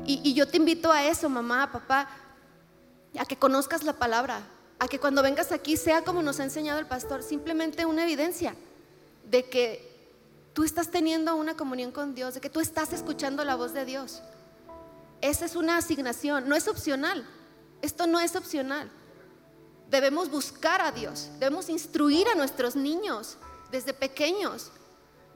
Y 0.05 0.35
yo 0.35 0.48
te 0.48 0.57
invito 0.57 0.90
a 0.90 1.05
eso, 1.05 1.29
mamá, 1.29 1.70
papá, 1.70 2.09
a 3.16 3.24
que 3.24 3.37
conozcas 3.37 3.85
la 3.85 3.92
palabra, 3.92 4.42
a 4.85 4.88
que 4.88 5.01
cuando 5.01 5.23
vengas 5.23 5.51
aquí 5.51 5.77
sea 5.77 6.03
como 6.03 6.23
nos 6.23 6.40
ha 6.40 6.44
enseñado 6.44 6.79
el 6.79 6.87
pastor, 6.87 7.23
simplemente 7.23 7.87
una 7.87 8.05
evidencia 8.05 8.55
de 9.25 9.49
que 9.49 9.94
tú 10.53 10.62
estás 10.62 10.90
teniendo 10.90 11.35
una 11.35 11.57
comunión 11.57 11.90
con 11.90 12.14
Dios, 12.14 12.35
de 12.35 12.40
que 12.40 12.51
tú 12.51 12.61
estás 12.61 12.92
escuchando 12.92 13.44
la 13.44 13.57
voz 13.57 13.73
de 13.73 13.85
Dios. 13.85 14.23
Esa 15.20 15.47
es 15.47 15.57
una 15.57 15.79
asignación, 15.79 16.49
no 16.49 16.55
es 16.55 16.68
opcional. 16.68 17.27
Esto 17.81 18.07
no 18.07 18.20
es 18.20 18.37
opcional. 18.37 18.90
Debemos 19.90 20.31
buscar 20.31 20.81
a 20.81 20.92
Dios, 20.92 21.31
debemos 21.38 21.68
instruir 21.68 22.29
a 22.29 22.35
nuestros 22.35 22.77
niños 22.77 23.37
desde 23.70 23.94
pequeños. 23.94 24.70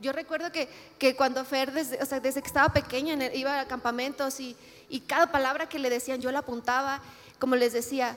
Yo 0.00 0.12
recuerdo 0.12 0.52
que, 0.52 1.16
cuando 1.16 1.44
Fer, 1.44 1.72
desde, 1.72 1.98
desde, 2.20 2.40
que 2.42 2.46
estaba 2.46 2.72
pequeña, 2.72 3.14
iba 3.34 3.60
a 3.60 3.66
campamentos 3.66 4.40
y, 4.40 4.56
y 4.88 5.00
cada 5.00 5.32
palabra 5.32 5.68
que 5.68 5.78
le 5.78 5.90
decían 5.90 6.20
yo 6.20 6.30
la 6.32 6.40
apuntaba, 6.40 7.00
como 7.38 7.56
les 7.56 7.72
decía, 7.72 8.16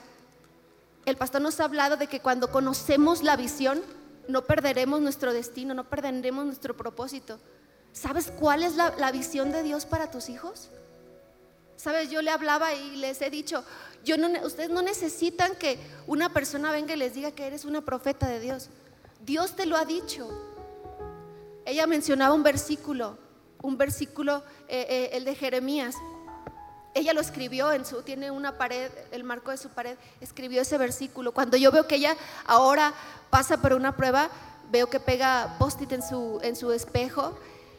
el 1.04 1.16
pastor 1.16 1.42
nos 1.42 1.58
ha 1.60 1.64
hablado 1.64 1.96
de 1.96 2.06
que 2.06 2.20
cuando 2.20 2.50
conocemos 2.50 3.22
la 3.22 3.36
visión, 3.36 3.82
no 4.28 4.44
perderemos 4.44 5.00
nuestro 5.00 5.32
destino, 5.32 5.74
no 5.74 5.88
perderemos 5.88 6.44
nuestro 6.44 6.76
propósito. 6.76 7.38
¿Sabes 7.92 8.32
cuál 8.38 8.62
es 8.62 8.76
la, 8.76 9.12
visión 9.12 9.52
de 9.52 9.62
Dios 9.62 9.84
para 9.84 10.10
tus 10.10 10.28
hijos? 10.28 10.70
Sabes, 11.76 12.10
yo 12.10 12.22
le 12.22 12.30
hablaba 12.30 12.72
y 12.74 12.96
les 12.96 13.20
he 13.20 13.30
dicho, 13.30 13.64
yo 14.04 14.16
no, 14.16 14.28
ustedes 14.46 14.70
no 14.70 14.82
necesitan 14.82 15.56
que 15.56 15.78
una 16.06 16.32
persona 16.32 16.70
venga 16.72 16.94
y 16.94 16.98
les 16.98 17.14
diga 17.14 17.32
que 17.32 17.46
eres 17.46 17.64
una 17.64 17.82
profeta 17.82 18.28
de 18.28 18.40
Dios. 18.40 18.70
Dios 19.24 19.56
te 19.56 19.66
lo 19.66 19.76
ha 19.76 19.84
dicho. 19.84 20.28
Ella 21.64 21.86
mencionaba 21.86 22.34
un 22.34 22.42
versículo, 22.42 23.18
un 23.60 23.76
versículo, 23.76 24.42
eh, 24.68 24.86
eh, 24.88 25.10
el 25.12 25.24
de 25.24 25.34
Jeremías. 25.34 25.96
Ella 26.94 27.14
lo 27.14 27.20
escribió 27.20 27.72
en 27.72 27.86
su, 27.86 28.02
tiene 28.02 28.30
una 28.30 28.58
pared, 28.58 28.90
el 29.12 29.24
marco 29.24 29.50
de 29.50 29.56
su 29.56 29.70
pared, 29.70 29.96
escribió 30.20 30.60
ese 30.60 30.76
versículo. 30.76 31.32
Cuando 31.32 31.56
yo 31.56 31.70
veo 31.72 31.86
que 31.86 31.96
ella 31.96 32.16
ahora 32.46 32.92
pasa 33.30 33.56
por 33.56 33.72
una 33.72 33.96
prueba, 33.96 34.28
veo 34.70 34.88
que 34.88 35.00
pega 35.00 35.56
post-it 35.58 35.92
en 35.92 36.02
su, 36.02 36.38
en 36.42 36.54
su 36.54 36.70
espejo 36.72 37.38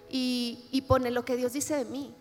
y, 0.10 0.68
y 0.72 0.82
pone 0.82 1.12
lo 1.12 1.26
que 1.26 1.36
Dios 1.36 1.54
dice 1.54 1.76
de 1.76 1.86
mí 1.86 2.16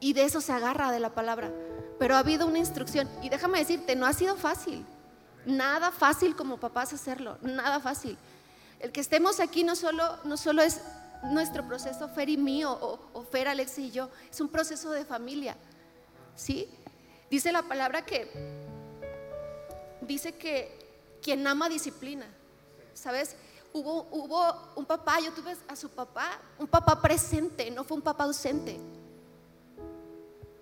y 0.00 0.12
de 0.12 0.24
eso 0.24 0.40
se 0.40 0.52
agarra 0.52 0.90
de 0.90 1.00
la 1.00 1.14
palabra. 1.14 1.50
Pero 1.98 2.16
ha 2.16 2.18
habido 2.18 2.46
una 2.46 2.58
instrucción 2.58 3.08
y 3.22 3.28
déjame 3.28 3.58
decirte, 3.58 3.96
no 3.96 4.06
ha 4.06 4.12
sido 4.12 4.36
fácil. 4.36 4.84
Nada 5.46 5.90
fácil 5.92 6.36
como 6.36 6.58
papás 6.58 6.92
hacerlo, 6.92 7.38
nada 7.42 7.80
fácil. 7.80 8.18
El 8.80 8.92
que 8.92 9.00
estemos 9.00 9.40
aquí 9.40 9.62
no 9.62 9.76
solo, 9.76 10.18
no 10.24 10.36
solo 10.36 10.62
es 10.62 10.80
nuestro 11.22 11.66
proceso, 11.66 12.08
Fer 12.08 12.28
y 12.28 12.36
mío, 12.36 12.70
o, 12.72 12.98
o 13.12 13.22
Fer, 13.24 13.48
Alex 13.48 13.78
y 13.78 13.90
yo, 13.90 14.10
es 14.30 14.40
un 14.40 14.48
proceso 14.48 14.90
de 14.90 15.04
familia. 15.04 15.56
¿Sí? 16.36 16.68
Dice 17.30 17.52
la 17.52 17.62
palabra 17.62 18.04
que, 18.04 18.30
dice 20.02 20.34
que 20.34 20.84
quien 21.22 21.46
ama 21.46 21.68
disciplina. 21.68 22.26
¿Sabes? 22.92 23.34
Hubo, 23.72 24.06
hubo 24.12 24.72
un 24.76 24.86
papá, 24.86 25.18
yo 25.20 25.32
tuve 25.32 25.56
a 25.66 25.74
su 25.74 25.90
papá, 25.90 26.40
un 26.58 26.68
papá 26.68 27.00
presente, 27.00 27.70
no 27.70 27.82
fue 27.82 27.96
un 27.96 28.02
papá 28.02 28.24
ausente. 28.24 28.78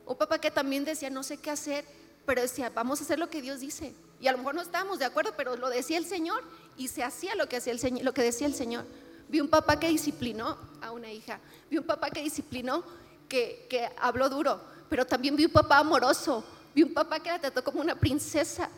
Un 0.07 0.17
papá 0.17 0.39
que 0.39 0.51
también 0.51 0.85
decía, 0.85 1.11
no 1.11 1.23
sé 1.23 1.37
qué 1.37 1.51
hacer, 1.51 1.85
pero 2.25 2.41
decía, 2.41 2.71
vamos 2.71 3.01
a 3.01 3.05
hacer 3.05 3.19
lo 3.19 3.29
que 3.29 3.43
Dios 3.43 3.61
dice. 3.61 3.95
Y 4.21 4.29
a 4.29 4.33
lo 4.33 4.39
mejor 4.39 4.55
no 4.55 4.63
estábamos 4.63 4.99
de 4.99 5.05
acuerdo, 5.05 5.33
pero 5.37 5.57
lo 5.57 5.69
decía 5.69 5.99
el 5.99 6.07
Señor 6.07 6.43
y 6.77 6.89
se 6.89 7.03
hacía 7.03 7.35
lo 7.35 7.49
que, 7.49 7.57
hacía 7.57 7.73
el 7.73 7.79
Señor, 7.79 8.05
lo 8.05 8.15
que 8.15 8.23
decía 8.23 8.47
el 8.47 8.55
Señor. 8.55 8.85
Vi 9.29 9.41
un 9.41 9.49
papá 9.49 9.79
que 9.79 9.89
disciplinó 9.89 10.57
a 10.81 10.93
una 10.93 11.11
hija, 11.11 11.41
vi 11.71 11.79
un 11.79 11.85
papá 11.85 12.11
que 12.11 12.23
disciplinó, 12.23 12.85
que, 13.29 13.67
que 13.69 13.91
habló 13.99 14.29
duro, 14.29 14.61
pero 14.93 15.07
también 15.07 15.35
vi 15.35 15.47
un 15.47 15.51
papá 15.51 15.79
amoroso, 15.79 16.45
vi 16.75 16.83
un 16.83 16.93
papá 16.93 17.19
que 17.19 17.31
la 17.31 17.39
trató 17.39 17.65
como 17.65 17.81
una 17.81 17.95
princesa, 17.95 18.69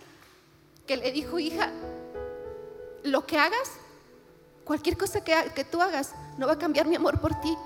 que 0.86 0.96
le 0.96 1.10
dijo, 1.10 1.40
hija, 1.40 1.72
lo 3.02 3.26
que 3.26 3.36
hagas, 3.36 3.72
cualquier 4.62 4.96
cosa 4.96 5.24
que, 5.24 5.64
tú 5.64 5.82
hagas, 5.82 6.14
no 6.38 6.46
va 6.46 6.52
a 6.52 6.58
cambiar 6.58 6.86
mi 6.86 6.94
amor 6.94 7.20
por 7.20 7.34
ti, 7.40 7.58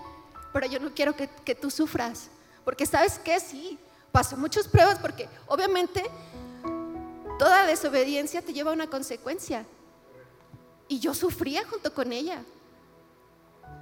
pero 0.51 0.67
yo 0.67 0.81
no 0.81 0.95
quiero 0.95 1.15
que, 1.15 1.55
tú 1.55 1.71
sufras, 1.71 2.31
porque 2.65 2.87
sabes 2.87 3.19
que 3.19 3.39
sí, 3.39 3.79
pasó 4.13 4.35
muchas 4.35 4.67
pruebas, 4.67 4.99
porque 4.99 5.29
obviamente 5.47 6.03
toda 7.39 7.67
desobediencia 7.67 8.41
te 8.41 8.55
lleva 8.55 8.71
a 8.71 8.75
una 8.75 8.89
consecuencia. 8.89 9.67
Y 10.89 11.01
yo 11.01 11.13
sufría 11.13 11.67
junto 11.67 11.93
con 11.93 12.15
ella. 12.15 12.43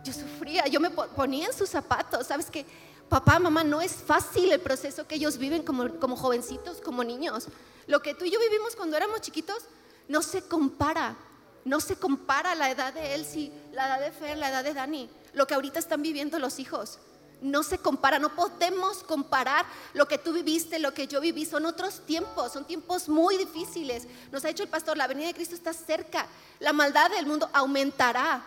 Yo 0.02 0.12
sufría, 0.12 0.66
yo 0.66 0.80
me 0.80 0.90
ponía 0.90 1.46
en 1.46 1.52
sus 1.52 1.68
zapatos. 1.68 2.26
Sabes 2.26 2.50
que 2.50 2.66
papá, 3.09 3.38
mamá, 3.38 3.64
no 3.64 3.80
es 3.80 3.92
fácil 3.92 4.52
el 4.52 4.61
proceso 4.61 5.07
que 5.07 5.16
ellos 5.16 5.38
viven 5.38 5.62
como, 5.62 5.98
como 5.98 6.16
jovencitos, 6.16 6.80
como 6.80 7.04
niños. 7.04 7.48
Lo 7.86 8.02
que 8.02 8.14
tú 8.14 8.24
y 8.24 8.30
yo 8.30 8.40
vivimos 8.40 8.76
cuando 8.76 8.96
éramos 8.96 9.20
chiquitos 9.20 9.64
no 10.09 10.22
se 10.22 10.42
compara. 10.42 11.16
No 11.64 11.80
se 11.80 11.96
compara 11.96 12.54
la 12.54 12.70
edad 12.70 12.94
de 12.94 13.14
Elsie, 13.14 13.52
la 13.72 13.86
edad 13.86 14.00
de 14.00 14.12
Fer, 14.12 14.38
la 14.38 14.50
edad 14.50 14.62
de 14.62 14.72
Dani, 14.72 15.11
lo 15.32 15.48
que 15.48 15.54
ahorita 15.54 15.80
están 15.80 16.00
viviendo 16.00 16.38
los 16.38 16.61
hijos. 16.61 17.00
No 17.40 17.64
se 17.64 17.78
compara, 17.78 18.18
no 18.18 18.34
podemos 18.34 19.02
comparar 19.02 19.66
lo 19.92 20.07
que 20.07 20.16
tú 20.16 20.32
viviste, 20.32 20.78
lo 20.78 20.94
que 20.94 21.09
yo 21.09 21.20
viví. 21.20 21.44
Son 21.44 21.66
otros 21.66 22.07
tiempos, 22.07 22.52
son 22.52 22.66
tiempos 22.66 23.09
muy 23.09 23.36
difíciles. 23.36 24.07
Nos 24.30 24.44
ha 24.44 24.48
dicho 24.48 24.62
el 24.62 24.68
pastor, 24.68 24.96
la 24.96 25.09
venida 25.09 25.26
de 25.26 25.34
Cristo 25.34 25.57
está 25.57 25.72
cerca. 25.72 26.26
La 26.61 26.72
maldad 26.72 27.11
del 27.11 27.26
mundo 27.26 27.50
aumentará. 27.52 28.44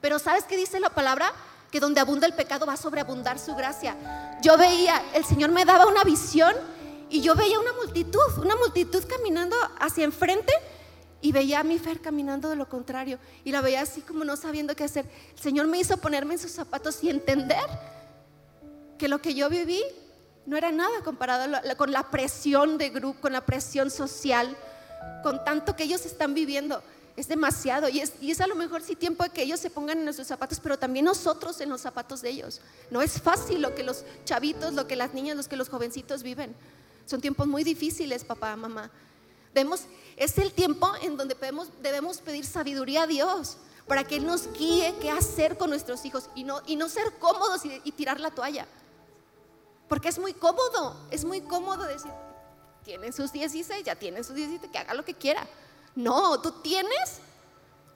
Pero 0.00 0.18
¿sabes 0.18 0.44
qué 0.44 0.56
dice 0.56 0.78
la 0.78 0.90
palabra? 0.90 1.32
Que 1.74 1.80
donde 1.80 2.00
abunda 2.00 2.24
el 2.28 2.34
pecado 2.34 2.66
va 2.66 2.74
a 2.74 2.76
sobreabundar 2.76 3.36
su 3.40 3.52
gracia. 3.56 3.96
Yo 4.40 4.56
veía, 4.56 5.02
el 5.12 5.24
Señor 5.24 5.50
me 5.50 5.64
daba 5.64 5.86
una 5.86 6.04
visión 6.04 6.54
y 7.10 7.20
yo 7.20 7.34
veía 7.34 7.58
una 7.58 7.72
multitud, 7.72 8.20
una 8.40 8.54
multitud 8.54 9.02
caminando 9.08 9.56
hacia 9.80 10.04
enfrente 10.04 10.52
y 11.20 11.32
veía 11.32 11.58
a 11.58 11.64
mi 11.64 11.80
Fer 11.80 12.00
caminando 12.00 12.48
de 12.48 12.54
lo 12.54 12.68
contrario 12.68 13.18
y 13.42 13.50
la 13.50 13.60
veía 13.60 13.80
así 13.80 14.02
como 14.02 14.22
no 14.22 14.36
sabiendo 14.36 14.76
qué 14.76 14.84
hacer. 14.84 15.04
El 15.32 15.42
Señor 15.42 15.66
me 15.66 15.80
hizo 15.80 15.96
ponerme 15.96 16.34
en 16.34 16.38
sus 16.38 16.52
zapatos 16.52 17.02
y 17.02 17.10
entender 17.10 17.66
que 18.96 19.08
lo 19.08 19.20
que 19.20 19.34
yo 19.34 19.50
viví 19.50 19.82
no 20.46 20.56
era 20.56 20.70
nada 20.70 21.02
comparado 21.02 21.60
con 21.76 21.90
la 21.90 22.08
presión 22.08 22.78
de 22.78 22.90
grupo, 22.90 23.20
con 23.20 23.32
la 23.32 23.44
presión 23.44 23.90
social, 23.90 24.56
con 25.24 25.44
tanto 25.44 25.74
que 25.74 25.82
ellos 25.82 26.06
están 26.06 26.34
viviendo. 26.34 26.84
Es 27.16 27.28
demasiado 27.28 27.88
y 27.88 28.00
es, 28.00 28.14
y 28.20 28.32
es 28.32 28.40
a 28.40 28.46
lo 28.46 28.56
mejor 28.56 28.82
sí 28.82 28.96
tiempo 28.96 29.22
de 29.22 29.30
que 29.30 29.42
ellos 29.42 29.60
se 29.60 29.70
pongan 29.70 29.98
en 29.98 30.04
nuestros 30.04 30.26
zapatos, 30.26 30.58
pero 30.60 30.78
también 30.78 31.04
nosotros 31.04 31.60
en 31.60 31.68
los 31.68 31.80
zapatos 31.80 32.22
de 32.22 32.30
ellos. 32.30 32.60
No 32.90 33.02
es 33.02 33.20
fácil 33.20 33.62
lo 33.62 33.74
que 33.74 33.84
los 33.84 34.04
chavitos, 34.24 34.74
lo 34.74 34.88
que 34.88 34.96
las 34.96 35.14
niñas, 35.14 35.36
lo 35.36 35.44
que 35.44 35.56
los 35.56 35.68
jovencitos 35.68 36.24
viven. 36.24 36.54
Son 37.06 37.20
tiempos 37.20 37.46
muy 37.46 37.62
difíciles, 37.62 38.24
papá, 38.24 38.56
mamá. 38.56 38.90
Debemos, 39.54 39.82
es 40.16 40.36
el 40.38 40.52
tiempo 40.52 40.90
en 41.02 41.16
donde 41.16 41.36
podemos, 41.36 41.68
debemos 41.82 42.18
pedir 42.18 42.44
sabiduría 42.44 43.04
a 43.04 43.06
Dios 43.06 43.58
para 43.86 44.02
que 44.02 44.16
Él 44.16 44.26
nos 44.26 44.52
guíe 44.52 44.94
qué 45.00 45.10
hacer 45.10 45.56
con 45.56 45.70
nuestros 45.70 46.04
hijos 46.04 46.28
y 46.34 46.42
no, 46.42 46.62
y 46.66 46.74
no 46.74 46.88
ser 46.88 47.12
cómodos 47.20 47.64
y, 47.64 47.80
y 47.84 47.92
tirar 47.92 48.18
la 48.18 48.32
toalla. 48.32 48.66
Porque 49.88 50.08
es 50.08 50.18
muy 50.18 50.32
cómodo, 50.32 50.96
es 51.12 51.24
muy 51.24 51.42
cómodo 51.42 51.84
decir, 51.84 52.10
tienen 52.84 53.12
sus 53.12 53.30
16, 53.30 53.84
ya 53.84 53.94
tienen 53.94 54.24
sus 54.24 54.34
17, 54.34 54.68
que 54.68 54.78
haga 54.78 54.94
lo 54.94 55.04
que 55.04 55.14
quiera. 55.14 55.46
No, 55.94 56.40
tú 56.40 56.50
tienes 56.62 57.20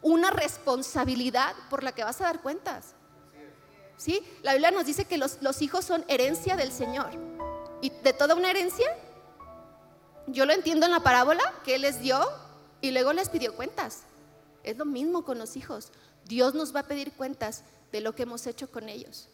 una 0.03 0.31
responsabilidad 0.31 1.55
por 1.71 1.83
la 1.83 1.93
que 1.93 2.05
vas 2.05 2.21
a 2.21 2.25
dar 2.25 2.41
cuentas. 2.41 2.95
¿Sí? 3.97 4.25
La 4.43 4.53
Biblia 4.53 4.71
nos 4.71 4.87
dice 4.87 5.05
que 5.07 5.19
los, 5.19 5.63
hijos 5.63 5.85
son 5.85 6.05
herencia 6.07 6.57
del 6.57 6.71
Señor. 6.71 7.11
Y 7.81 7.91
de 7.91 8.13
toda 8.13 8.35
una 8.35 8.51
herencia, 8.51 8.87
yo 10.29 10.47
lo 10.47 10.53
entiendo 10.53 10.87
en 10.87 10.93
la 10.93 11.01
parábola 11.01 11.43
que 11.65 11.75
Él 11.75 11.83
les 11.83 12.01
dio 12.01 12.21
y 12.81 12.93
luego 12.93 13.13
les 13.13 13.29
pidió 13.29 13.57
cuentas. 13.57 14.03
Es 14.63 14.77
lo 14.77 14.85
mismo 14.85 15.25
con 15.25 15.39
los 15.39 15.57
hijos. 15.57 15.91
Dios 16.27 16.55
nos 16.55 16.75
va 16.75 16.81
a 16.81 16.87
pedir 16.87 17.13
cuentas 17.13 17.65
de 17.91 18.01
lo 18.01 18.15
que 18.15 18.23
hemos 18.23 18.47
hecho 18.47 18.71
con 18.71 18.89
ellos. 18.89 19.29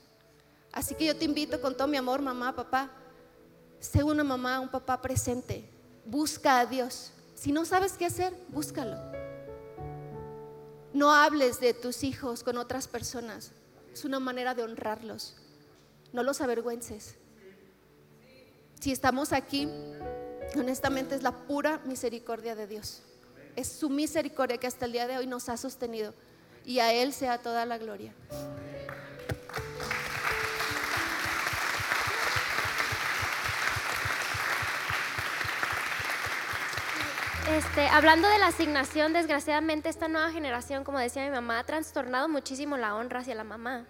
Así 0.73 0.95
que 0.95 1.05
yo 1.05 1.17
te 1.17 1.25
invito 1.25 1.61
con 1.61 1.77
todo 1.77 1.87
mi 1.87 1.97
amor, 1.97 2.23
mamá, 2.23 2.55
papá, 2.55 2.91
sé 3.81 4.03
una 4.03 4.25
mamá, 4.25 4.61
un 4.61 4.69
papá 4.69 5.01
presente. 5.01 5.69
Busca 6.07 6.61
a 6.61 6.67
Dios. 6.67 7.13
Si 7.35 7.53
no 7.53 7.65
sabes 7.65 7.95
qué 7.95 8.07
hacer, 8.07 8.35
búscalo. 8.49 8.97
No 10.93 11.13
hables 11.13 11.61
de 11.61 11.75
tus 11.75 12.05
hijos 12.05 12.45
con 12.45 12.57
otras 12.57 12.87
personas. 12.89 13.53
Es 13.93 14.05
una 14.05 14.21
manera 14.21 14.55
de 14.55 14.63
honrarlos. 14.63 15.37
No 16.13 16.23
los 16.23 16.41
avergüences. 16.41 17.17
Si 18.81 18.93
estamos 18.93 19.33
aquí, 19.33 19.69
honestamente 20.57 21.15
es 21.15 21.23
la 21.23 21.33
pura 21.33 21.81
misericordia 21.85 22.55
de 22.55 22.67
Dios. 22.67 23.03
Es 23.57 23.69
su 23.69 23.89
misericordia 23.91 24.59
que 24.59 24.67
hasta 24.67 24.87
el 24.87 24.93
día 24.93 25.07
de 25.07 25.17
hoy 25.17 25.27
nos 25.27 25.49
ha 25.49 25.57
sostenido. 25.57 26.15
Y 26.65 26.79
a 26.79 26.93
Él 26.93 27.13
sea 27.13 27.39
toda 27.39 27.67
la 27.67 27.79
gloria. 27.79 28.15
Este, 37.51 37.89
hablando 37.89 38.27
de 38.27 38.39
la 38.39 38.47
asignación, 38.47 39.13
desgraciadamente 39.13 39.91
esta 39.91 40.09
nueva 40.09 40.31
generación, 40.31 40.83
como 40.83 40.99
decía 40.99 41.25
mi 41.25 41.31
mamá, 41.31 41.59
ha 41.59 41.65
trastornado 41.65 42.27
muchísimo 42.27 42.79
la 42.79 42.95
honra 42.95 43.21
hacia 43.21 43.35
la 43.35 43.45
mamá. 43.45 43.85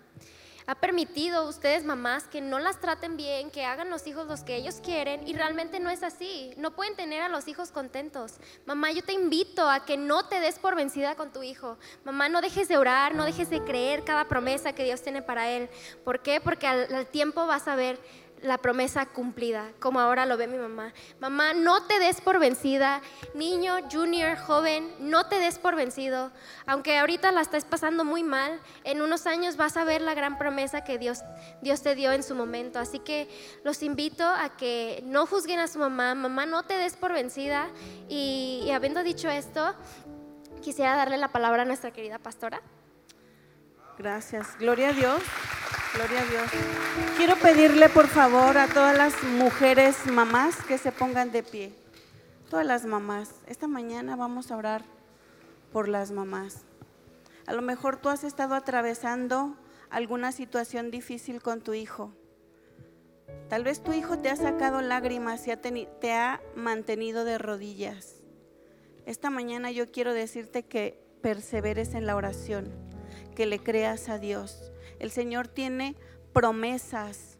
Ha 0.67 0.75
permitido 0.75 1.49
ustedes 1.49 1.85
mamás 1.85 2.25
que 2.25 2.41
no 2.41 2.59
las 2.59 2.81
traten 2.81 3.17
bien, 3.17 3.51
que 3.51 3.65
hagan 3.65 3.91
los 3.91 4.07
hijos 4.07 4.27
los 4.27 4.43
que 4.43 4.57
ellos 4.57 4.81
quieren 4.83 5.29
y 5.29 5.35
realmente 5.35 5.79
no 5.79 5.91
es 5.91 6.03
así. 6.03 6.53
No 6.57 6.75
pueden 6.75 6.97
tener 6.97 7.23
a 7.23 7.29
los 7.29 7.47
hijos 7.47 7.71
contentos. 7.71 8.33
Mamá, 8.67 8.91
yo 8.91 9.05
te 9.05 9.13
invito 9.13 9.69
a 9.69 9.85
que 9.85 9.99
no 9.99 10.27
te 10.27 10.41
des 10.41 10.59
por 10.59 10.75
vencida 10.75 11.15
con 11.15 11.33
tu 11.33 11.43
hijo. 11.43 11.79
Mamá, 12.05 12.29
no 12.29 12.41
dejes 12.41 12.67
de 12.67 12.79
orar, 12.79 13.15
no 13.15 13.25
dejes 13.25 13.51
de 13.51 13.63
creer 13.63 14.05
cada 14.05 14.27
promesa 14.27 14.73
que 14.73 14.85
Dios 14.85 15.03
tiene 15.03 15.23
para 15.23 15.51
él. 15.51 15.69
¿Por 16.03 16.21
qué? 16.23 16.41
Porque 16.41 16.67
al, 16.67 16.93
al 16.93 17.07
tiempo 17.07 17.47
vas 17.47 17.69
a 17.69 17.77
ver 17.77 18.01
la 18.45 18.59
promesa 18.59 19.07
cumplida, 19.07 19.73
como 19.81 20.01
ahora 20.01 20.27
lo 20.27 20.37
ve 20.37 20.47
mi 20.47 20.59
mamá. 20.59 20.93
Mamá, 21.19 21.55
no 21.55 21.87
te 21.87 21.99
des 21.99 22.21
por 22.21 22.39
vencida, 22.39 23.01
niño, 23.33 23.77
junior, 23.91 24.37
joven, 24.37 24.95
no 25.01 25.27
te 25.27 25.39
des 25.39 25.59
por 25.59 25.75
vencido. 25.75 26.31
Aunque 26.67 26.99
ahorita 26.99 27.33
la 27.33 27.41
estás 27.41 27.65
pasando 27.65 28.05
muy 28.05 28.23
mal, 28.23 28.61
en 28.85 29.01
unos 29.01 29.27
años 29.27 29.57
vas 29.57 29.79
a 29.79 29.85
ver 29.85 30.03
la 30.03 30.13
gran 30.13 30.37
promesa 30.37 30.85
que 30.85 30.99
Dios, 30.99 31.23
Dios 31.63 31.83
te 31.83 31.95
dio 31.95 32.13
en 32.13 32.23
su 32.23 32.35
momento. 32.35 32.79
Así 32.79 32.99
que 32.99 33.31
los 33.65 33.83
invito 33.83 34.29
a 34.29 34.51
que 34.59 35.03
no 35.07 35.25
juzguen 35.25 35.59
a 35.59 35.67
su 35.67 35.79
mamá. 35.79 36.15
Mamá, 36.15 36.45
no 36.45 36.65
te 36.65 36.77
des 36.77 36.97
por 36.97 37.15
vencida. 37.15 37.69
Y, 38.11 38.63
y 38.67 38.71
habiendo 38.73 39.03
dicho 39.03 39.31
esto, 39.31 39.75
quisiera 40.61 40.97
darle 40.97 41.17
la 41.17 41.29
palabra 41.29 41.63
a 41.63 41.65
nuestra 41.65 41.93
querida 41.93 42.19
pastora. 42.19 42.61
Gracias. 43.97 44.59
Gloria 44.59 44.91
a 44.91 44.93
Dios. 44.93 45.23
Gloria 45.95 46.23
a 46.23 46.25
Dios. 46.25 46.51
Quiero 47.17 47.37
pedirle 47.37 47.89
por 47.89 48.09
favor 48.09 48.59
a 48.59 48.67
todas 48.67 48.99
las 48.99 49.23
mujeres 49.23 50.07
mamás 50.07 50.57
que 50.67 50.77
se 50.77 50.91
pongan 50.91 51.31
de 51.31 51.45
pie. 51.45 51.73
Todas 52.51 52.67
las 52.67 52.85
mamás. 52.85 53.31
Esta 53.47 53.69
mañana 53.69 54.17
vamos 54.17 54.51
a 54.51 54.57
orar 54.57 54.83
por 55.73 55.87
las 55.87 56.11
mamás. 56.11 56.63
A 57.47 57.53
lo 57.53 57.63
mejor 57.63 57.97
tú 57.97 58.09
has 58.09 58.25
estado 58.25 58.57
atravesando 58.57 59.55
alguna 59.89 60.33
situación 60.33 60.91
difícil 60.91 61.41
con 61.41 61.61
tu 61.61 61.75
hijo. 61.75 62.13
Tal 63.49 63.63
vez 63.63 63.81
tu 63.81 63.93
hijo 63.93 64.19
te 64.19 64.31
ha 64.31 64.37
sacado 64.37 64.81
lágrimas 64.81 65.47
y 65.47 65.57
te 66.01 66.13
ha 66.13 66.41
mantenido 66.57 67.25
de 67.25 67.39
rodillas. 67.39 68.17
Esta 69.07 69.31
mañana 69.31 69.71
yo 69.71 69.93
quiero 69.93 70.13
decirte 70.13 70.65
que 70.65 71.01
perseveres 71.23 71.95
en 71.95 72.07
la 72.07 72.17
oración, 72.17 72.73
que 73.37 73.47
le 73.47 73.61
creas 73.61 74.09
a 74.09 74.19
Dios 74.19 74.73
el 74.99 75.11
Señor 75.11 75.49
tiene 75.49 75.97
promesas 76.33 77.39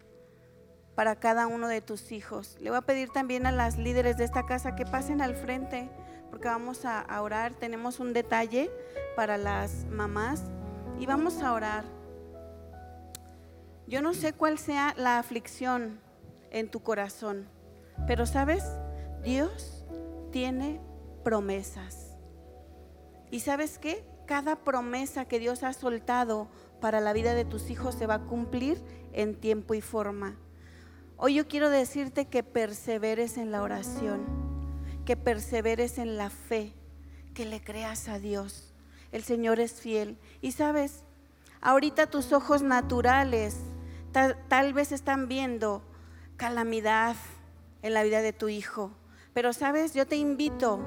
para 0.95 1.17
cada 1.17 1.47
uno 1.47 1.69
de 1.69 1.81
tus 1.81 2.13
hijos. 2.13 2.57
Le 2.61 2.71
voy 2.71 2.79
a 2.79 2.83
pedir 2.83 3.11
también 3.11 3.47
a 3.47 3.53
las 3.53 3.79
líderes 3.79 4.17
de 4.17 4.25
esta 4.25 4.47
casa 4.47 4.77
que 4.77 4.85
pasen 4.85 5.21
al 5.21 5.35
frente 5.35 5.91
porque 6.31 6.49
vamos 6.49 6.85
a, 6.85 7.23
orar. 7.23 7.55
Tenemos 7.55 8.01
un 8.01 8.13
detalle 8.13 8.71
para 9.17 9.39
las 9.39 9.85
mamás 9.87 10.43
y 10.99 11.07
vamos 11.07 11.43
a 11.43 11.53
orar. 11.53 11.85
Yo 13.87 14.03
no 14.03 14.15
sé 14.15 14.33
cuál 14.33 14.59
sea 14.59 14.95
la 14.97 15.19
aflicción 15.19 16.01
en 16.51 16.71
tu 16.71 16.81
corazón, 16.81 17.49
pero 18.07 18.27
sabes, 18.27 18.65
Dios 19.23 19.85
tiene 20.33 20.81
promesas. 21.23 22.17
¿Y 23.31 23.41
sabes 23.41 23.79
qué? 23.79 24.05
Cada 24.27 24.57
promesa 24.57 25.27
que 25.27 25.39
Dios 25.39 25.63
ha 25.63 25.73
soltado 25.73 26.49
para 26.85 27.01
la 27.01 27.15
vida 27.15 27.33
de 27.33 27.47
tus 27.47 27.71
hijos 27.71 27.95
se 27.95 28.07
va 28.07 28.17
a 28.17 28.23
cumplir 28.25 28.79
en 29.15 29.41
tiempo 29.41 29.73
y 29.73 29.81
forma. 29.81 30.37
Hoy 31.17 31.37
yo 31.37 31.49
quiero 31.49 31.71
decirte 31.71 32.27
que 32.27 32.43
perseveres 32.43 33.39
en 33.39 33.51
la 33.51 33.63
oración, 33.63 34.21
que 35.07 35.17
perseveres 35.17 35.97
en 35.97 36.19
la 36.19 36.29
fe, 36.29 36.75
que 37.33 37.47
le 37.47 37.65
creas 37.65 38.11
a 38.11 38.19
Dios. 38.19 38.75
El 39.13 39.23
Señor 39.23 39.61
es 39.61 39.81
fiel. 39.81 40.19
Y 40.43 40.53
sabes, 40.53 41.05
ahorita 41.63 42.11
tus 42.11 42.35
ojos 42.35 42.61
naturales 42.61 43.57
tal, 44.13 44.37
tal 44.49 44.75
vez 44.75 44.93
están 44.93 45.27
viendo 45.27 45.83
calamidad 46.37 47.17
en 47.81 47.95
la 47.95 48.03
vida 48.03 48.21
de 48.21 48.35
tu 48.35 48.51
hijo. 48.51 48.91
Pero 49.33 49.55
sabes, 49.55 49.95
yo 49.95 50.07
te 50.07 50.17
invito 50.17 50.81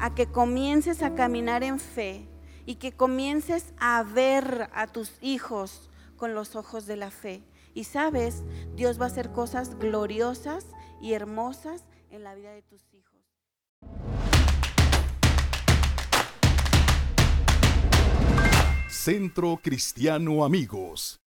a 0.00 0.16
que 0.16 0.26
comiences 0.26 1.00
a 1.00 1.14
caminar 1.14 1.62
en 1.62 1.78
fe 1.78 2.26
y 2.68 2.74
que 2.74 2.92
comiences 2.92 3.72
a 3.78 4.02
ver 4.02 4.68
a 4.74 4.86
tus 4.88 5.12
hijos 5.22 5.88
con 6.18 6.34
los 6.34 6.54
ojos 6.54 6.84
de 6.84 6.96
la 6.96 7.10
fe. 7.10 7.42
Y 7.72 7.84
sabes, 7.84 8.42
Dios 8.74 9.00
va 9.00 9.04
a 9.04 9.06
hacer 9.06 9.32
cosas 9.32 9.78
gloriosas 9.78 10.66
y 11.00 11.14
hermosas 11.14 11.84
en 12.10 12.24
la 12.24 12.34
vida 12.34 12.52
de 12.52 12.60
tus 12.60 12.82
hijos. 12.92 13.22
Centro 18.90 19.58
Cristiano 19.62 20.44
Amigos. 20.44 21.22